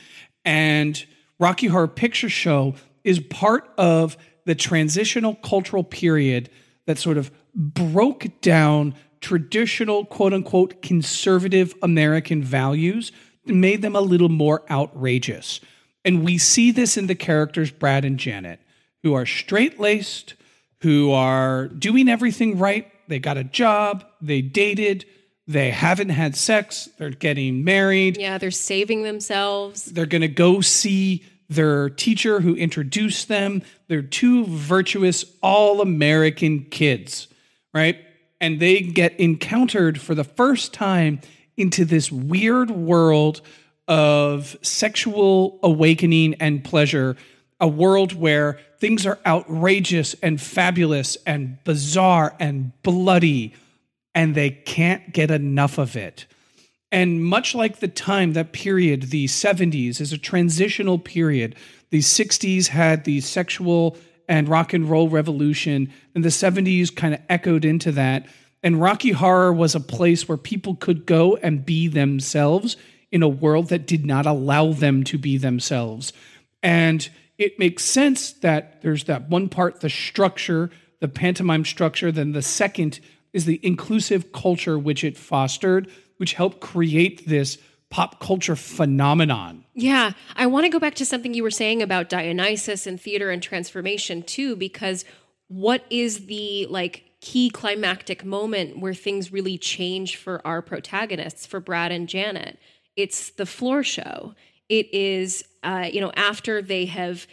And 0.43 1.05
Rocky 1.39 1.67
Horror 1.67 1.89
Picture 1.89 2.31
Show 2.31 2.75
is 3.05 3.21
part 3.21 3.69
of 3.77 4.17
the 4.47 4.55
transitional 4.55 5.35
cultural 5.35 5.85
period 5.85 6.49
that 6.87 6.97
sort 6.97 7.19
of 7.19 7.31
broke 7.55 8.27
down 8.41 8.95
traditional, 9.21 10.07
quote 10.07 10.33
unquote, 10.33 10.81
conservative 10.81 11.75
American 11.83 12.43
values 12.43 13.13
made 13.55 13.83
them 13.83 13.97
a 13.97 14.01
little 14.01 14.29
more 14.29 14.63
outrageous. 14.71 15.61
And 16.05 16.25
we 16.25 16.39
see 16.39 16.71
this 16.71 16.97
in 16.97 17.07
the 17.07 17.15
characters 17.15 17.71
Brad 17.71 18.05
and 18.05 18.19
Janet, 18.19 18.61
who 19.03 19.15
are 19.15 19.27
straight 19.27 19.79
laced, 19.79 20.35
who 20.81 21.13
are 21.13 21.69
doing 21.69 22.09
everything 22.09 22.59
right. 22.59 22.91
They 23.09 23.19
got 23.19 23.37
a 23.37 23.45
job, 23.45 24.05
they 24.21 24.43
dated, 24.43 25.05
they 25.47 25.71
haven't 25.71 26.11
had 26.11 26.37
sex, 26.37 26.89
they're 26.99 27.11
getting 27.11 27.65
married. 27.65 28.19
Yeah, 28.19 28.39
they're 28.39 28.51
saving 28.51 29.03
themselves. 29.03 29.87
They're 29.87 30.07
going 30.07 30.23
to 30.23 30.29
go 30.29 30.61
see 30.61 31.25
their 31.49 31.89
teacher 31.89 32.41
who 32.41 32.55
introduced 32.55 33.29
them. 33.29 33.63
They're 33.89 34.03
two 34.03 34.45
virtuous, 34.45 35.25
all 35.43 35.81
American 35.81 36.67
kids, 36.67 37.29
right? 37.73 37.99
And 38.41 38.61
they 38.61 38.81
get 38.81 39.19
encountered 39.19 40.01
for 40.01 40.15
the 40.15 40.25
first 40.25 40.75
time 40.75 41.21
into 41.59 41.85
this 41.85 42.11
weird 42.11 42.71
world 42.71 43.41
of 43.87 44.57
sexual 44.63 45.59
awakening 45.63 46.35
and 46.35 46.63
pleasure, 46.63 47.17
a 47.61 47.69
world 47.69 48.13
where 48.13 48.59
things 48.79 49.07
are 49.07 49.19
outrageous 49.27 50.15
and 50.23 50.41
fabulous 50.41 51.17
and 51.27 51.63
bizarre 51.65 52.37
and 52.39 52.73
bloody, 52.83 53.55
and 54.15 54.35
they 54.35 54.51
can't 54.51 55.13
get 55.13 55.31
enough 55.31 55.79
of 55.79 55.97
it. 55.97 56.27
And 56.91 57.23
much 57.23 57.55
like 57.55 57.81
the 57.81 57.89
time, 57.89 58.33
that 58.33 58.53
period, 58.53 59.05
the 59.05 59.27
70s, 59.27 60.01
is 60.01 60.13
a 60.13 60.19
transitional 60.19 60.99
period. 60.99 61.55
The 61.91 61.99
60s 61.99 62.69
had 62.69 63.05
the 63.05 63.21
sexual 63.21 63.97
and 64.29 64.49
rock 64.49 64.73
and 64.73 64.89
roll 64.89 65.09
revolution, 65.09 65.93
and 66.15 66.25
the 66.25 66.29
70s 66.29 66.95
kind 66.95 67.15
of 67.15 67.21
echoed 67.29 67.65
into 67.65 67.93
that. 67.93 68.27
And 68.63 68.81
Rocky 68.81 69.13
Horror 69.13 69.53
was 69.53 69.75
a 69.75 69.81
place 69.81 70.29
where 70.29 70.39
people 70.39 70.75
could 70.75 71.07
go 71.07 71.37
and 71.37 71.65
be 71.65 71.89
themselves 71.89 72.77
in 73.11 73.23
a 73.23 73.29
world 73.29 73.69
that 73.69 73.87
did 73.87 74.05
not 74.05 74.27
allow 74.27 74.73
them 74.73 75.05
to 75.05 75.19
be 75.19 75.39
themselves. 75.39 76.13
And 76.63 77.09
it 77.39 77.59
makes 77.59 77.85
sense 77.85 78.33
that 78.33 78.83
there's 78.83 79.05
that 79.05 79.29
one 79.29 79.49
part, 79.49 79.81
the 79.81 79.89
structure, 79.89 80.71
the 81.01 81.09
pantomime 81.09 81.65
structure, 81.65 82.11
then 82.11 82.33
the 82.33 82.43
second 82.43 83.01
is 83.33 83.45
the 83.45 83.61
inclusive 83.63 84.33
culture 84.33 84.79
which 84.79 85.05
it 85.05 85.17
fostered, 85.17 85.91
which 86.17 86.35
helped 86.35 86.61
create 86.61 87.29
this 87.29 87.59
pop 87.91 88.21
culture 88.21 88.57
phenomenon. 88.57 89.65
Yeah, 89.75 90.13
I 90.37 90.47
want 90.47 90.65
to 90.65 90.71
go 90.71 90.79
back 90.81 90.95
to 90.97 91.07
something 91.07 91.33
you 91.33 91.43
were 91.43 91.51
saying 91.51 91.81
about 91.81 92.09
Dionysus 92.09 92.87
and 92.87 93.01
theater 93.01 93.31
and 93.31 93.43
transformation 93.43 94.23
too, 94.23 94.57
because 94.57 95.05
what 95.47 95.85
is 95.89 96.27
the 96.27 96.67
like 96.67 97.05
key 97.21 97.51
climactic 97.51 98.25
moment 98.25 98.79
where 98.79 98.95
things 98.95 99.33
really 99.33 99.59
change 99.59 100.17
for 100.17 100.47
our 100.47 100.63
protagonists, 100.63 101.47
for 101.47 101.61
Brad 101.61 101.91
and 101.93 102.09
Janet. 102.09 102.59
It's 102.97 103.31
the 103.31 103.47
floor 103.47 103.83
show. 103.83 104.35
It 104.69 104.93
is, 104.93 105.45
uh, 105.63 105.89
you 105.93 106.01
know, 106.01 106.13
after 106.15 106.63
they 106.63 106.87
have 106.87 107.27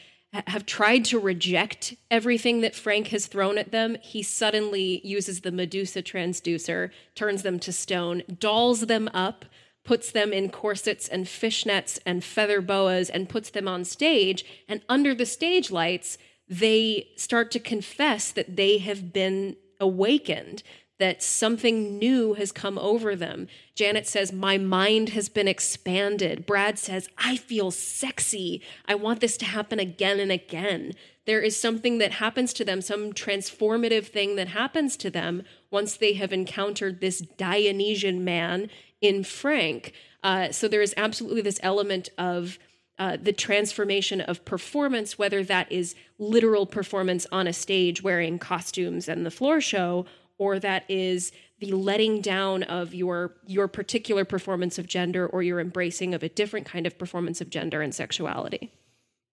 have 0.47 0.65
tried 0.65 1.05
to 1.05 1.19
reject 1.19 1.95
everything 2.11 2.61
that 2.61 2.75
Frank 2.75 3.07
has 3.07 3.25
thrown 3.25 3.57
at 3.57 3.71
them, 3.71 3.95
he 4.01 4.21
suddenly 4.21 4.99
uses 5.03 5.41
the 5.41 5.51
Medusa 5.51 6.01
transducer, 6.01 6.91
turns 7.15 7.43
them 7.43 7.59
to 7.59 7.71
stone, 7.71 8.21
dolls 8.39 8.81
them 8.81 9.09
up, 9.13 9.45
puts 9.85 10.11
them 10.11 10.33
in 10.33 10.49
corsets 10.49 11.07
and 11.07 11.25
fishnets 11.25 11.99
and 12.05 12.23
feather 12.23 12.59
boas, 12.59 13.09
and 13.09 13.29
puts 13.29 13.49
them 13.49 13.67
on 13.67 13.85
stage. 13.85 14.43
And 14.67 14.81
under 14.89 15.15
the 15.15 15.25
stage 15.25 15.71
lights, 15.71 16.17
they 16.47 17.07
start 17.15 17.49
to 17.51 17.59
confess 17.59 18.31
that 18.31 18.55
they 18.55 18.79
have 18.79 19.13
been 19.13 19.55
awakened, 19.79 20.63
that 20.97 21.21
something 21.21 21.97
new 21.97 22.35
has 22.35 22.51
come 22.51 22.77
over 22.77 23.15
them. 23.15 23.47
Janet 23.75 24.07
says, 24.07 24.31
My 24.31 24.57
mind 24.57 25.09
has 25.09 25.27
been 25.27 25.47
expanded. 25.47 26.45
Brad 26.45 26.79
says, 26.79 27.09
I 27.17 27.35
feel 27.35 27.71
sexy. 27.71 28.61
I 28.87 28.95
want 28.95 29.19
this 29.19 29.37
to 29.37 29.45
happen 29.45 29.79
again 29.79 30.19
and 30.19 30.31
again. 30.31 30.93
There 31.25 31.41
is 31.41 31.59
something 31.59 31.97
that 31.97 32.13
happens 32.13 32.53
to 32.53 32.63
them, 32.63 32.81
some 32.81 33.11
transformative 33.11 34.05
thing 34.05 34.35
that 34.35 34.49
happens 34.49 34.95
to 34.97 35.09
them 35.09 35.43
once 35.71 35.97
they 35.97 36.13
have 36.13 36.31
encountered 36.31 37.01
this 37.01 37.19
Dionysian 37.19 38.23
man 38.23 38.69
in 39.01 39.23
Frank. 39.23 39.91
Uh, 40.23 40.51
so 40.51 40.67
there 40.67 40.81
is 40.81 40.93
absolutely 40.97 41.41
this 41.41 41.59
element 41.61 42.09
of 42.17 42.57
uh, 42.97 43.17
the 43.21 43.33
transformation 43.33 44.21
of 44.21 44.45
performance, 44.45 45.17
whether 45.17 45.43
that 45.43 45.71
is 45.71 45.95
literal 46.17 46.65
performance 46.65 47.27
on 47.31 47.47
a 47.47 47.53
stage 47.53 48.01
wearing 48.01 48.39
costumes 48.39 49.09
and 49.09 49.25
the 49.25 49.31
floor 49.31 49.59
show, 49.59 50.05
or 50.37 50.59
that 50.59 50.83
is 50.89 51.31
the 51.59 51.71
letting 51.71 52.21
down 52.21 52.63
of 52.63 52.93
your 52.93 53.33
your 53.45 53.67
particular 53.67 54.25
performance 54.25 54.77
of 54.77 54.87
gender 54.87 55.25
or 55.27 55.43
your 55.43 55.59
embracing 55.59 56.13
of 56.13 56.23
a 56.23 56.29
different 56.29 56.65
kind 56.65 56.85
of 56.85 56.97
performance 56.97 57.41
of 57.41 57.49
gender 57.49 57.81
and 57.81 57.93
sexuality. 57.93 58.71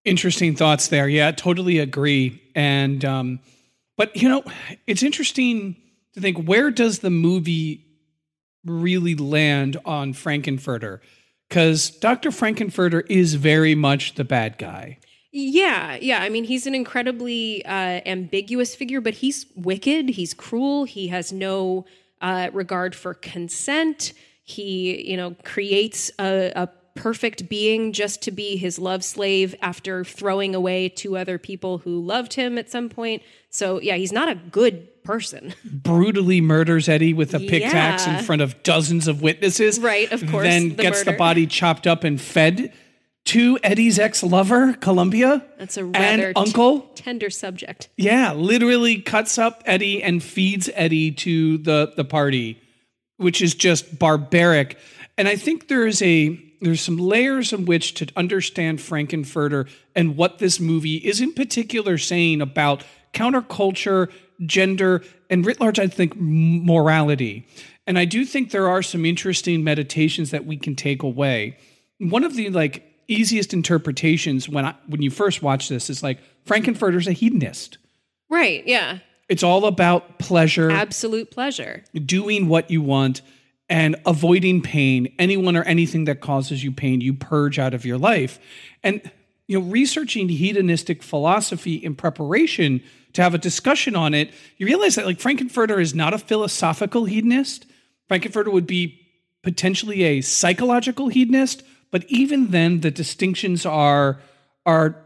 Interesting 0.04 0.56
thoughts 0.56 0.88
there. 0.88 1.08
Yeah, 1.08 1.30
totally 1.30 1.78
agree. 1.78 2.42
And 2.54 3.04
um, 3.04 3.40
but 3.96 4.16
you 4.16 4.28
know, 4.28 4.42
it's 4.86 5.02
interesting 5.02 5.76
to 6.14 6.20
think 6.20 6.46
where 6.46 6.70
does 6.70 7.00
the 7.00 7.10
movie 7.10 7.86
really 8.64 9.14
land 9.14 9.76
on 9.84 10.12
Frank-N-Furter? 10.12 11.00
Because 11.52 11.90
Dr. 11.90 12.30
Frank-N-Furter 12.30 13.02
is 13.10 13.34
very 13.34 13.74
much 13.74 14.14
the 14.14 14.24
bad 14.24 14.56
guy. 14.56 14.96
Yeah, 15.32 15.98
yeah. 16.00 16.22
I 16.22 16.30
mean, 16.30 16.44
he's 16.44 16.66
an 16.66 16.74
incredibly 16.74 17.62
uh, 17.66 18.00
ambiguous 18.06 18.74
figure, 18.74 19.02
but 19.02 19.12
he's 19.12 19.44
wicked. 19.54 20.08
He's 20.08 20.32
cruel. 20.32 20.84
He 20.84 21.08
has 21.08 21.30
no 21.30 21.84
uh, 22.22 22.48
regard 22.54 22.94
for 22.94 23.12
consent. 23.12 24.14
He, 24.44 25.06
you 25.10 25.18
know, 25.18 25.36
creates 25.44 26.10
a, 26.18 26.52
a 26.56 26.68
perfect 26.94 27.48
being 27.48 27.92
just 27.92 28.22
to 28.22 28.30
be 28.30 28.56
his 28.56 28.78
love 28.78 29.04
slave 29.04 29.54
after 29.60 30.04
throwing 30.04 30.54
away 30.54 30.88
two 30.88 31.16
other 31.16 31.38
people 31.38 31.78
who 31.78 32.00
loved 32.00 32.34
him 32.34 32.58
at 32.58 32.70
some 32.70 32.88
point. 32.88 33.22
So, 33.50 33.80
yeah, 33.80 33.96
he's 33.96 34.12
not 34.12 34.28
a 34.28 34.34
good 34.34 35.02
person. 35.02 35.54
Brutally 35.64 36.40
murders 36.40 36.88
Eddie 36.88 37.14
with 37.14 37.34
a 37.34 37.40
pickaxe 37.40 38.06
yeah. 38.06 38.18
in 38.18 38.24
front 38.24 38.42
of 38.42 38.62
dozens 38.62 39.08
of 39.08 39.22
witnesses. 39.22 39.80
Right, 39.80 40.10
of 40.12 40.26
course. 40.28 40.44
Then 40.44 40.70
the 40.70 40.82
gets 40.82 41.00
murder. 41.00 41.12
the 41.12 41.18
body 41.18 41.46
chopped 41.46 41.86
up 41.86 42.04
and 42.04 42.20
fed 42.20 42.72
to 43.24 43.58
Eddie's 43.62 43.98
ex-lover, 43.98 44.74
Columbia. 44.74 45.44
That's 45.58 45.76
a 45.76 45.84
rather 45.84 46.28
and 46.28 46.36
uncle. 46.36 46.80
T- 46.80 47.04
tender 47.04 47.30
subject. 47.30 47.88
Yeah, 47.96 48.32
literally 48.32 49.00
cuts 49.00 49.38
up 49.38 49.62
Eddie 49.64 50.02
and 50.02 50.22
feeds 50.22 50.68
Eddie 50.74 51.12
to 51.12 51.58
the 51.58 51.92
the 51.96 52.04
party, 52.04 52.60
which 53.18 53.40
is 53.40 53.54
just 53.54 53.98
barbaric. 53.98 54.76
And 55.16 55.28
I 55.28 55.36
think 55.36 55.68
there 55.68 55.86
is 55.86 56.02
a 56.02 56.40
there's 56.62 56.80
some 56.80 56.96
layers 56.96 57.52
in 57.52 57.64
which 57.64 57.94
to 57.94 58.06
understand 58.16 58.80
Frank-N-Furter 58.80 59.68
and 59.94 60.16
what 60.16 60.38
this 60.38 60.60
movie 60.60 60.96
is 60.96 61.20
in 61.20 61.32
particular 61.32 61.98
saying 61.98 62.40
about 62.40 62.84
counterculture, 63.12 64.10
gender, 64.46 65.02
and 65.28 65.44
writ 65.44 65.60
large, 65.60 65.78
I 65.78 65.86
think 65.86 66.14
morality. 66.16 67.46
And 67.86 67.98
I 67.98 68.04
do 68.04 68.24
think 68.24 68.50
there 68.50 68.68
are 68.68 68.82
some 68.82 69.04
interesting 69.04 69.64
meditations 69.64 70.30
that 70.30 70.46
we 70.46 70.56
can 70.56 70.76
take 70.76 71.02
away. 71.02 71.58
One 71.98 72.24
of 72.24 72.36
the 72.36 72.48
like 72.50 72.84
easiest 73.08 73.52
interpretations 73.52 74.48
when 74.48 74.64
I 74.64 74.74
when 74.86 75.02
you 75.02 75.10
first 75.10 75.42
watch 75.42 75.68
this 75.68 75.90
is 75.90 76.02
like 76.02 76.18
Frank-N-Furter's 76.44 77.08
a 77.08 77.12
hedonist. 77.12 77.78
Right, 78.30 78.66
yeah. 78.66 78.98
It's 79.28 79.42
all 79.42 79.66
about 79.66 80.18
pleasure, 80.18 80.70
Absolute 80.70 81.30
pleasure. 81.30 81.84
doing 82.04 82.48
what 82.48 82.70
you 82.70 82.82
want, 82.82 83.22
and 83.72 83.96
avoiding 84.04 84.60
pain. 84.60 85.10
Anyone 85.18 85.56
or 85.56 85.62
anything 85.62 86.04
that 86.04 86.20
causes 86.20 86.62
you 86.62 86.70
pain, 86.70 87.00
you 87.00 87.14
purge 87.14 87.58
out 87.58 87.72
of 87.72 87.86
your 87.86 87.96
life. 87.96 88.38
And 88.82 89.00
you 89.48 89.58
know, 89.58 89.66
researching 89.66 90.28
hedonistic 90.28 91.02
philosophy 91.02 91.76
in 91.76 91.94
preparation 91.94 92.82
to 93.14 93.22
have 93.22 93.32
a 93.32 93.38
discussion 93.38 93.96
on 93.96 94.12
it, 94.12 94.30
you 94.58 94.66
realize 94.66 94.96
that 94.96 95.06
like 95.06 95.20
Frank-N-Furter 95.20 95.80
is 95.80 95.94
not 95.94 96.12
a 96.12 96.18
philosophical 96.18 97.06
hedonist. 97.06 97.64
Frank-N-Furter 98.08 98.52
would 98.52 98.66
be 98.66 99.00
potentially 99.42 100.02
a 100.02 100.20
psychological 100.20 101.08
hedonist, 101.08 101.62
but 101.90 102.04
even 102.08 102.48
then, 102.48 102.80
the 102.80 102.90
distinctions 102.90 103.64
are 103.64 104.20
are 104.66 104.96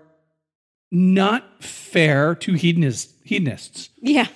not 0.90 1.62
fair 1.62 2.34
to 2.34 2.54
hedonist, 2.54 3.14
hedonists 3.24 3.90
Yeah. 4.00 4.26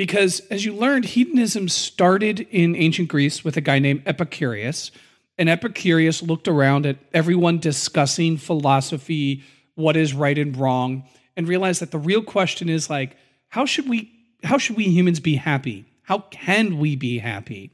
Because 0.00 0.40
as 0.48 0.64
you 0.64 0.74
learned, 0.74 1.04
hedonism 1.04 1.68
started 1.68 2.40
in 2.50 2.74
ancient 2.74 3.08
Greece 3.08 3.44
with 3.44 3.58
a 3.58 3.60
guy 3.60 3.78
named 3.78 4.02
Epicurus. 4.06 4.90
And 5.36 5.46
Epicurus 5.46 6.22
looked 6.22 6.48
around 6.48 6.86
at 6.86 6.96
everyone 7.12 7.58
discussing 7.58 8.38
philosophy, 8.38 9.42
what 9.74 9.98
is 9.98 10.14
right 10.14 10.38
and 10.38 10.56
wrong, 10.56 11.04
and 11.36 11.46
realized 11.46 11.82
that 11.82 11.90
the 11.90 11.98
real 11.98 12.22
question 12.22 12.70
is 12.70 12.88
like, 12.88 13.14
how 13.48 13.66
should 13.66 13.90
we 13.90 14.10
how 14.42 14.56
should 14.56 14.76
we 14.76 14.84
humans 14.84 15.20
be 15.20 15.34
happy? 15.34 15.84
How 16.04 16.20
can 16.30 16.78
we 16.78 16.96
be 16.96 17.18
happy? 17.18 17.70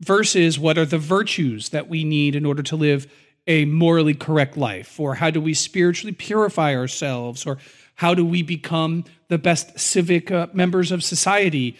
Versus 0.00 0.58
what 0.58 0.76
are 0.76 0.84
the 0.84 0.98
virtues 0.98 1.70
that 1.70 1.88
we 1.88 2.04
need 2.04 2.36
in 2.36 2.44
order 2.44 2.62
to 2.62 2.76
live 2.76 3.10
a 3.46 3.64
morally 3.64 4.12
correct 4.12 4.58
life? 4.58 5.00
Or 5.00 5.14
how 5.14 5.30
do 5.30 5.40
we 5.40 5.54
spiritually 5.54 6.12
purify 6.12 6.74
ourselves? 6.74 7.46
Or 7.46 7.56
how 7.94 8.14
do 8.14 8.24
we 8.24 8.42
become 8.42 9.04
the 9.28 9.38
best 9.38 9.78
civic 9.78 10.30
uh, 10.30 10.48
members 10.52 10.90
of 10.92 11.04
society? 11.04 11.76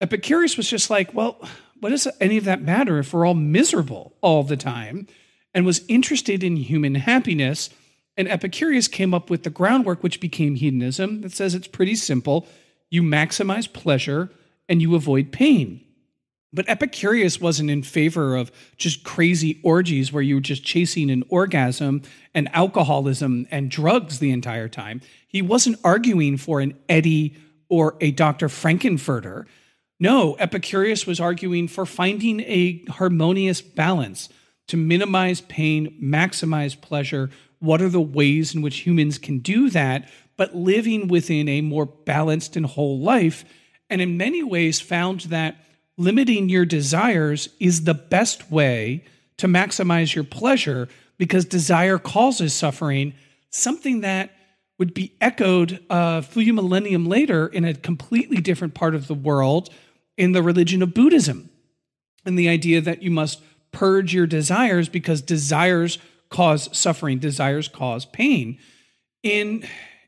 Epicurus 0.00 0.56
was 0.56 0.68
just 0.68 0.90
like, 0.90 1.12
well, 1.14 1.40
what 1.80 1.90
does 1.90 2.06
any 2.20 2.36
of 2.36 2.44
that 2.44 2.62
matter 2.62 2.98
if 2.98 3.12
we're 3.12 3.26
all 3.26 3.34
miserable 3.34 4.14
all 4.20 4.42
the 4.42 4.56
time? 4.56 5.06
And 5.52 5.66
was 5.66 5.84
interested 5.88 6.44
in 6.44 6.56
human 6.56 6.94
happiness. 6.94 7.70
And 8.16 8.28
Epicurus 8.28 8.86
came 8.86 9.14
up 9.14 9.30
with 9.30 9.42
the 9.42 9.50
groundwork, 9.50 10.02
which 10.02 10.20
became 10.20 10.54
hedonism, 10.54 11.22
that 11.22 11.32
says 11.32 11.54
it's 11.54 11.66
pretty 11.66 11.96
simple. 11.96 12.46
You 12.90 13.02
maximize 13.02 13.72
pleasure 13.72 14.30
and 14.68 14.80
you 14.80 14.94
avoid 14.94 15.32
pain. 15.32 15.80
But 16.52 16.68
Epicurus 16.68 17.40
wasn't 17.40 17.70
in 17.70 17.82
favor 17.82 18.34
of 18.36 18.50
just 18.76 19.04
crazy 19.04 19.60
orgies 19.62 20.12
where 20.12 20.22
you 20.22 20.34
were 20.36 20.40
just 20.40 20.64
chasing 20.64 21.10
an 21.10 21.22
orgasm 21.28 22.02
and 22.34 22.52
alcoholism 22.54 23.46
and 23.50 23.70
drugs 23.70 24.18
the 24.18 24.32
entire 24.32 24.68
time. 24.68 25.00
He 25.28 25.42
wasn't 25.42 25.78
arguing 25.84 26.36
for 26.36 26.60
an 26.60 26.76
Eddie 26.88 27.36
or 27.68 27.96
a 28.00 28.10
Dr. 28.10 28.48
Frank-N-Furter. 28.48 29.46
No, 30.00 30.34
Epicurus 30.34 31.06
was 31.06 31.20
arguing 31.20 31.68
for 31.68 31.86
finding 31.86 32.40
a 32.40 32.84
harmonious 32.90 33.60
balance 33.60 34.28
to 34.66 34.76
minimize 34.76 35.42
pain, 35.42 35.96
maximize 36.02 36.80
pleasure. 36.80 37.30
What 37.60 37.82
are 37.82 37.88
the 37.88 38.00
ways 38.00 38.54
in 38.54 38.62
which 38.62 38.78
humans 38.78 39.18
can 39.18 39.38
do 39.38 39.70
that, 39.70 40.08
but 40.36 40.56
living 40.56 41.06
within 41.06 41.48
a 41.48 41.60
more 41.60 41.86
balanced 41.86 42.56
and 42.56 42.66
whole 42.66 42.98
life? 42.98 43.44
And 43.88 44.00
in 44.00 44.16
many 44.16 44.42
ways, 44.42 44.80
found 44.80 45.20
that 45.22 45.56
limiting 46.00 46.48
your 46.48 46.64
desires 46.64 47.50
is 47.60 47.84
the 47.84 47.94
best 47.94 48.50
way 48.50 49.04
to 49.36 49.46
maximize 49.46 50.14
your 50.14 50.24
pleasure 50.24 50.88
because 51.18 51.44
desire 51.44 51.98
causes 51.98 52.54
suffering, 52.54 53.12
something 53.50 54.00
that 54.00 54.30
would 54.78 54.94
be 54.94 55.14
echoed 55.20 55.74
uh, 55.90 56.20
a 56.20 56.22
few 56.22 56.54
millennium 56.54 57.04
later 57.04 57.46
in 57.46 57.66
a 57.66 57.74
completely 57.74 58.38
different 58.38 58.72
part 58.72 58.94
of 58.94 59.08
the 59.08 59.14
world 59.14 59.68
in 60.16 60.32
the 60.32 60.42
religion 60.42 60.82
of 60.82 60.94
Buddhism. 60.94 61.50
And 62.24 62.38
the 62.38 62.48
idea 62.48 62.80
that 62.80 63.02
you 63.02 63.10
must 63.10 63.42
purge 63.70 64.14
your 64.14 64.26
desires 64.26 64.88
because 64.88 65.20
desires 65.20 65.98
cause 66.30 66.74
suffering, 66.76 67.18
desires 67.18 67.68
cause 67.68 68.06
pain. 68.06 68.58
In 69.22 69.66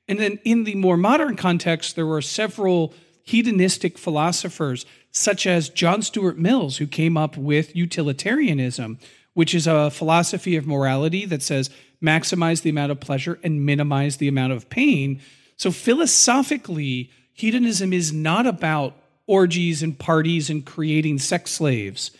and 0.09 0.19
then 0.19 0.39
in 0.45 0.65
the 0.65 0.75
more 0.75 0.97
modern 0.97 1.37
context, 1.37 1.97
there 1.97 2.07
were 2.07 2.23
several 2.23 2.95
hedonistic 3.25 3.99
philosophers, 3.99 4.85
such 5.13 5.47
as 5.47 5.69
John 5.69 6.03
Stuart 6.03 6.39
Mills, 6.39 6.79
who 6.79 6.87
came 6.87 7.17
up 7.17 7.37
with 7.37 7.77
utilitarianism, 7.77 8.99
which 9.35 9.55
is 9.55 9.67
a 9.67 9.91
philosophy 9.91 10.57
of 10.57 10.67
morality 10.67 11.25
that 11.27 11.43
says 11.43 11.71
maximize 12.03 12.63
the 12.63 12.71
amount 12.71 12.93
of 12.93 13.01
pleasure 13.01 13.39
and 13.43 13.65
minimize 13.65 14.17
the 14.17 14.29
amount 14.29 14.53
of 14.53 14.69
pain. 14.69 15.21
So 15.57 15.71
philosophically, 15.71 17.11
hedonism 17.33 17.93
is 17.93 18.13
not 18.13 18.47
about 18.47 18.97
orgies 19.27 19.83
and 19.83 19.99
parties 19.99 20.51
and 20.51 20.67
creating 20.67 21.19
sex 21.19 21.53
slaves. 21.53 22.11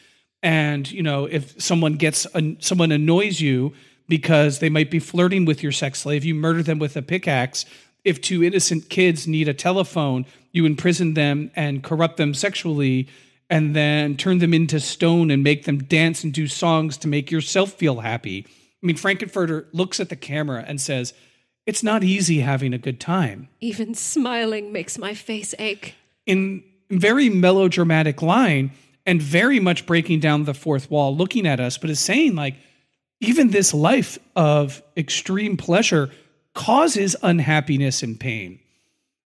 And 0.43 0.91
you 0.91 1.03
know, 1.03 1.25
if 1.25 1.61
someone 1.61 1.95
gets 1.95 2.27
someone 2.61 2.93
annoys 2.93 3.41
you 3.41 3.73
because 4.09 4.59
they 4.59 4.69
might 4.69 4.91
be 4.91 4.99
flirting 4.99 5.45
with 5.45 5.63
your 5.63 5.73
sex 5.73 6.01
slave, 6.01 6.25
you 6.25 6.35
murder 6.35 6.63
them 6.63 6.79
with 6.79 6.97
a 6.97 7.03
pickaxe. 7.03 7.65
If 8.05 8.21
two 8.21 8.43
innocent 8.43 8.89
kids 8.89 9.27
need 9.27 9.49
a 9.49 9.55
telephone, 9.55 10.27
you 10.51 10.67
imprison 10.67 11.15
them 11.15 11.51
and 11.55 11.83
corrupt 11.83 12.17
them 12.17 12.35
sexually 12.35 13.09
and 13.49 13.77
then 13.77 14.17
turn 14.17 14.39
them 14.39 14.55
into 14.55 14.81
stone 14.81 15.31
and 15.31 15.43
make 15.43 15.65
them 15.65 15.85
dance 15.85 16.25
and 16.25 16.33
do 16.33 16.47
songs 16.47 16.97
to 16.99 17.09
make 17.09 17.31
yourself 17.31 17.73
feel 17.73 18.01
happy. 18.01 18.47
I 18.83 18.87
mean, 18.87 18.97
Frank-N-Furter 18.97 19.67
looks 19.73 20.01
at 20.01 20.09
the 20.09 20.17
camera 20.17 20.65
and 20.67 20.81
says, 20.81 21.13
It's 21.67 21.83
not 21.83 22.03
easy 22.03 22.41
having 22.41 22.73
a 22.73 22.79
good 22.79 22.99
time. 22.99 23.49
Even 23.61 23.95
smiling 23.95 24.73
makes 24.73 24.99
my 24.99 25.15
face 25.15 25.55
ache. 25.59 25.95
In 26.27 26.65
very 26.91 27.29
melodramatic 27.29 28.23
line 28.23 28.73
and 29.07 29.21
very 29.21 29.61
much 29.61 29.87
breaking 29.87 30.21
down 30.21 30.45
the 30.45 30.55
fourth 30.55 30.91
wall, 30.91 31.17
looking 31.17 31.47
at 31.47 31.61
us, 31.61 31.79
but 31.79 31.91
is 31.91 32.01
saying, 32.01 32.35
like, 32.35 32.57
even 33.21 33.51
this 33.51 33.73
life 33.73 34.19
of 34.35 34.83
extreme 34.97 35.57
pleasure 35.57 36.11
causes 36.55 37.17
unhappiness 37.23 38.03
and 38.03 38.19
pain. 38.19 38.59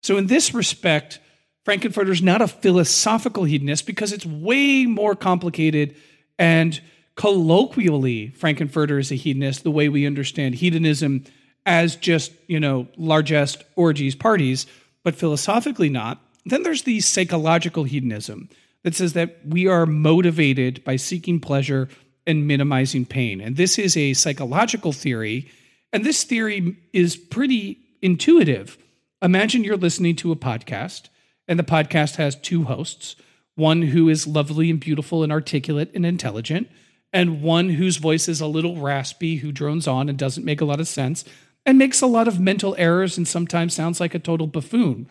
So, 0.03 0.17
in 0.17 0.27
this 0.27 0.55
respect, 0.55 1.19
Frank-N-Furter 1.65 2.11
is 2.11 2.23
not 2.23 2.43
a 2.43 2.49
philosophical 2.49 3.45
hedonist 3.45 3.87
because 3.87 4.13
it's 4.13 4.27
way 4.27 4.87
more 4.87 5.17
complicated 5.17 5.97
and 6.39 6.81
colloquially, 7.17 8.29
Frank-N-Furter 8.29 9.01
is 9.01 9.11
a 9.11 9.17
hedonist 9.17 9.65
the 9.65 9.71
way 9.71 9.89
we 9.89 10.07
understand 10.07 10.57
hedonism 10.57 11.25
as 11.65 11.97
just, 11.97 12.33
you 12.47 12.61
know, 12.61 12.87
largest 12.97 13.65
orgies, 13.75 14.15
parties, 14.15 14.67
but 15.03 15.17
philosophically 15.17 15.89
not. 15.89 16.21
Then 16.45 16.63
there's 16.63 16.83
the 16.83 17.01
psychological 17.01 17.85
hedonism 17.85 18.49
that 18.85 18.95
says 18.95 19.15
that 19.15 19.39
we 19.45 19.67
are 19.67 19.87
motivated 19.87 20.85
by 20.85 20.95
seeking 20.97 21.41
pleasure 21.41 21.89
and 22.27 22.47
minimizing 22.47 23.05
pain. 23.05 23.41
And 23.41 23.57
this 23.57 23.79
is 23.79 23.97
a 23.97 24.15
psychological 24.15 24.93
theory. 24.93 25.51
And 25.97 26.05
this 26.05 26.25
theory 26.25 26.77
is 26.93 27.17
pretty 27.17 27.79
intuitive. 28.03 28.77
Imagine 29.23 29.65
you're 29.65 29.79
listening 29.79 30.15
to 30.17 30.31
a 30.31 30.37
podcast, 30.37 31.09
and 31.49 31.59
the 31.59 31.63
podcast 31.63 32.17
has 32.17 32.37
two 32.37 32.65
hosts 32.65 33.17
one 33.55 33.81
who 33.81 34.11
is 34.11 34.27
lovely 34.27 34.69
and 34.69 34.79
beautiful 34.79 35.23
and 35.23 35.33
articulate 35.33 35.91
and 35.95 36.05
intelligent, 36.05 36.69
and 37.15 37.41
one 37.41 37.71
whose 37.71 37.97
voice 37.97 38.29
is 38.29 38.43
a 38.43 38.47
little 38.47 38.77
raspy, 38.77 39.37
who 39.37 39.51
drones 39.51 39.89
on 39.89 40.11
and 40.11 40.19
doesn't 40.19 40.45
make 40.45 40.61
a 40.61 40.67
lot 40.67 40.81
of 40.81 40.87
sense, 40.87 41.25
and 41.65 41.79
makes 41.79 42.03
a 42.03 42.07
lot 42.07 42.29
of 42.29 42.39
mental 42.39 42.75
errors 42.77 43.17
and 43.17 43.27
sometimes 43.27 43.73
sounds 43.73 43.99
like 43.99 44.15
a 44.15 44.19
total 44.19 44.47
buffoon. 44.47 45.09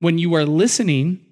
When 0.00 0.18
you 0.18 0.34
are 0.34 0.44
listening 0.44 1.24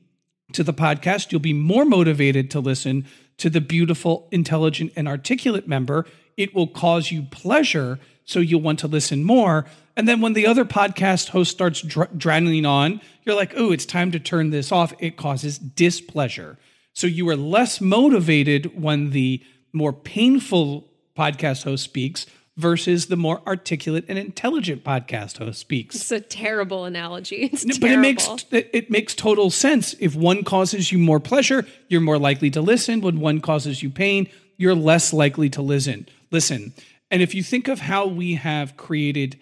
to 0.52 0.62
the 0.62 0.72
podcast, 0.72 1.32
you'll 1.32 1.40
be 1.40 1.52
more 1.52 1.84
motivated 1.84 2.52
to 2.52 2.60
listen 2.60 3.06
to 3.38 3.50
the 3.50 3.60
beautiful, 3.60 4.28
intelligent, 4.30 4.92
and 4.94 5.08
articulate 5.08 5.66
member. 5.66 6.06
It 6.36 6.54
will 6.54 6.68
cause 6.68 7.10
you 7.10 7.22
pleasure, 7.22 7.98
so 8.24 8.40
you'll 8.40 8.60
want 8.60 8.78
to 8.80 8.88
listen 8.88 9.24
more. 9.24 9.66
And 9.96 10.08
then 10.08 10.20
when 10.20 10.32
the 10.32 10.46
other 10.46 10.64
podcast 10.64 11.28
host 11.28 11.50
starts 11.50 11.82
dr- 11.82 12.16
droning 12.16 12.64
on, 12.64 13.00
you're 13.24 13.36
like, 13.36 13.52
oh, 13.56 13.72
it's 13.72 13.86
time 13.86 14.10
to 14.12 14.20
turn 14.20 14.50
this 14.50 14.72
off. 14.72 14.94
It 14.98 15.16
causes 15.16 15.58
displeasure. 15.58 16.58
So 16.94 17.06
you 17.06 17.28
are 17.28 17.36
less 17.36 17.80
motivated 17.80 18.80
when 18.80 19.10
the 19.10 19.42
more 19.72 19.92
painful 19.92 20.88
podcast 21.16 21.64
host 21.64 21.84
speaks 21.84 22.26
versus 22.56 23.06
the 23.06 23.16
more 23.16 23.40
articulate 23.46 24.04
and 24.08 24.18
intelligent 24.18 24.84
podcast 24.84 25.38
host 25.38 25.58
speaks. 25.58 25.96
It's 25.96 26.12
a 26.12 26.20
terrible 26.20 26.84
analogy. 26.84 27.50
It's 27.52 27.64
but 27.64 27.88
terrible. 27.88 27.98
it 27.98 28.02
makes 28.02 28.44
it, 28.50 28.70
it 28.72 28.90
makes 28.90 29.14
total 29.14 29.50
sense. 29.50 29.94
If 30.00 30.14
one 30.14 30.44
causes 30.44 30.92
you 30.92 30.98
more 30.98 31.20
pleasure, 31.20 31.66
you're 31.88 32.00
more 32.00 32.18
likely 32.18 32.50
to 32.50 32.60
listen. 32.60 33.00
When 33.00 33.20
one 33.20 33.40
causes 33.40 33.82
you 33.82 33.90
pain, 33.90 34.28
you're 34.58 34.74
less 34.74 35.12
likely 35.12 35.48
to 35.50 35.62
listen. 35.62 36.08
Listen. 36.30 36.72
And 37.12 37.22
if 37.22 37.34
you 37.34 37.42
think 37.44 37.68
of 37.68 37.78
how 37.80 38.06
we 38.06 38.34
have 38.34 38.76
created 38.76 39.38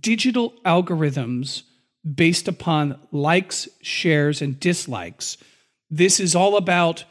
digital 0.00 0.52
algorithms 0.64 1.62
based 2.04 2.46
upon 2.46 3.00
likes, 3.10 3.68
shares, 3.82 4.42
and 4.42 4.60
dislikes, 4.60 5.38
this 5.90 6.20
is 6.20 6.36
all 6.36 6.56
about 6.56 7.04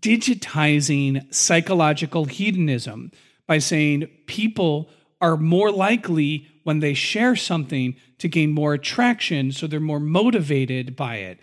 digitizing 0.00 1.32
psychological 1.34 2.26
hedonism 2.26 3.10
by 3.46 3.58
saying 3.58 4.08
people 4.26 4.90
are 5.20 5.36
more 5.36 5.72
likely 5.72 6.46
when 6.64 6.80
they 6.80 6.92
share 6.94 7.34
something 7.34 7.96
to 8.18 8.28
gain 8.28 8.52
more 8.52 8.74
attraction, 8.74 9.50
so 9.50 9.66
they're 9.66 9.80
more 9.80 9.98
motivated 10.00 10.94
by 10.94 11.16
it. 11.16 11.38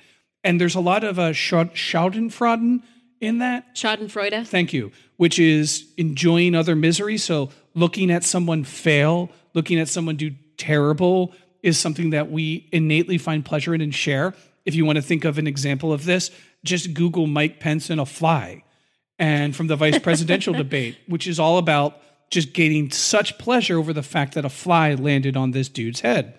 and 0.46 0.62
there's 0.62 0.76
a 0.76 0.80
lot 0.80 1.04
of 1.04 1.18
uh, 1.18 1.32
Schadenfreude 1.32 2.84
in 3.20 3.40
that. 3.40 3.76
Schadenfreude. 3.76 4.46
Thank 4.46 4.74
you. 4.74 4.92
Which 5.18 5.40
is 5.40 5.88
enjoying 5.98 6.54
other 6.54 6.76
misery. 6.76 7.18
So 7.18 7.50
looking 7.76 8.10
at 8.10 8.24
someone 8.24 8.64
fail, 8.64 9.30
looking 9.54 9.80
at 9.80 9.88
someone 9.88 10.16
do 10.16 10.32
terrible 10.58 11.34
is 11.62 11.78
something 11.78 12.12
that 12.12 12.32
we 12.32 12.70
innately 12.72 13.18
find 13.18 13.44
pleasure 13.44 13.76
in 13.76 13.82
and 13.82 13.94
share. 13.94 14.34
If 14.66 14.76
you 14.76 14.86
want 14.86 14.96
to 14.96 15.02
think 15.02 15.26
of 15.26 15.38
an 15.38 15.48
example 15.48 15.94
of 15.94 16.06
this, 16.06 16.32
just 16.64 16.94
Google 16.94 17.28
Mike 17.28 17.60
Pence 17.60 17.90
and 17.90 18.00
a 18.00 18.06
fly 18.06 18.64
and 19.20 19.56
from 19.56 19.68
the 19.68 19.76
vice 19.76 20.00
presidential 20.00 20.54
debate, 20.64 20.98
which 21.08 21.28
is 21.28 21.40
all 21.40 21.58
about 21.58 22.02
just 22.32 22.54
gaining 22.54 22.92
such 22.92 23.38
pleasure 23.38 23.78
over 23.78 23.94
the 23.94 24.04
fact 24.04 24.34
that 24.34 24.46
a 24.46 24.50
fly 24.50 24.94
landed 24.94 25.38
on 25.38 25.52
this 25.52 25.70
dude's 25.70 26.02
head. 26.02 26.38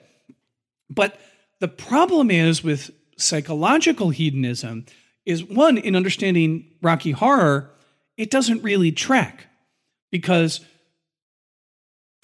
But 0.91 1.19
the 1.61 1.69
problem 1.69 2.31
is 2.31 2.63
with 2.63 2.91
psychological 3.17 4.11
hedonism 4.11 4.87
is 5.25 5.43
one 5.45 5.79
in 5.79 5.97
understanding 5.97 6.71
Rocky 6.83 7.13
Horror, 7.13 7.71
it 8.17 8.31
doesn't 8.31 8.63
really 8.63 8.93
track 8.93 9.47
because 10.11 10.61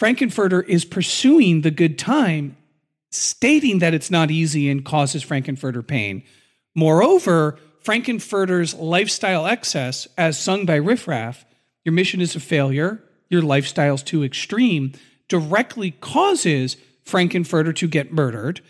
Frank-N-Furter 0.03 0.67
is 0.67 0.85
pursuing 0.85 1.61
the 1.61 1.71
good 1.71 1.97
time, 1.97 2.57
stating 3.13 3.79
that 3.79 3.95
it's 3.95 4.11
not 4.11 4.33
easy 4.33 4.69
and 4.69 4.85
causes 4.85 5.23
Frank-N-Furter 5.23 5.87
pain. 5.87 6.25
Moreover, 6.75 7.57
Frank-N-Furter's 7.83 8.75
lifestyle 8.75 9.47
excess, 9.47 10.09
as 10.19 10.37
sung 10.37 10.67
by 10.67 10.75
Riff 10.75 11.07
Raff, 11.07 11.45
your 11.85 11.93
mission 11.93 12.21
is 12.21 12.35
a 12.35 12.41
failure, 12.41 13.01
your 13.29 13.43
lifestyle's 13.43 14.03
too 14.03 14.25
extreme, 14.25 14.91
directly 15.29 15.93
causes 15.93 16.77
Frank-N-Furter 17.05 17.77
to 17.77 17.87
get 17.87 18.13
murdered. 18.13 18.61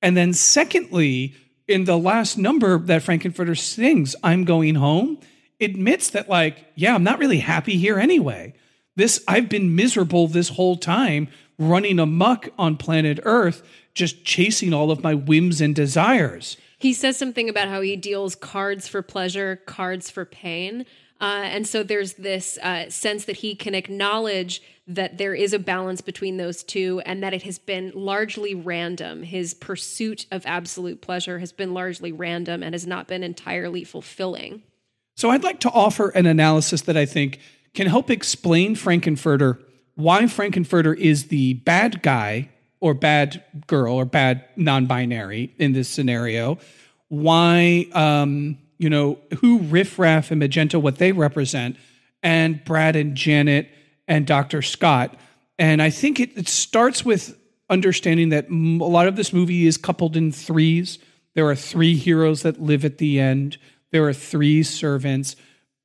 And 0.00 0.16
then, 0.16 0.32
secondly, 0.32 1.34
in 1.66 1.86
the 1.86 1.98
last 1.98 2.38
number 2.38 2.78
that 2.78 3.02
Frank-N-Furter 3.02 3.58
sings, 3.58 4.14
I'm 4.22 4.44
going 4.44 4.76
home, 4.76 5.18
admits 5.60 6.10
that, 6.10 6.28
like, 6.28 6.64
yeah, 6.76 6.94
I'm 6.94 7.02
not 7.02 7.18
really 7.18 7.40
happy 7.40 7.76
here 7.76 7.98
anyway. 7.98 8.54
This, 8.96 9.22
I've 9.28 9.48
been 9.48 9.76
miserable 9.76 10.26
this 10.26 10.50
whole 10.50 10.76
time 10.76 11.28
running 11.58 11.98
amuck 11.98 12.48
on 12.58 12.76
planet 12.76 13.20
Earth, 13.22 13.62
just 13.94 14.24
chasing 14.24 14.72
all 14.72 14.90
of 14.90 15.02
my 15.02 15.14
whims 15.14 15.60
and 15.60 15.74
desires. 15.74 16.56
He 16.78 16.92
says 16.92 17.16
something 17.16 17.48
about 17.48 17.68
how 17.68 17.80
he 17.80 17.96
deals 17.96 18.34
cards 18.34 18.88
for 18.88 19.02
pleasure, 19.02 19.56
cards 19.66 20.10
for 20.10 20.24
pain. 20.24 20.84
Uh, 21.20 21.44
and 21.44 21.66
so 21.66 21.82
there's 21.82 22.14
this 22.14 22.58
uh, 22.58 22.90
sense 22.90 23.24
that 23.24 23.38
he 23.38 23.54
can 23.54 23.74
acknowledge 23.74 24.60
that 24.86 25.16
there 25.16 25.34
is 25.34 25.52
a 25.52 25.58
balance 25.58 26.00
between 26.02 26.36
those 26.36 26.62
two 26.62 27.00
and 27.06 27.22
that 27.22 27.32
it 27.32 27.42
has 27.42 27.58
been 27.58 27.90
largely 27.94 28.54
random. 28.54 29.22
His 29.22 29.54
pursuit 29.54 30.26
of 30.30 30.44
absolute 30.44 31.00
pleasure 31.00 31.38
has 31.38 31.52
been 31.52 31.72
largely 31.72 32.12
random 32.12 32.62
and 32.62 32.74
has 32.74 32.86
not 32.86 33.08
been 33.08 33.22
entirely 33.22 33.82
fulfilling. 33.82 34.62
So 35.16 35.30
I'd 35.30 35.42
like 35.42 35.60
to 35.60 35.70
offer 35.70 36.10
an 36.10 36.26
analysis 36.26 36.82
that 36.82 36.96
I 36.96 37.06
think 37.06 37.40
can 37.76 37.86
help 37.86 38.10
explain 38.10 38.74
Frank-N-Furter, 38.74 39.60
why 39.94 40.26
Frank-N-Furter 40.26 40.96
is 40.96 41.28
the 41.28 41.54
bad 41.54 42.02
guy 42.02 42.48
or 42.80 42.94
bad 42.94 43.44
girl 43.66 43.94
or 43.94 44.06
bad 44.06 44.44
non-binary 44.56 45.54
in 45.58 45.72
this 45.72 45.88
scenario. 45.88 46.58
Why, 47.08 47.86
um, 47.92 48.58
you 48.78 48.90
know, 48.90 49.18
who 49.38 49.58
Riff 49.58 49.98
Raff 49.98 50.30
and 50.30 50.40
Magenta, 50.40 50.80
what 50.80 50.96
they 50.96 51.12
represent, 51.12 51.76
and 52.22 52.64
Brad 52.64 52.96
and 52.96 53.14
Janet 53.14 53.68
and 54.08 54.26
Dr. 54.26 54.62
Scott. 54.62 55.14
And 55.58 55.82
I 55.82 55.90
think 55.90 56.18
it, 56.18 56.36
it 56.36 56.48
starts 56.48 57.04
with 57.04 57.38
understanding 57.68 58.30
that 58.30 58.48
a 58.48 58.54
lot 58.54 59.06
of 59.06 59.16
this 59.16 59.32
movie 59.32 59.66
is 59.66 59.76
coupled 59.76 60.16
in 60.16 60.32
threes. 60.32 60.98
There 61.34 61.46
are 61.48 61.56
three 61.56 61.96
heroes 61.96 62.42
that 62.42 62.60
live 62.60 62.84
at 62.84 62.98
the 62.98 63.20
end. 63.20 63.58
There 63.90 64.06
are 64.08 64.14
three 64.14 64.62
servants. 64.62 65.36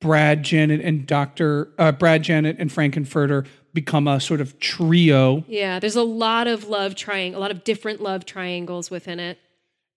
Brad, 0.02 0.42
Janet, 0.42 0.80
and 0.80 1.06
Doctor 1.06 1.68
uh, 1.78 1.92
Brad, 1.92 2.22
Janet, 2.22 2.56
and 2.58 2.70
Frank-N-Furter 2.70 3.46
become 3.72 4.06
a 4.06 4.20
sort 4.20 4.40
of 4.40 4.58
trio. 4.58 5.44
Yeah, 5.48 5.78
there's 5.78 5.96
a 5.96 6.02
lot 6.02 6.46
of 6.46 6.68
love 6.68 6.94
triangle, 6.94 7.40
a 7.40 7.42
lot 7.42 7.50
of 7.50 7.64
different 7.64 8.02
love 8.02 8.26
triangles 8.26 8.90
within 8.90 9.18
it. 9.18 9.38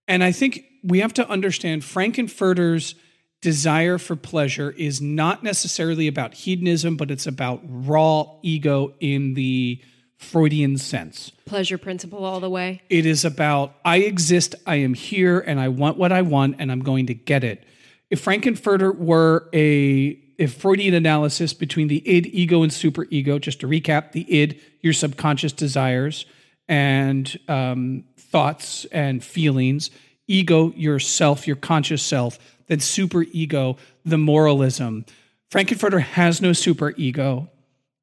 And 0.07 0.23
I 0.23 0.31
think 0.31 0.63
we 0.83 0.99
have 0.99 1.13
to 1.15 1.27
understand 1.27 1.83
Frank-N-Furter's 1.83 2.95
desire 3.41 3.97
for 3.97 4.15
pleasure 4.15 4.71
is 4.71 5.01
not 5.01 5.43
necessarily 5.43 6.07
about 6.07 6.33
hedonism, 6.33 6.95
but 6.95 7.11
it's 7.11 7.27
about 7.27 7.61
raw 7.63 8.25
ego 8.41 8.93
in 8.99 9.33
the 9.33 9.81
Freudian 10.17 10.77
sense. 10.77 11.31
Pleasure 11.45 11.77
principle 11.77 12.23
all 12.23 12.39
the 12.39 12.49
way. 12.49 12.81
It 12.89 13.05
is 13.05 13.25
about 13.25 13.75
I 13.83 13.97
exist, 13.97 14.55
I 14.65 14.75
am 14.75 14.93
here, 14.93 15.39
and 15.39 15.59
I 15.59 15.67
want 15.67 15.97
what 15.97 16.11
I 16.11 16.21
want, 16.21 16.55
and 16.59 16.71
I'm 16.71 16.79
going 16.79 17.07
to 17.07 17.13
get 17.13 17.43
it. 17.43 17.63
If 18.09 18.21
Frank-N-Furter 18.21 18.95
were 18.95 19.49
a 19.53 20.19
if 20.37 20.53
Freudian 20.53 20.93
analysis 20.93 21.53
between 21.53 21.87
the 21.87 22.07
id, 22.07 22.27
ego, 22.27 22.63
and 22.63 22.71
superego. 22.71 23.39
Just 23.39 23.61
to 23.61 23.67
recap, 23.67 24.11
the 24.11 24.31
id, 24.31 24.59
your 24.81 24.93
subconscious 24.93 25.53
desires 25.53 26.25
and 26.67 27.37
um, 27.47 28.03
thoughts 28.17 28.85
and 28.85 29.23
feelings. 29.23 29.91
Ego, 30.27 30.71
yourself, 30.73 31.47
your 31.47 31.55
conscious 31.55 32.03
self. 32.03 32.39
Then 32.67 32.79
superego, 32.79 33.77
the 34.03 34.17
moralism. 34.17 35.05
Frank-N-Furter 35.51 36.01
has 36.01 36.41
no 36.41 36.51
superego. 36.51 37.49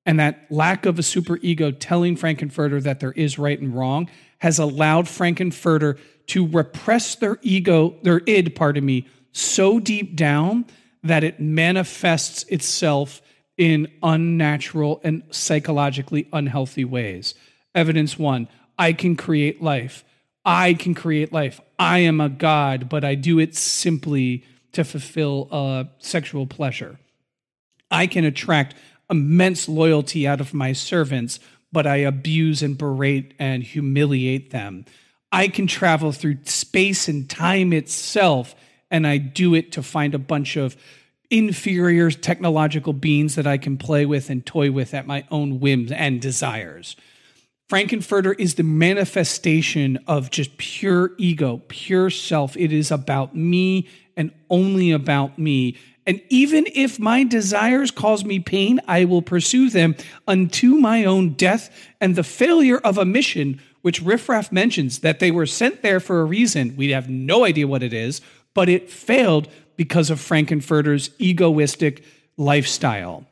And 0.06 0.18
that 0.18 0.50
lack 0.50 0.86
of 0.86 0.98
a 0.98 1.02
superego 1.02 1.76
telling 1.78 2.16
Frank-N-Furter 2.16 2.82
that 2.82 3.00
there 3.00 3.12
is 3.12 3.38
right 3.38 3.60
and 3.60 3.74
wrong 3.74 4.08
has 4.38 4.58
allowed 4.58 5.06
Frank-N-Furter 5.06 5.98
to 6.28 6.46
repress 6.46 7.16
their 7.16 7.38
ego, 7.42 7.96
their 8.02 8.22
id, 8.26 8.54
pardon 8.54 8.84
me, 8.84 9.06
so 9.32 9.80
deep 9.80 10.14
down 10.14 10.66
that 11.02 11.24
it 11.24 11.40
manifests 11.40 12.44
itself 12.44 13.20
in 13.56 13.90
unnatural 14.02 15.00
and 15.02 15.22
psychologically 15.30 16.28
unhealthy 16.32 16.84
ways. 16.84 17.34
Evidence 17.74 18.18
one 18.18 18.48
I 18.78 18.92
can 18.92 19.16
create 19.16 19.62
life. 19.62 20.04
I 20.44 20.74
can 20.74 20.94
create 20.94 21.32
life. 21.32 21.60
I 21.78 21.98
am 22.00 22.20
a 22.20 22.28
God, 22.28 22.88
but 22.88 23.04
I 23.04 23.14
do 23.14 23.38
it 23.38 23.54
simply 23.54 24.44
to 24.72 24.84
fulfill 24.84 25.48
a 25.52 25.88
sexual 25.98 26.46
pleasure. 26.46 26.98
I 27.90 28.06
can 28.06 28.24
attract 28.24 28.74
immense 29.10 29.68
loyalty 29.68 30.26
out 30.26 30.40
of 30.40 30.54
my 30.54 30.72
servants, 30.72 31.38
but 31.70 31.86
I 31.86 31.96
abuse 31.96 32.62
and 32.62 32.76
berate 32.76 33.34
and 33.38 33.62
humiliate 33.62 34.50
them. 34.50 34.84
I 35.30 35.48
can 35.48 35.66
travel 35.66 36.12
through 36.12 36.38
space 36.44 37.08
and 37.08 37.28
time 37.28 37.72
itself 37.72 38.54
and 38.92 39.06
I 39.06 39.16
do 39.16 39.54
it 39.54 39.72
to 39.72 39.82
find 39.82 40.14
a 40.14 40.18
bunch 40.18 40.56
of 40.56 40.76
inferior 41.30 42.10
technological 42.10 42.92
beings 42.92 43.34
that 43.34 43.46
I 43.46 43.56
can 43.56 43.78
play 43.78 44.04
with 44.06 44.28
and 44.28 44.44
toy 44.44 44.70
with 44.70 44.92
at 44.92 45.06
my 45.06 45.24
own 45.30 45.58
whims 45.58 45.90
and 45.90 46.20
desires. 46.20 46.94
Frank-N-Furter 47.70 48.34
is 48.38 48.56
the 48.56 48.62
manifestation 48.62 49.98
of 50.06 50.30
just 50.30 50.58
pure 50.58 51.12
ego, 51.16 51.62
pure 51.68 52.10
self. 52.10 52.54
It 52.54 52.70
is 52.70 52.90
about 52.90 53.34
me 53.34 53.88
and 54.14 54.30
only 54.50 54.90
about 54.90 55.38
me. 55.38 55.78
And 56.06 56.20
even 56.28 56.66
if 56.74 56.98
my 56.98 57.24
desires 57.24 57.90
cause 57.90 58.26
me 58.26 58.40
pain, 58.40 58.78
I 58.86 59.06
will 59.06 59.22
pursue 59.22 59.70
them 59.70 59.94
unto 60.28 60.74
my 60.74 61.06
own 61.06 61.30
death 61.30 61.74
and 61.98 62.14
the 62.14 62.24
failure 62.24 62.78
of 62.78 62.98
a 62.98 63.06
mission, 63.06 63.58
which 63.80 64.02
Riff 64.02 64.28
Raff 64.28 64.52
mentions 64.52 64.98
that 64.98 65.18
they 65.18 65.30
were 65.30 65.46
sent 65.46 65.80
there 65.80 66.00
for 66.00 66.20
a 66.20 66.26
reason. 66.26 66.76
We 66.76 66.90
have 66.90 67.08
no 67.08 67.46
idea 67.46 67.66
what 67.66 67.82
it 67.82 67.94
is, 67.94 68.20
but 68.54 68.68
it 68.68 68.90
failed 68.90 69.48
because 69.76 70.10
of 70.10 70.20
Frank-N-Furter's 70.20 71.10
egoistic 71.18 72.04
lifestyle. 72.36 73.26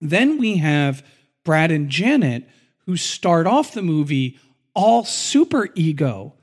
Then 0.00 0.38
we 0.38 0.58
have 0.58 1.04
Brad 1.44 1.70
and 1.70 1.88
Janet, 1.88 2.48
who 2.86 2.96
start 2.96 3.46
off 3.46 3.72
the 3.72 3.82
movie 3.82 4.38
all 4.74 5.04
super 5.04 5.68
ego, 5.74 6.34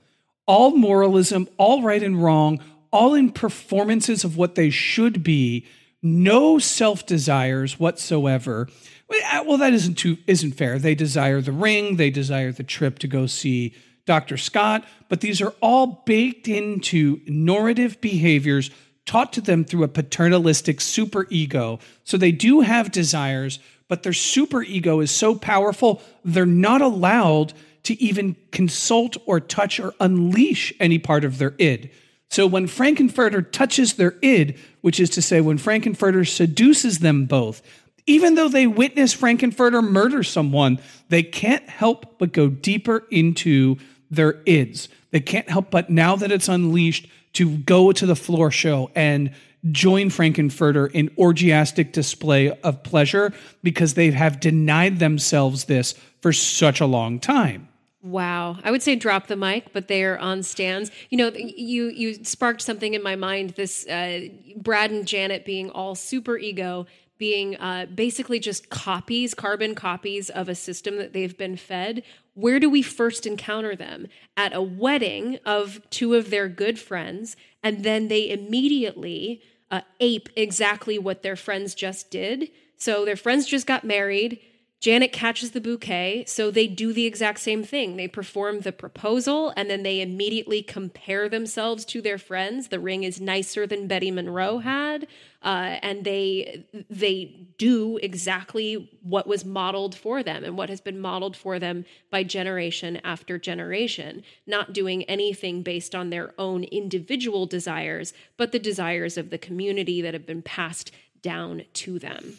all 0.46 0.76
moralism, 0.76 1.48
all 1.58 1.82
right 1.82 2.04
and 2.04 2.22
wrong, 2.22 2.60
all 2.92 3.14
in 3.14 3.32
performances 3.32 4.24
of 4.24 4.38
what 4.38 4.56
they 4.56 4.70
should 4.70 5.24
be, 5.24 5.66
no 6.02 6.60
self 6.60 7.06
desires 7.06 7.80
whatsoever. 7.80 8.68
Well, 9.10 9.58
that 9.58 9.74
isn't 9.74 9.96
too 9.96 10.18
isn't 10.28 10.54
fair. 10.54 10.80
They 10.80 10.96
desire 10.96 11.42
the 11.42 11.52
ring, 11.52 11.96
they 11.96 12.10
desire 12.10 12.52
the 12.52 12.64
trip 12.64 13.00
to 13.00 13.08
go 13.08 13.26
see 13.26 13.74
Dr. 14.06 14.38
Scott, 14.38 14.86
but 15.10 15.22
these 15.22 15.42
are 15.42 15.54
all 15.62 16.04
baked 16.06 16.48
into 16.48 17.22
normative 17.28 18.00
behaviors 18.02 18.70
taught 19.06 19.34
to 19.34 19.42
them 19.42 19.64
through 19.64 19.84
a 19.84 19.88
paternalistic 19.88 20.80
superego. 20.80 21.80
So 22.04 22.18
they 22.18 22.32
do 22.32 22.62
have 22.62 22.92
desires, 22.92 23.60
but 23.88 24.04
their 24.04 24.12
superego 24.12 25.04
is 25.04 25.12
so 25.12 25.36
powerful, 25.36 26.02
they're 26.24 26.46
not 26.46 26.82
allowed 26.82 27.54
to 27.84 28.02
even 28.02 28.36
consult 28.52 29.16
or 29.28 29.40
touch 29.40 29.80
or 29.80 29.94
unleash 30.00 30.74
any 30.80 30.98
part 30.98 31.24
of 31.24 31.38
their 31.38 31.54
id. 31.60 31.92
So 32.30 32.48
when 32.48 32.66
Frank-N-Furter 32.66 33.52
touches 33.52 33.94
their 33.94 34.16
id, 34.24 34.58
which 34.82 35.00
is 35.00 35.12
to 35.12 35.22
say, 35.22 35.40
when 35.40 35.60
Frank-N-Furter 35.60 36.28
seduces 36.28 37.00
them 37.00 37.26
both, 37.26 37.62
even 38.08 38.36
though 38.36 38.50
they 38.50 38.66
witness 38.66 39.14
Frank-N-Furter 39.14 39.88
murder 39.88 40.24
someone, 40.24 40.80
they 41.10 41.24
can't 41.24 41.68
help 41.70 42.18
but 42.18 42.34
go 42.34 42.50
deeper 42.50 43.06
into 43.12 43.78
their 44.10 44.34
ids. 44.48 44.88
They 45.12 45.20
can't 45.20 45.50
help 45.50 45.72
but 45.72 45.90
now 45.90 46.16
that 46.16 46.32
it's 46.32 46.50
unleashed 46.50 47.08
to 47.34 47.58
go 47.58 47.92
to 47.92 48.06
the 48.06 48.16
floor 48.16 48.52
show 48.52 48.92
and 48.96 49.32
join 49.72 50.10
Frank-N-Furter 50.10 50.92
in 50.92 51.10
orgiastic 51.18 51.92
display 51.92 52.52
of 52.62 52.84
pleasure 52.84 53.34
because 53.64 53.96
they 53.96 54.12
have 54.12 54.40
denied 54.40 55.00
themselves 55.00 55.66
this 55.66 55.96
for 56.22 56.32
such 56.32 56.80
a 56.80 56.86
long 56.86 57.20
time. 57.20 57.68
Wow. 58.04 58.60
I 58.64 58.70
would 58.70 58.84
say 58.84 58.96
drop 58.96 59.26
the 59.28 59.36
mic, 59.36 59.74
but 59.74 59.88
they're 59.88 60.20
on 60.20 60.44
stands. 60.44 60.92
You 61.10 61.18
know, 61.18 61.32
you 61.36 61.88
you 61.90 62.24
sparked 62.24 62.62
something 62.62 62.94
in 62.94 63.02
my 63.02 63.16
mind 63.16 63.52
this 63.52 63.88
uh, 63.88 64.28
Brad 64.58 64.92
and 64.92 65.08
Janet 65.08 65.44
being 65.44 65.72
all 65.72 65.96
super 65.96 66.38
ego 66.38 66.86
being 67.18 67.56
uh, 67.58 67.86
basically 67.94 68.40
just 68.40 68.70
copies, 68.70 69.34
carbon 69.34 69.76
copies 69.76 70.30
of 70.30 70.50
a 70.50 70.56
system 70.56 70.98
that 70.98 71.14
they've 71.14 71.38
been 71.38 71.56
fed. 71.56 72.04
Where 72.36 72.60
do 72.60 72.70
we 72.70 72.82
first 72.82 73.26
encounter 73.26 73.76
them? 73.76 74.08
At 74.38 74.56
a 74.56 74.62
wedding 74.62 75.40
of 75.46 75.82
two 75.90 76.14
of 76.14 76.30
their 76.30 76.48
good 76.48 76.78
friends, 76.78 77.36
and 77.64 77.84
then 77.84 78.08
they 78.08 78.30
immediately 78.30 79.42
uh, 79.72 79.82
ape 80.00 80.30
exactly 80.36 81.00
what 81.00 81.24
their 81.24 81.36
friends 81.36 81.74
just 81.74 82.12
did. 82.12 82.52
So 82.78 83.06
their 83.06 83.16
friends 83.16 83.48
just 83.48 83.66
got 83.66 83.84
married 83.84 84.40
Janet 84.82 85.12
catches 85.12 85.52
the 85.52 85.62
bouquet, 85.62 86.26
so 86.28 86.52
they 86.52 86.68
do 86.68 86.94
the 86.94 87.06
exact 87.06 87.40
same 87.40 87.64
thing. 87.64 87.96
They 87.96 88.08
perform 88.08 88.60
the 88.60 88.72
proposal 88.72 89.52
and 89.56 89.70
then 89.70 89.84
they 89.84 90.02
immediately 90.02 90.62
compare 90.62 91.28
themselves 91.28 91.86
to 91.86 92.02
their 92.02 92.18
friends. 92.18 92.68
The 92.68 92.80
ring 92.80 93.04
is 93.04 93.20
nicer 93.20 93.66
than 93.66 93.88
Betty 93.88 94.12
Munroe 94.12 94.60
had, 94.60 95.08
uh, 95.42 95.78
and 95.82 96.04
they 96.04 96.66
they 96.90 97.48
do 97.58 97.98
exactly 98.04 98.92
what 99.02 99.28
was 99.28 99.46
modeled 99.46 99.96
for 99.96 100.22
them 100.22 100.44
and 100.44 100.58
what 100.58 100.70
has 100.70 100.82
been 100.82 101.00
modeled 101.00 101.38
for 101.38 101.58
them 101.58 101.86
by 102.12 102.24
generation 102.24 102.98
after 103.04 103.40
generation. 103.40 104.24
Not 104.46 104.74
doing 104.74 105.04
anything 105.06 105.64
based 105.64 105.96
on 105.96 106.10
their 106.10 106.34
own 106.38 106.64
individual 106.66 107.46
desires, 107.46 108.14
but 108.38 108.52
the 108.52 108.60
desires 108.60 109.18
of 109.18 109.30
the 109.30 109.38
community 109.38 110.02
that 110.02 110.14
have 110.14 110.28
been 110.28 110.44
passed 110.44 110.92
down 111.22 111.64
to 111.74 111.98
them. 111.98 112.38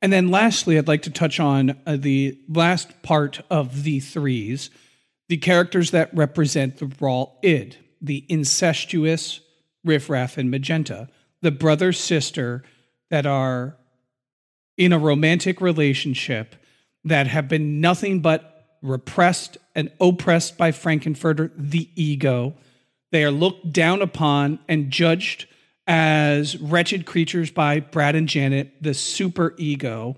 And 0.00 0.12
then 0.12 0.28
lastly, 0.28 0.78
I'd 0.78 0.88
like 0.88 1.02
to 1.02 1.10
touch 1.10 1.40
on 1.40 1.76
uh, 1.86 1.96
the 1.96 2.38
last 2.48 3.02
part 3.02 3.40
of 3.50 3.82
the 3.82 4.00
threes 4.00 4.70
the 5.28 5.36
characters 5.36 5.90
that 5.90 6.14
represent 6.14 6.78
the 6.78 6.90
raw 7.00 7.26
id, 7.42 7.76
the 8.00 8.24
incestuous 8.28 9.40
Riff 9.84 10.08
Raff 10.08 10.38
and 10.38 10.50
Magenta, 10.50 11.08
the 11.42 11.50
brother 11.50 11.92
sister 11.92 12.64
that 13.10 13.26
are 13.26 13.76
in 14.76 14.92
a 14.92 14.98
romantic 14.98 15.60
relationship 15.60 16.56
that 17.04 17.26
have 17.26 17.48
been 17.48 17.80
nothing 17.80 18.20
but 18.20 18.78
repressed 18.82 19.58
and 19.74 19.90
oppressed 20.00 20.56
by 20.56 20.72
Frank-N-Furter, 20.72 21.50
the 21.56 21.88
ego. 21.94 22.54
They 23.10 23.24
are 23.24 23.30
looked 23.30 23.72
down 23.72 24.02
upon 24.02 24.60
and 24.68 24.90
judged 24.90 25.46
as 25.88 26.58
wretched 26.58 27.06
creatures 27.06 27.50
by 27.50 27.80
Brad 27.80 28.14
and 28.14 28.28
Janet, 28.28 28.74
the 28.80 28.92
super 28.92 29.54
ego, 29.56 30.16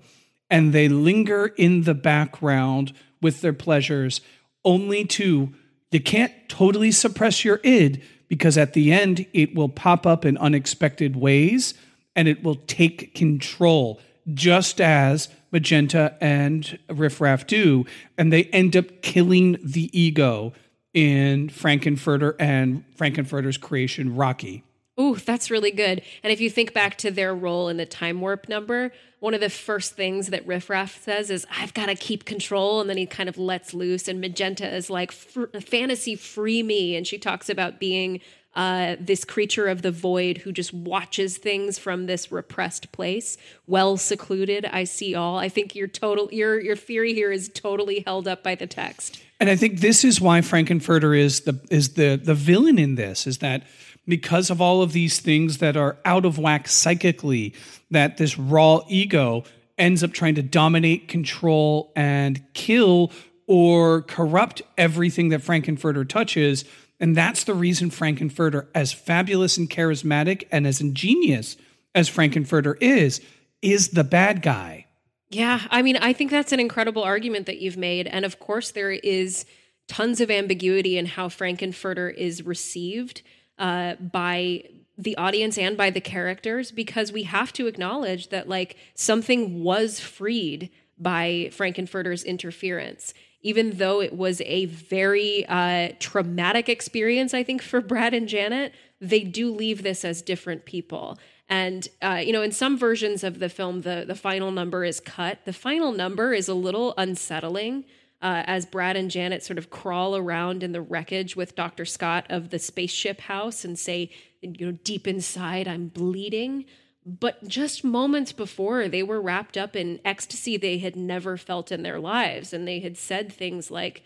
and 0.49 0.73
they 0.73 0.89
linger 0.89 1.47
in 1.47 1.83
the 1.83 1.93
background 1.93 2.91
with 3.21 3.39
their 3.39 3.53
pleasures, 3.53 4.19
only 4.65 5.05
to, 5.05 5.53
you 5.89 5.99
can't 6.01 6.33
totally 6.49 6.91
suppress 6.91 7.45
your 7.45 7.61
id 7.63 8.03
because 8.27 8.57
at 8.57 8.73
the 8.73 8.91
end 8.91 9.25
it 9.33 9.55
will 9.55 9.69
pop 9.69 10.05
up 10.05 10.25
in 10.25 10.37
unexpected 10.37 11.15
ways 11.15 11.73
and 12.17 12.27
it 12.27 12.43
will 12.43 12.55
take 12.55 13.15
control, 13.15 14.01
just 14.33 14.81
as 14.81 15.29
Magenta 15.51 16.17
and 16.19 16.77
Riff 16.89 17.21
Raff 17.21 17.47
do. 17.47 17.85
And 18.17 18.31
they 18.31 18.43
end 18.45 18.75
up 18.75 19.01
killing 19.01 19.57
the 19.63 19.89
ego 19.97 20.51
in 20.93 21.47
Frank-N-Furter 21.47 22.35
and 22.37 22.83
Frank-N-Furter's 22.97 23.57
creation, 23.57 24.17
Rocky. 24.17 24.65
Ooh, 24.99 25.15
that's 25.15 25.49
really 25.49 25.71
good. 25.71 26.01
And 26.21 26.33
if 26.33 26.41
you 26.41 26.49
think 26.49 26.73
back 26.73 26.97
to 26.99 27.11
their 27.11 27.33
role 27.33 27.69
in 27.69 27.77
the 27.77 27.85
time 27.85 28.21
warp 28.21 28.49
number, 28.49 28.91
one 29.19 29.33
of 29.33 29.39
the 29.39 29.49
first 29.49 29.95
things 29.95 30.27
that 30.27 30.45
Riff 30.45 30.69
Raff 30.69 31.01
says 31.01 31.29
is, 31.29 31.45
I've 31.49 31.73
got 31.73 31.85
to 31.85 31.95
keep 31.95 32.25
control. 32.25 32.81
And 32.81 32.89
then 32.89 32.97
he 32.97 33.05
kind 33.05 33.29
of 33.29 33.37
lets 33.37 33.73
loose. 33.73 34.07
And 34.07 34.19
Magenta 34.19 34.67
is 34.67 34.89
like, 34.89 35.11
fantasy 35.11 36.15
free 36.15 36.61
me. 36.61 36.95
And 36.95 37.07
she 37.07 37.17
talks 37.17 37.49
about 37.49 37.79
being 37.79 38.19
uh, 38.55 38.97
this 38.99 39.23
creature 39.23 39.67
of 39.67 39.81
the 39.81 39.91
void 39.91 40.39
who 40.39 40.51
just 40.51 40.73
watches 40.73 41.37
things 41.37 41.79
from 41.79 42.05
this 42.05 42.31
repressed 42.31 42.91
place, 42.91 43.37
well 43.67 43.95
secluded. 43.97 44.65
I 44.65 44.83
see 44.83 45.15
all. 45.15 45.37
I 45.37 45.47
think 45.47 45.73
your 45.73 45.87
total 45.87 46.27
your 46.31 46.59
your 46.59 46.75
theory 46.75 47.13
here 47.13 47.31
is 47.31 47.49
totally 47.53 48.03
held 48.05 48.27
up 48.27 48.43
by 48.43 48.55
the 48.55 48.67
text. 48.67 49.23
And 49.39 49.49
I 49.49 49.55
think 49.55 49.79
this 49.79 50.03
is 50.03 50.19
why 50.19 50.41
Frank-N-Furter 50.41 51.17
is 51.17 51.41
the 51.41 51.59
is 51.69 51.93
the 51.93 52.19
the 52.21 52.35
villain 52.35 52.77
in 52.77 52.95
this 52.95 53.25
is 53.25 53.37
that 53.37 53.63
because 54.07 54.49
of 54.49 54.59
all 54.61 54.81
of 54.81 54.93
these 54.93 55.19
things 55.19 55.59
that 55.59 55.77
are 55.77 55.97
out 56.05 56.25
of 56.25 56.37
whack 56.37 56.67
psychically, 56.67 57.53
that 57.89 58.17
this 58.17 58.37
raw 58.37 58.81
ego 58.87 59.43
ends 59.77 60.03
up 60.03 60.11
trying 60.11 60.35
to 60.35 60.43
dominate, 60.43 61.07
control, 61.07 61.91
and 61.95 62.41
kill 62.53 63.11
or 63.47 64.01
corrupt 64.03 64.61
everything 64.77 65.29
that 65.29 65.41
Frank-N-Furter 65.41 66.07
touches. 66.07 66.65
And 66.99 67.15
that's 67.15 67.43
the 67.43 67.53
reason 67.53 67.89
Frank-N-Furter, 67.89 68.67
as 68.75 68.93
fabulous 68.93 69.57
and 69.57 69.69
charismatic 69.69 70.43
and 70.51 70.67
as 70.67 70.81
ingenious 70.81 71.57
as 71.95 72.07
Frank-N-Furter 72.07 72.75
is, 72.79 73.21
is 73.61 73.89
the 73.89 74.03
bad 74.03 74.41
guy. 74.41 74.85
Yeah, 75.29 75.61
I 75.69 75.81
mean, 75.81 75.97
I 75.97 76.13
think 76.13 76.29
that's 76.29 76.51
an 76.51 76.59
incredible 76.59 77.03
argument 77.03 77.45
that 77.45 77.59
you've 77.59 77.77
made. 77.77 78.07
And 78.07 78.25
of 78.25 78.39
course, 78.39 78.71
there 78.71 78.91
is 78.91 79.45
tons 79.87 80.21
of 80.21 80.29
ambiguity 80.29 80.97
in 80.97 81.05
how 81.05 81.29
Frank-N-Furter 81.29 82.13
is 82.13 82.45
received 82.45 83.21
uh, 83.61 83.95
by 83.95 84.63
the 84.97 85.15
audience 85.15 85.57
and 85.57 85.77
by 85.77 85.89
the 85.89 86.01
characters 86.01 86.71
because 86.71 87.11
we 87.11 87.23
have 87.23 87.53
to 87.53 87.67
acknowledge 87.67 88.29
that 88.29 88.49
like 88.49 88.75
something 88.95 89.63
was 89.63 89.99
freed 89.99 90.69
by 90.97 91.49
Frank-N-Furter's 91.53 92.23
interference. 92.23 93.13
Even 93.43 93.77
though 93.77 94.01
it 94.01 94.13
was 94.13 94.41
a 94.41 94.65
very 94.65 95.45
uh, 95.47 95.89
traumatic 95.99 96.69
experience, 96.69 97.33
I 97.33 97.43
think, 97.43 97.61
for 97.61 97.81
Brad 97.81 98.13
and 98.13 98.27
Janet, 98.27 98.73
they 98.99 99.21
do 99.21 99.51
leave 99.51 99.81
this 99.81 100.05
as 100.05 100.21
different 100.21 100.65
people. 100.65 101.17
And 101.49 101.87
uh, 102.01 102.21
you 102.23 102.33
know, 102.33 102.43
in 102.43 102.51
some 102.51 102.77
versions 102.77 103.23
of 103.23 103.39
the 103.39 103.49
film, 103.49 103.81
the 103.81 104.05
the 104.07 104.15
final 104.15 104.51
number 104.51 104.85
is 104.85 104.99
cut. 104.99 105.39
The 105.45 105.53
final 105.53 105.91
number 105.91 106.33
is 106.33 106.47
a 106.47 106.53
little 106.53 106.93
unsettling 106.97 107.85
uh, 108.21 108.43
as 108.45 108.65
Brad 108.65 108.95
and 108.95 109.09
Janet 109.09 109.43
sort 109.43 109.57
of 109.57 109.69
crawl 109.69 110.15
around 110.15 110.63
in 110.63 110.71
the 110.71 110.81
wreckage 110.81 111.35
with 111.35 111.55
Dr. 111.55 111.85
Scott 111.85 112.25
of 112.29 112.49
the 112.49 112.59
spaceship 112.59 113.21
house 113.21 113.65
and 113.65 113.77
say, 113.77 114.11
you 114.41 114.67
know, 114.67 114.77
deep 114.83 115.07
inside, 115.07 115.67
I'm 115.67 115.87
bleeding. 115.87 116.65
But 117.05 117.47
just 117.47 117.83
moments 117.83 118.31
before, 118.31 118.87
they 118.87 119.01
were 119.01 119.21
wrapped 119.21 119.57
up 119.57 119.75
in 119.75 119.99
ecstasy 120.05 120.55
they 120.55 120.77
had 120.77 120.95
never 120.95 121.35
felt 121.35 121.71
in 121.71 121.81
their 121.81 121.99
lives. 121.99 122.53
And 122.53 122.67
they 122.67 122.79
had 122.79 122.97
said 122.97 123.31
things 123.31 123.71
like, 123.71 124.03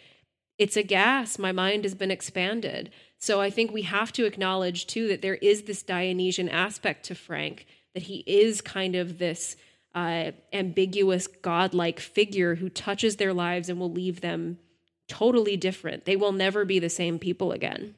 It's 0.57 0.77
a 0.77 0.83
gas. 0.83 1.37
My 1.37 1.51
mind 1.51 1.83
has 1.83 1.93
been 1.93 2.11
expanded. 2.11 2.91
So 3.17 3.41
I 3.41 3.49
think 3.49 3.71
we 3.71 3.81
have 3.81 4.13
to 4.13 4.25
acknowledge, 4.25 4.87
too, 4.87 5.07
that 5.09 5.21
there 5.21 5.35
is 5.35 5.63
this 5.63 5.83
Dionysian 5.83 6.47
aspect 6.47 7.05
to 7.05 7.15
Frank, 7.15 7.65
that 7.93 8.03
he 8.03 8.23
is 8.25 8.61
kind 8.61 8.95
of 8.95 9.17
this 9.17 9.57
uh, 9.95 10.31
ambiguous 10.51 11.25
godlike 11.25 12.01
figure 12.01 12.55
who 12.55 12.69
touches 12.69 13.15
their 13.15 13.33
lives 13.33 13.69
and 13.69 13.79
will 13.79 13.91
leave 13.91 14.19
them 14.21 14.59
totally 15.07 15.55
different. 15.55 16.05
They 16.05 16.17
will 16.17 16.33
never 16.33 16.65
be 16.65 16.79
the 16.79 16.89
same 16.89 17.17
people 17.17 17.53
again. 17.53 17.95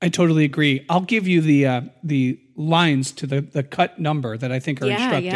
I 0.00 0.08
totally 0.08 0.44
agree. 0.44 0.86
I'll 0.88 1.02
give 1.02 1.28
you 1.28 1.40
the 1.40 1.66
uh, 1.66 1.80
the 2.02 2.40
lines 2.56 3.12
to 3.12 3.26
the 3.26 3.40
the 3.42 3.62
cut 3.62 3.98
number 3.98 4.36
that 4.36 4.50
I 4.50 4.58
think 4.58 4.80
are 4.80 4.86
yeah, 4.86 5.16
instructive. 5.16 5.32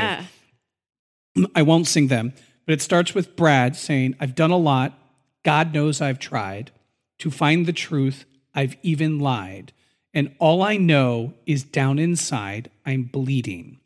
Yeah. 1.37 1.47
I 1.55 1.63
won't 1.63 1.87
sing 1.87 2.07
them, 2.07 2.33
but 2.65 2.73
it 2.73 2.81
starts 2.81 3.15
with 3.15 3.37
Brad 3.37 3.77
saying, 3.77 4.15
"I've 4.21 4.35
done 4.35 4.53
a 4.53 4.57
lot. 4.57 4.99
God 5.45 5.75
knows 5.75 6.01
I've 6.01 6.21
tried 6.21 6.71
to 7.19 7.31
find 7.31 7.67
the 7.67 7.73
truth. 7.73 8.25
I've 8.55 8.77
even 8.83 9.19
lied, 9.19 9.73
and 10.15 10.35
all 10.39 10.63
I 10.63 10.77
know 10.77 11.35
is 11.45 11.65
down 11.65 11.99
inside 11.99 12.71
I'm 12.87 13.03
bleeding." 13.03 13.81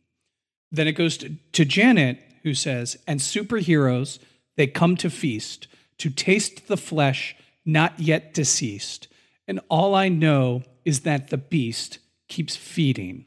Then 0.70 0.88
it 0.88 0.92
goes 0.92 1.16
to, 1.18 1.36
to 1.52 1.64
Janet, 1.64 2.18
who 2.42 2.54
says, 2.54 2.96
And 3.06 3.20
superheroes, 3.20 4.18
they 4.56 4.66
come 4.66 4.96
to 4.96 5.10
feast, 5.10 5.68
to 5.98 6.10
taste 6.10 6.68
the 6.68 6.76
flesh 6.76 7.36
not 7.64 7.98
yet 7.98 8.32
deceased. 8.32 9.08
And 9.48 9.60
all 9.68 9.94
I 9.94 10.08
know 10.08 10.62
is 10.84 11.00
that 11.00 11.28
the 11.28 11.36
beast 11.36 11.98
keeps 12.28 12.56
feeding. 12.56 13.26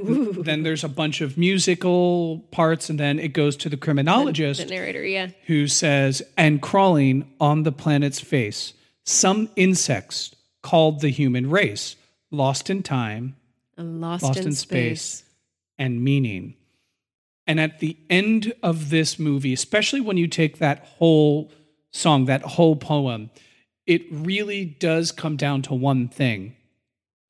Ooh. 0.00 0.42
Then 0.42 0.64
there's 0.64 0.82
a 0.82 0.88
bunch 0.88 1.20
of 1.20 1.38
musical 1.38 2.40
parts, 2.50 2.90
and 2.90 2.98
then 2.98 3.18
it 3.20 3.32
goes 3.32 3.56
to 3.58 3.68
the 3.68 3.76
criminologist, 3.76 4.60
the, 4.60 4.66
the 4.66 4.74
narrator, 4.74 5.04
yeah, 5.04 5.28
who 5.46 5.68
says, 5.68 6.20
"And 6.36 6.60
crawling 6.60 7.30
on 7.40 7.62
the 7.62 7.70
planet's 7.70 8.18
face, 8.18 8.74
some 9.04 9.50
insects 9.54 10.34
called 10.62 11.00
the 11.00 11.10
human 11.10 11.48
race, 11.48 11.94
lost 12.32 12.70
in 12.70 12.82
time, 12.82 13.36
lost, 13.76 14.24
lost 14.24 14.40
in, 14.40 14.46
in 14.48 14.52
space. 14.54 15.02
space, 15.02 15.30
and 15.78 16.02
meaning." 16.02 16.54
And 17.46 17.60
at 17.60 17.80
the 17.80 17.96
end 18.08 18.52
of 18.62 18.90
this 18.90 19.18
movie, 19.18 19.52
especially 19.52 20.00
when 20.00 20.16
you 20.16 20.26
take 20.26 20.58
that 20.58 20.84
whole 20.98 21.52
song, 21.90 22.24
that 22.24 22.42
whole 22.42 22.76
poem, 22.76 23.30
it 23.86 24.02
really 24.10 24.64
does 24.64 25.12
come 25.12 25.36
down 25.36 25.62
to 25.62 25.74
one 25.74 26.08
thing. 26.08 26.56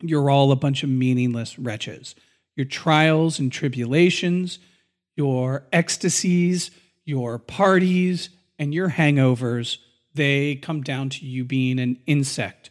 you're 0.01 0.29
all 0.29 0.53
a 0.53 0.57
bunch 0.57 0.83
of 0.83 0.91
meaningless 0.91 1.59
wretches. 1.59 2.15
Your 2.57 2.67
trials 2.67 3.39
and 3.39 3.51
tribulations, 3.51 4.59
your 5.17 5.65
ecstasies, 5.73 6.71
your 7.05 7.39
parties, 7.39 8.29
and 8.59 8.75
your 8.75 8.91
hangovers, 8.91 9.79
they 10.15 10.57
come 10.57 10.83
down 10.83 11.09
to 11.11 11.27
you 11.27 11.45
being 11.45 11.79
an 11.79 11.99
insect. 12.07 12.71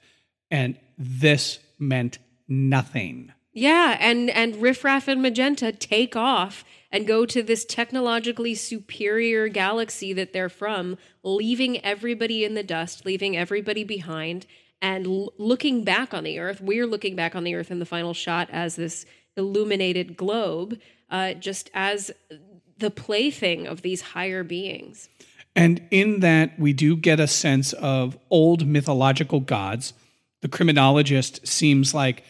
And 0.51 0.77
this 0.97 1.59
meant 1.79 2.19
nothing. 2.47 3.31
Yeah, 3.53 3.97
and 3.99 4.29
and 4.31 4.55
Riff 4.55 4.83
Raff 4.83 5.07
and 5.07 5.21
Magenta 5.21 5.71
take 5.71 6.15
off 6.15 6.65
and 6.93 7.07
go 7.07 7.25
to 7.25 7.41
this 7.41 7.65
technologically 7.65 8.53
superior 8.53 9.47
galaxy 9.47 10.13
that 10.13 10.31
they're 10.31 10.47
from, 10.47 10.95
leaving 11.23 11.83
everybody 11.83 12.45
in 12.45 12.53
the 12.53 12.63
dust, 12.63 13.03
leaving 13.03 13.35
everybody 13.35 13.83
behind, 13.83 14.45
and 14.79 15.07
l- 15.07 15.33
looking 15.39 15.83
back 15.83 16.13
on 16.13 16.23
the 16.23 16.37
Earth. 16.37 16.61
We're 16.61 16.85
looking 16.85 17.15
back 17.15 17.35
on 17.35 17.43
the 17.43 17.55
Earth 17.55 17.71
in 17.71 17.79
the 17.79 17.85
final 17.85 18.13
shot 18.13 18.47
as 18.51 18.75
this 18.75 19.07
illuminated 19.35 20.15
globe, 20.15 20.79
uh, 21.09 21.33
just 21.33 21.71
as 21.73 22.11
the 22.77 22.91
plaything 22.91 23.65
of 23.65 23.81
these 23.81 24.01
higher 24.01 24.43
beings. 24.43 25.09
And 25.55 25.81
in 25.89 26.19
that, 26.19 26.59
we 26.59 26.73
do 26.73 26.95
get 26.95 27.19
a 27.19 27.27
sense 27.27 27.73
of 27.73 28.17
old 28.29 28.67
mythological 28.67 29.39
gods. 29.39 29.93
The 30.41 30.47
criminologist 30.47 31.47
seems 31.47 31.93
like 31.93 32.23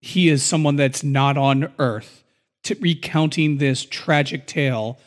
he 0.00 0.28
is 0.28 0.42
someone 0.42 0.76
that's 0.76 1.04
not 1.04 1.36
on 1.36 1.72
Earth, 1.78 2.24
recounting 2.80 3.58
this 3.58 3.84
tragic 3.84 4.46
tale. 4.46 4.98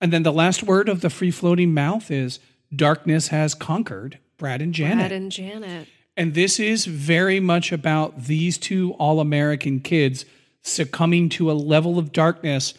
And 0.00 0.12
then 0.12 0.22
the 0.22 0.32
last 0.32 0.62
word 0.62 0.88
of 0.88 1.00
the 1.00 1.10
free 1.10 1.30
floating 1.30 1.74
mouth 1.74 2.10
is 2.10 2.38
darkness 2.74 3.28
has 3.28 3.54
conquered 3.54 4.18
Brad 4.36 4.62
and 4.62 4.72
Janet. 4.72 4.98
Brad 4.98 5.12
and 5.12 5.32
Janet. 5.32 5.88
And 6.16 6.34
this 6.34 6.58
is 6.58 6.84
very 6.84 7.40
much 7.40 7.70
about 7.72 8.24
these 8.24 8.58
two 8.58 8.92
all 8.94 9.20
American 9.20 9.80
kids 9.80 10.24
succumbing 10.62 11.28
to 11.30 11.50
a 11.50 11.52
level 11.52 11.98
of 11.98 12.12
darkness 12.12 12.74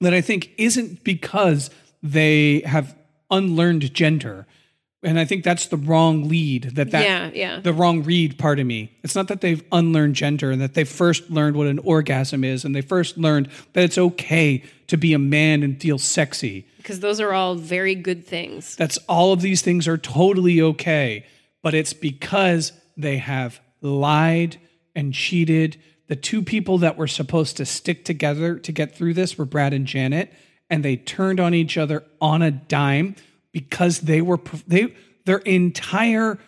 that 0.00 0.14
I 0.14 0.20
think 0.20 0.50
isn't 0.58 1.04
because 1.04 1.70
they 2.02 2.60
have 2.60 2.96
unlearned 3.30 3.92
gender. 3.94 4.46
And 5.02 5.18
I 5.18 5.24
think 5.24 5.44
that's 5.44 5.66
the 5.66 5.78
wrong 5.78 6.28
lead 6.28 6.74
that 6.74 6.90
that 6.90 7.04
Yeah, 7.04 7.30
yeah. 7.32 7.60
the 7.60 7.72
wrong 7.72 8.02
read 8.02 8.38
pardon 8.38 8.66
me. 8.66 8.92
It's 9.02 9.14
not 9.14 9.28
that 9.28 9.40
they've 9.40 9.62
unlearned 9.72 10.14
gender 10.14 10.50
and 10.50 10.60
that 10.60 10.74
they 10.74 10.84
first 10.84 11.30
learned 11.30 11.56
what 11.56 11.68
an 11.68 11.78
orgasm 11.78 12.44
is 12.44 12.64
and 12.64 12.74
they 12.74 12.82
first 12.82 13.16
learned 13.16 13.48
that 13.72 13.84
it's 13.84 13.96
okay 13.96 14.62
to 14.88 14.96
be 14.98 15.14
a 15.14 15.18
man 15.18 15.62
and 15.62 15.80
feel 15.80 15.98
sexy. 15.98 16.66
Because 16.76 17.00
those 17.00 17.18
are 17.20 17.32
all 17.32 17.54
very 17.54 17.94
good 17.94 18.26
things. 18.26 18.76
That's 18.76 18.98
all 19.08 19.32
of 19.32 19.40
these 19.40 19.62
things 19.62 19.88
are 19.88 19.96
totally 19.96 20.60
okay, 20.60 21.24
but 21.62 21.72
it's 21.72 21.94
because 21.94 22.72
they 22.96 23.18
have 23.18 23.60
lied 23.80 24.58
and 24.94 25.14
cheated. 25.14 25.80
The 26.08 26.16
two 26.16 26.42
people 26.42 26.78
that 26.78 26.98
were 26.98 27.06
supposed 27.06 27.56
to 27.58 27.64
stick 27.64 28.04
together 28.04 28.58
to 28.58 28.72
get 28.72 28.94
through 28.94 29.14
this 29.14 29.38
were 29.38 29.44
Brad 29.44 29.72
and 29.72 29.86
Janet, 29.86 30.32
and 30.68 30.84
they 30.84 30.96
turned 30.96 31.40
on 31.40 31.54
each 31.54 31.78
other 31.78 32.04
on 32.20 32.42
a 32.42 32.50
dime 32.50 33.14
because 33.52 34.00
they 34.00 34.20
were 34.20 34.40
they 34.66 34.94
their 35.24 35.38
entire 35.38 36.38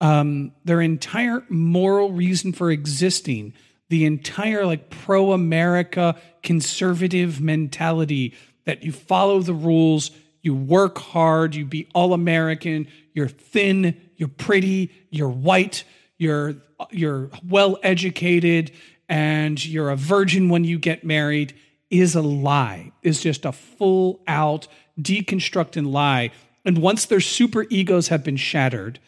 um 0.00 0.52
their 0.64 0.80
entire 0.80 1.44
moral 1.48 2.12
reason 2.12 2.52
for 2.52 2.70
existing 2.70 3.52
the 3.88 4.04
entire 4.04 4.66
like 4.66 4.90
pro 4.90 5.32
America 5.32 6.16
conservative 6.42 7.40
mentality 7.40 8.34
that 8.64 8.82
you 8.82 8.92
follow 8.92 9.40
the 9.40 9.54
rules, 9.54 10.10
you 10.42 10.54
work 10.54 10.98
hard, 10.98 11.54
you 11.54 11.64
be 11.64 11.88
all 11.94 12.12
American, 12.12 12.86
you're 13.14 13.28
thin, 13.28 13.98
you're 14.16 14.28
pretty, 14.28 14.92
you're 15.10 15.28
white, 15.28 15.84
you're 16.18 16.56
you're 16.90 17.30
well 17.46 17.78
educated 17.82 18.70
and 19.08 19.64
you're 19.64 19.90
a 19.90 19.96
virgin 19.96 20.48
when 20.48 20.64
you 20.64 20.78
get 20.78 21.02
married 21.02 21.54
is 21.90 22.14
a 22.14 22.22
lie. 22.22 22.92
Is 23.02 23.20
just 23.20 23.44
a 23.44 23.52
full 23.52 24.20
out 24.26 24.68
deconstructing 25.00 25.90
lie. 25.90 26.30
And 26.64 26.78
once 26.78 27.06
their 27.06 27.20
super 27.20 27.66
egos 27.70 28.08
have 28.08 28.24
been 28.24 28.36
shattered 28.36 28.98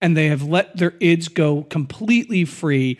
and 0.00 0.16
they 0.16 0.26
have 0.26 0.42
let 0.42 0.76
their 0.76 0.94
ids 1.02 1.28
go 1.28 1.64
completely 1.64 2.44
free, 2.44 2.98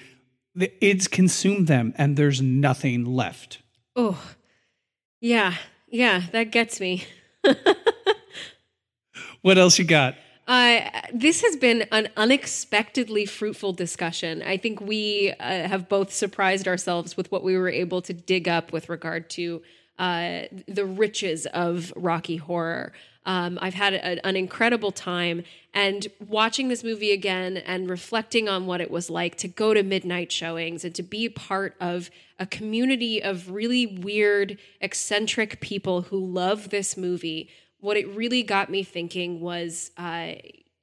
the 0.54 0.72
ids 0.82 1.08
consume 1.08 1.66
them 1.66 1.94
and 1.96 2.16
there's 2.16 2.42
nothing 2.42 3.04
left. 3.04 3.62
Oh, 3.94 4.20
yeah, 5.20 5.54
yeah, 5.88 6.22
that 6.32 6.50
gets 6.50 6.80
me. 6.80 7.04
What 9.42 9.58
else 9.58 9.78
you 9.78 9.84
got? 9.84 10.16
Uh, 10.48 10.80
this 11.12 11.42
has 11.42 11.56
been 11.56 11.82
an 11.92 12.08
unexpectedly 12.16 13.26
fruitful 13.26 13.74
discussion. 13.74 14.42
I 14.42 14.56
think 14.56 14.80
we 14.80 15.34
uh, 15.38 15.68
have 15.68 15.90
both 15.90 16.10
surprised 16.10 16.66
ourselves 16.66 17.18
with 17.18 17.30
what 17.30 17.44
we 17.44 17.58
were 17.58 17.68
able 17.68 18.00
to 18.02 18.14
dig 18.14 18.48
up 18.48 18.72
with 18.72 18.88
regard 18.88 19.28
to 19.30 19.60
uh, 19.98 20.42
the 20.66 20.86
riches 20.86 21.44
of 21.52 21.92
Rocky 21.94 22.38
Horror. 22.38 22.94
Um, 23.26 23.58
I've 23.60 23.74
had 23.74 23.92
a, 23.92 24.26
an 24.26 24.36
incredible 24.36 24.90
time, 24.90 25.44
and 25.74 26.06
watching 26.26 26.68
this 26.68 26.82
movie 26.82 27.12
again 27.12 27.58
and 27.58 27.90
reflecting 27.90 28.48
on 28.48 28.64
what 28.64 28.80
it 28.80 28.90
was 28.90 29.10
like 29.10 29.36
to 29.38 29.48
go 29.48 29.74
to 29.74 29.82
midnight 29.82 30.32
showings 30.32 30.82
and 30.82 30.94
to 30.94 31.02
be 31.02 31.28
part 31.28 31.76
of 31.78 32.10
a 32.38 32.46
community 32.46 33.22
of 33.22 33.50
really 33.50 33.84
weird, 33.84 34.56
eccentric 34.80 35.60
people 35.60 36.02
who 36.02 36.18
love 36.18 36.70
this 36.70 36.96
movie 36.96 37.50
what 37.80 37.96
it 37.96 38.08
really 38.08 38.42
got 38.42 38.70
me 38.70 38.82
thinking 38.82 39.40
was, 39.40 39.90
uh, 39.96 40.32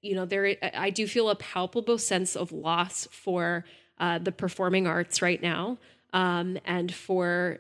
you 0.01 0.15
know, 0.15 0.25
there 0.25 0.55
I 0.73 0.89
do 0.89 1.07
feel 1.07 1.29
a 1.29 1.35
palpable 1.35 1.97
sense 1.97 2.35
of 2.35 2.51
loss 2.51 3.07
for 3.11 3.65
uh, 3.99 4.19
the 4.19 4.31
performing 4.31 4.87
arts 4.87 5.21
right 5.21 5.41
now, 5.41 5.77
um, 6.13 6.57
and 6.65 6.93
for 6.93 7.59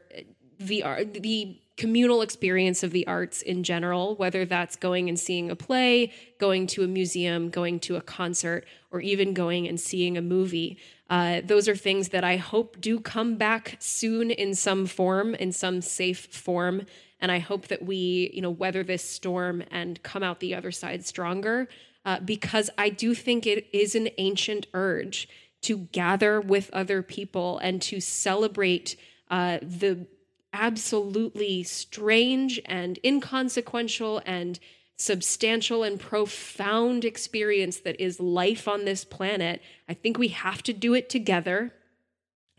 the 0.59 0.83
the 1.19 1.57
communal 1.77 2.21
experience 2.21 2.83
of 2.83 2.91
the 2.91 3.05
arts 3.05 3.41
in 3.41 3.63
general, 3.63 4.15
whether 4.15 4.45
that's 4.45 4.75
going 4.77 5.09
and 5.09 5.19
seeing 5.19 5.51
a 5.51 5.55
play, 5.55 6.13
going 6.39 6.67
to 6.67 6.83
a 6.83 6.87
museum, 6.87 7.49
going 7.49 7.79
to 7.81 7.97
a 7.97 8.01
concert, 8.01 8.65
or 8.91 9.01
even 9.01 9.33
going 9.33 9.67
and 9.67 9.79
seeing 9.79 10.17
a 10.17 10.21
movie. 10.21 10.77
Uh, 11.09 11.41
those 11.43 11.67
are 11.67 11.75
things 11.75 12.09
that 12.09 12.23
I 12.23 12.37
hope 12.37 12.79
do 12.79 12.99
come 12.99 13.35
back 13.35 13.75
soon 13.79 14.31
in 14.31 14.55
some 14.55 14.85
form, 14.85 15.35
in 15.35 15.51
some 15.51 15.81
safe 15.81 16.27
form. 16.27 16.83
And 17.25 17.31
I 17.31 17.39
hope 17.39 17.69
that 17.69 17.83
we, 17.83 18.29
you 18.35 18.41
know, 18.43 18.51
weather 18.51 18.83
this 18.83 19.03
storm 19.03 19.63
and 19.71 20.03
come 20.03 20.21
out 20.21 20.41
the 20.41 20.53
other 20.53 20.71
side 20.71 21.07
stronger. 21.07 21.67
Uh, 22.05 22.19
because 22.19 22.69
I 22.77 22.89
do 22.89 23.15
think 23.15 23.47
it 23.47 23.65
is 23.73 23.95
an 23.95 24.09
ancient 24.19 24.67
urge 24.75 25.27
to 25.61 25.87
gather 25.91 26.39
with 26.39 26.69
other 26.71 27.01
people 27.01 27.57
and 27.57 27.81
to 27.81 27.99
celebrate 27.99 28.95
uh, 29.31 29.57
the 29.63 30.05
absolutely 30.53 31.63
strange 31.63 32.61
and 32.65 32.99
inconsequential 33.03 34.21
and 34.27 34.59
substantial 34.95 35.81
and 35.81 35.99
profound 35.99 37.03
experience 37.03 37.79
that 37.79 37.99
is 37.99 38.19
life 38.19 38.67
on 38.67 38.85
this 38.85 39.03
planet. 39.03 39.63
I 39.89 39.95
think 39.95 40.19
we 40.19 40.27
have 40.27 40.61
to 40.61 40.73
do 40.73 40.93
it 40.93 41.09
together. 41.09 41.73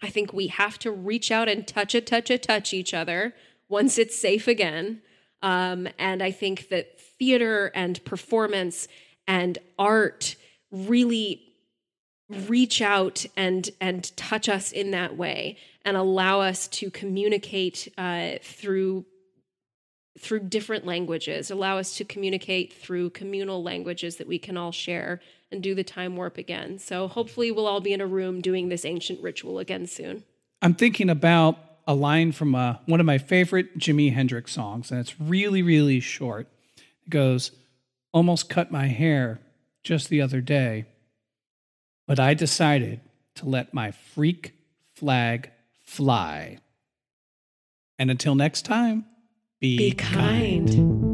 I 0.02 0.08
think 0.08 0.32
we 0.32 0.48
have 0.48 0.76
to 0.80 0.90
reach 0.90 1.30
out 1.30 1.48
and 1.48 1.68
touch 1.68 1.94
a 1.94 2.00
touch 2.00 2.30
a 2.30 2.38
touch 2.38 2.74
each 2.74 2.92
other 2.92 3.32
once 3.68 3.98
it's 3.98 4.16
safe 4.18 4.48
again. 4.48 5.02
Um, 5.42 5.88
and 5.98 6.22
I 6.22 6.30
think 6.30 6.68
that 6.68 7.00
theater 7.18 7.70
and 7.74 8.02
performance 8.04 8.88
and 9.26 9.58
art 9.78 10.36
really 10.70 11.42
reach 12.28 12.82
out 12.82 13.24
and 13.36 13.70
and 13.80 14.16
touch 14.16 14.48
us 14.48 14.72
in 14.72 14.90
that 14.90 15.16
way 15.16 15.56
and 15.84 15.96
allow 15.96 16.40
us 16.40 16.66
to 16.66 16.90
communicate 16.90 17.92
uh, 17.96 18.32
through 18.42 19.04
through 20.18 20.40
different 20.40 20.84
languages 20.84 21.50
allow 21.50 21.78
us 21.78 21.96
to 21.96 22.04
communicate 22.04 22.72
through 22.72 23.10
communal 23.10 23.62
languages 23.62 24.16
that 24.16 24.26
we 24.26 24.38
can 24.38 24.56
all 24.56 24.72
share 24.72 25.20
and 25.52 25.62
do 25.62 25.74
the 25.74 25.84
time 25.84 26.16
warp 26.16 26.36
again 26.36 26.78
so 26.78 27.06
hopefully 27.06 27.52
we'll 27.52 27.66
all 27.66 27.80
be 27.80 27.92
in 27.92 28.00
a 28.00 28.06
room 28.06 28.40
doing 28.40 28.70
this 28.70 28.84
ancient 28.84 29.22
ritual 29.22 29.60
again 29.60 29.86
soon 29.86 30.24
I'm 30.62 30.74
thinking 30.74 31.10
about 31.10 31.58
a 31.86 31.94
line 31.94 32.32
from 32.32 32.54
uh, 32.54 32.76
one 32.86 33.00
of 33.00 33.06
my 33.06 33.18
favorite 33.18 33.78
Jimi 33.78 34.12
Hendrix 34.12 34.52
songs, 34.52 34.90
and 34.90 35.00
it's 35.00 35.20
really, 35.20 35.62
really 35.62 36.00
short. 36.00 36.48
It 37.06 37.10
goes, 37.10 37.52
Almost 38.12 38.48
cut 38.48 38.70
my 38.70 38.86
hair 38.86 39.40
just 39.84 40.08
the 40.08 40.22
other 40.22 40.40
day, 40.40 40.86
but 42.06 42.18
I 42.18 42.32
decided 42.32 43.00
to 43.36 43.46
let 43.46 43.74
my 43.74 43.90
freak 43.90 44.54
flag 44.94 45.50
fly. 45.84 46.58
And 47.98 48.10
until 48.10 48.34
next 48.34 48.64
time, 48.64 49.04
be, 49.60 49.76
be 49.76 49.92
kind. 49.92 51.05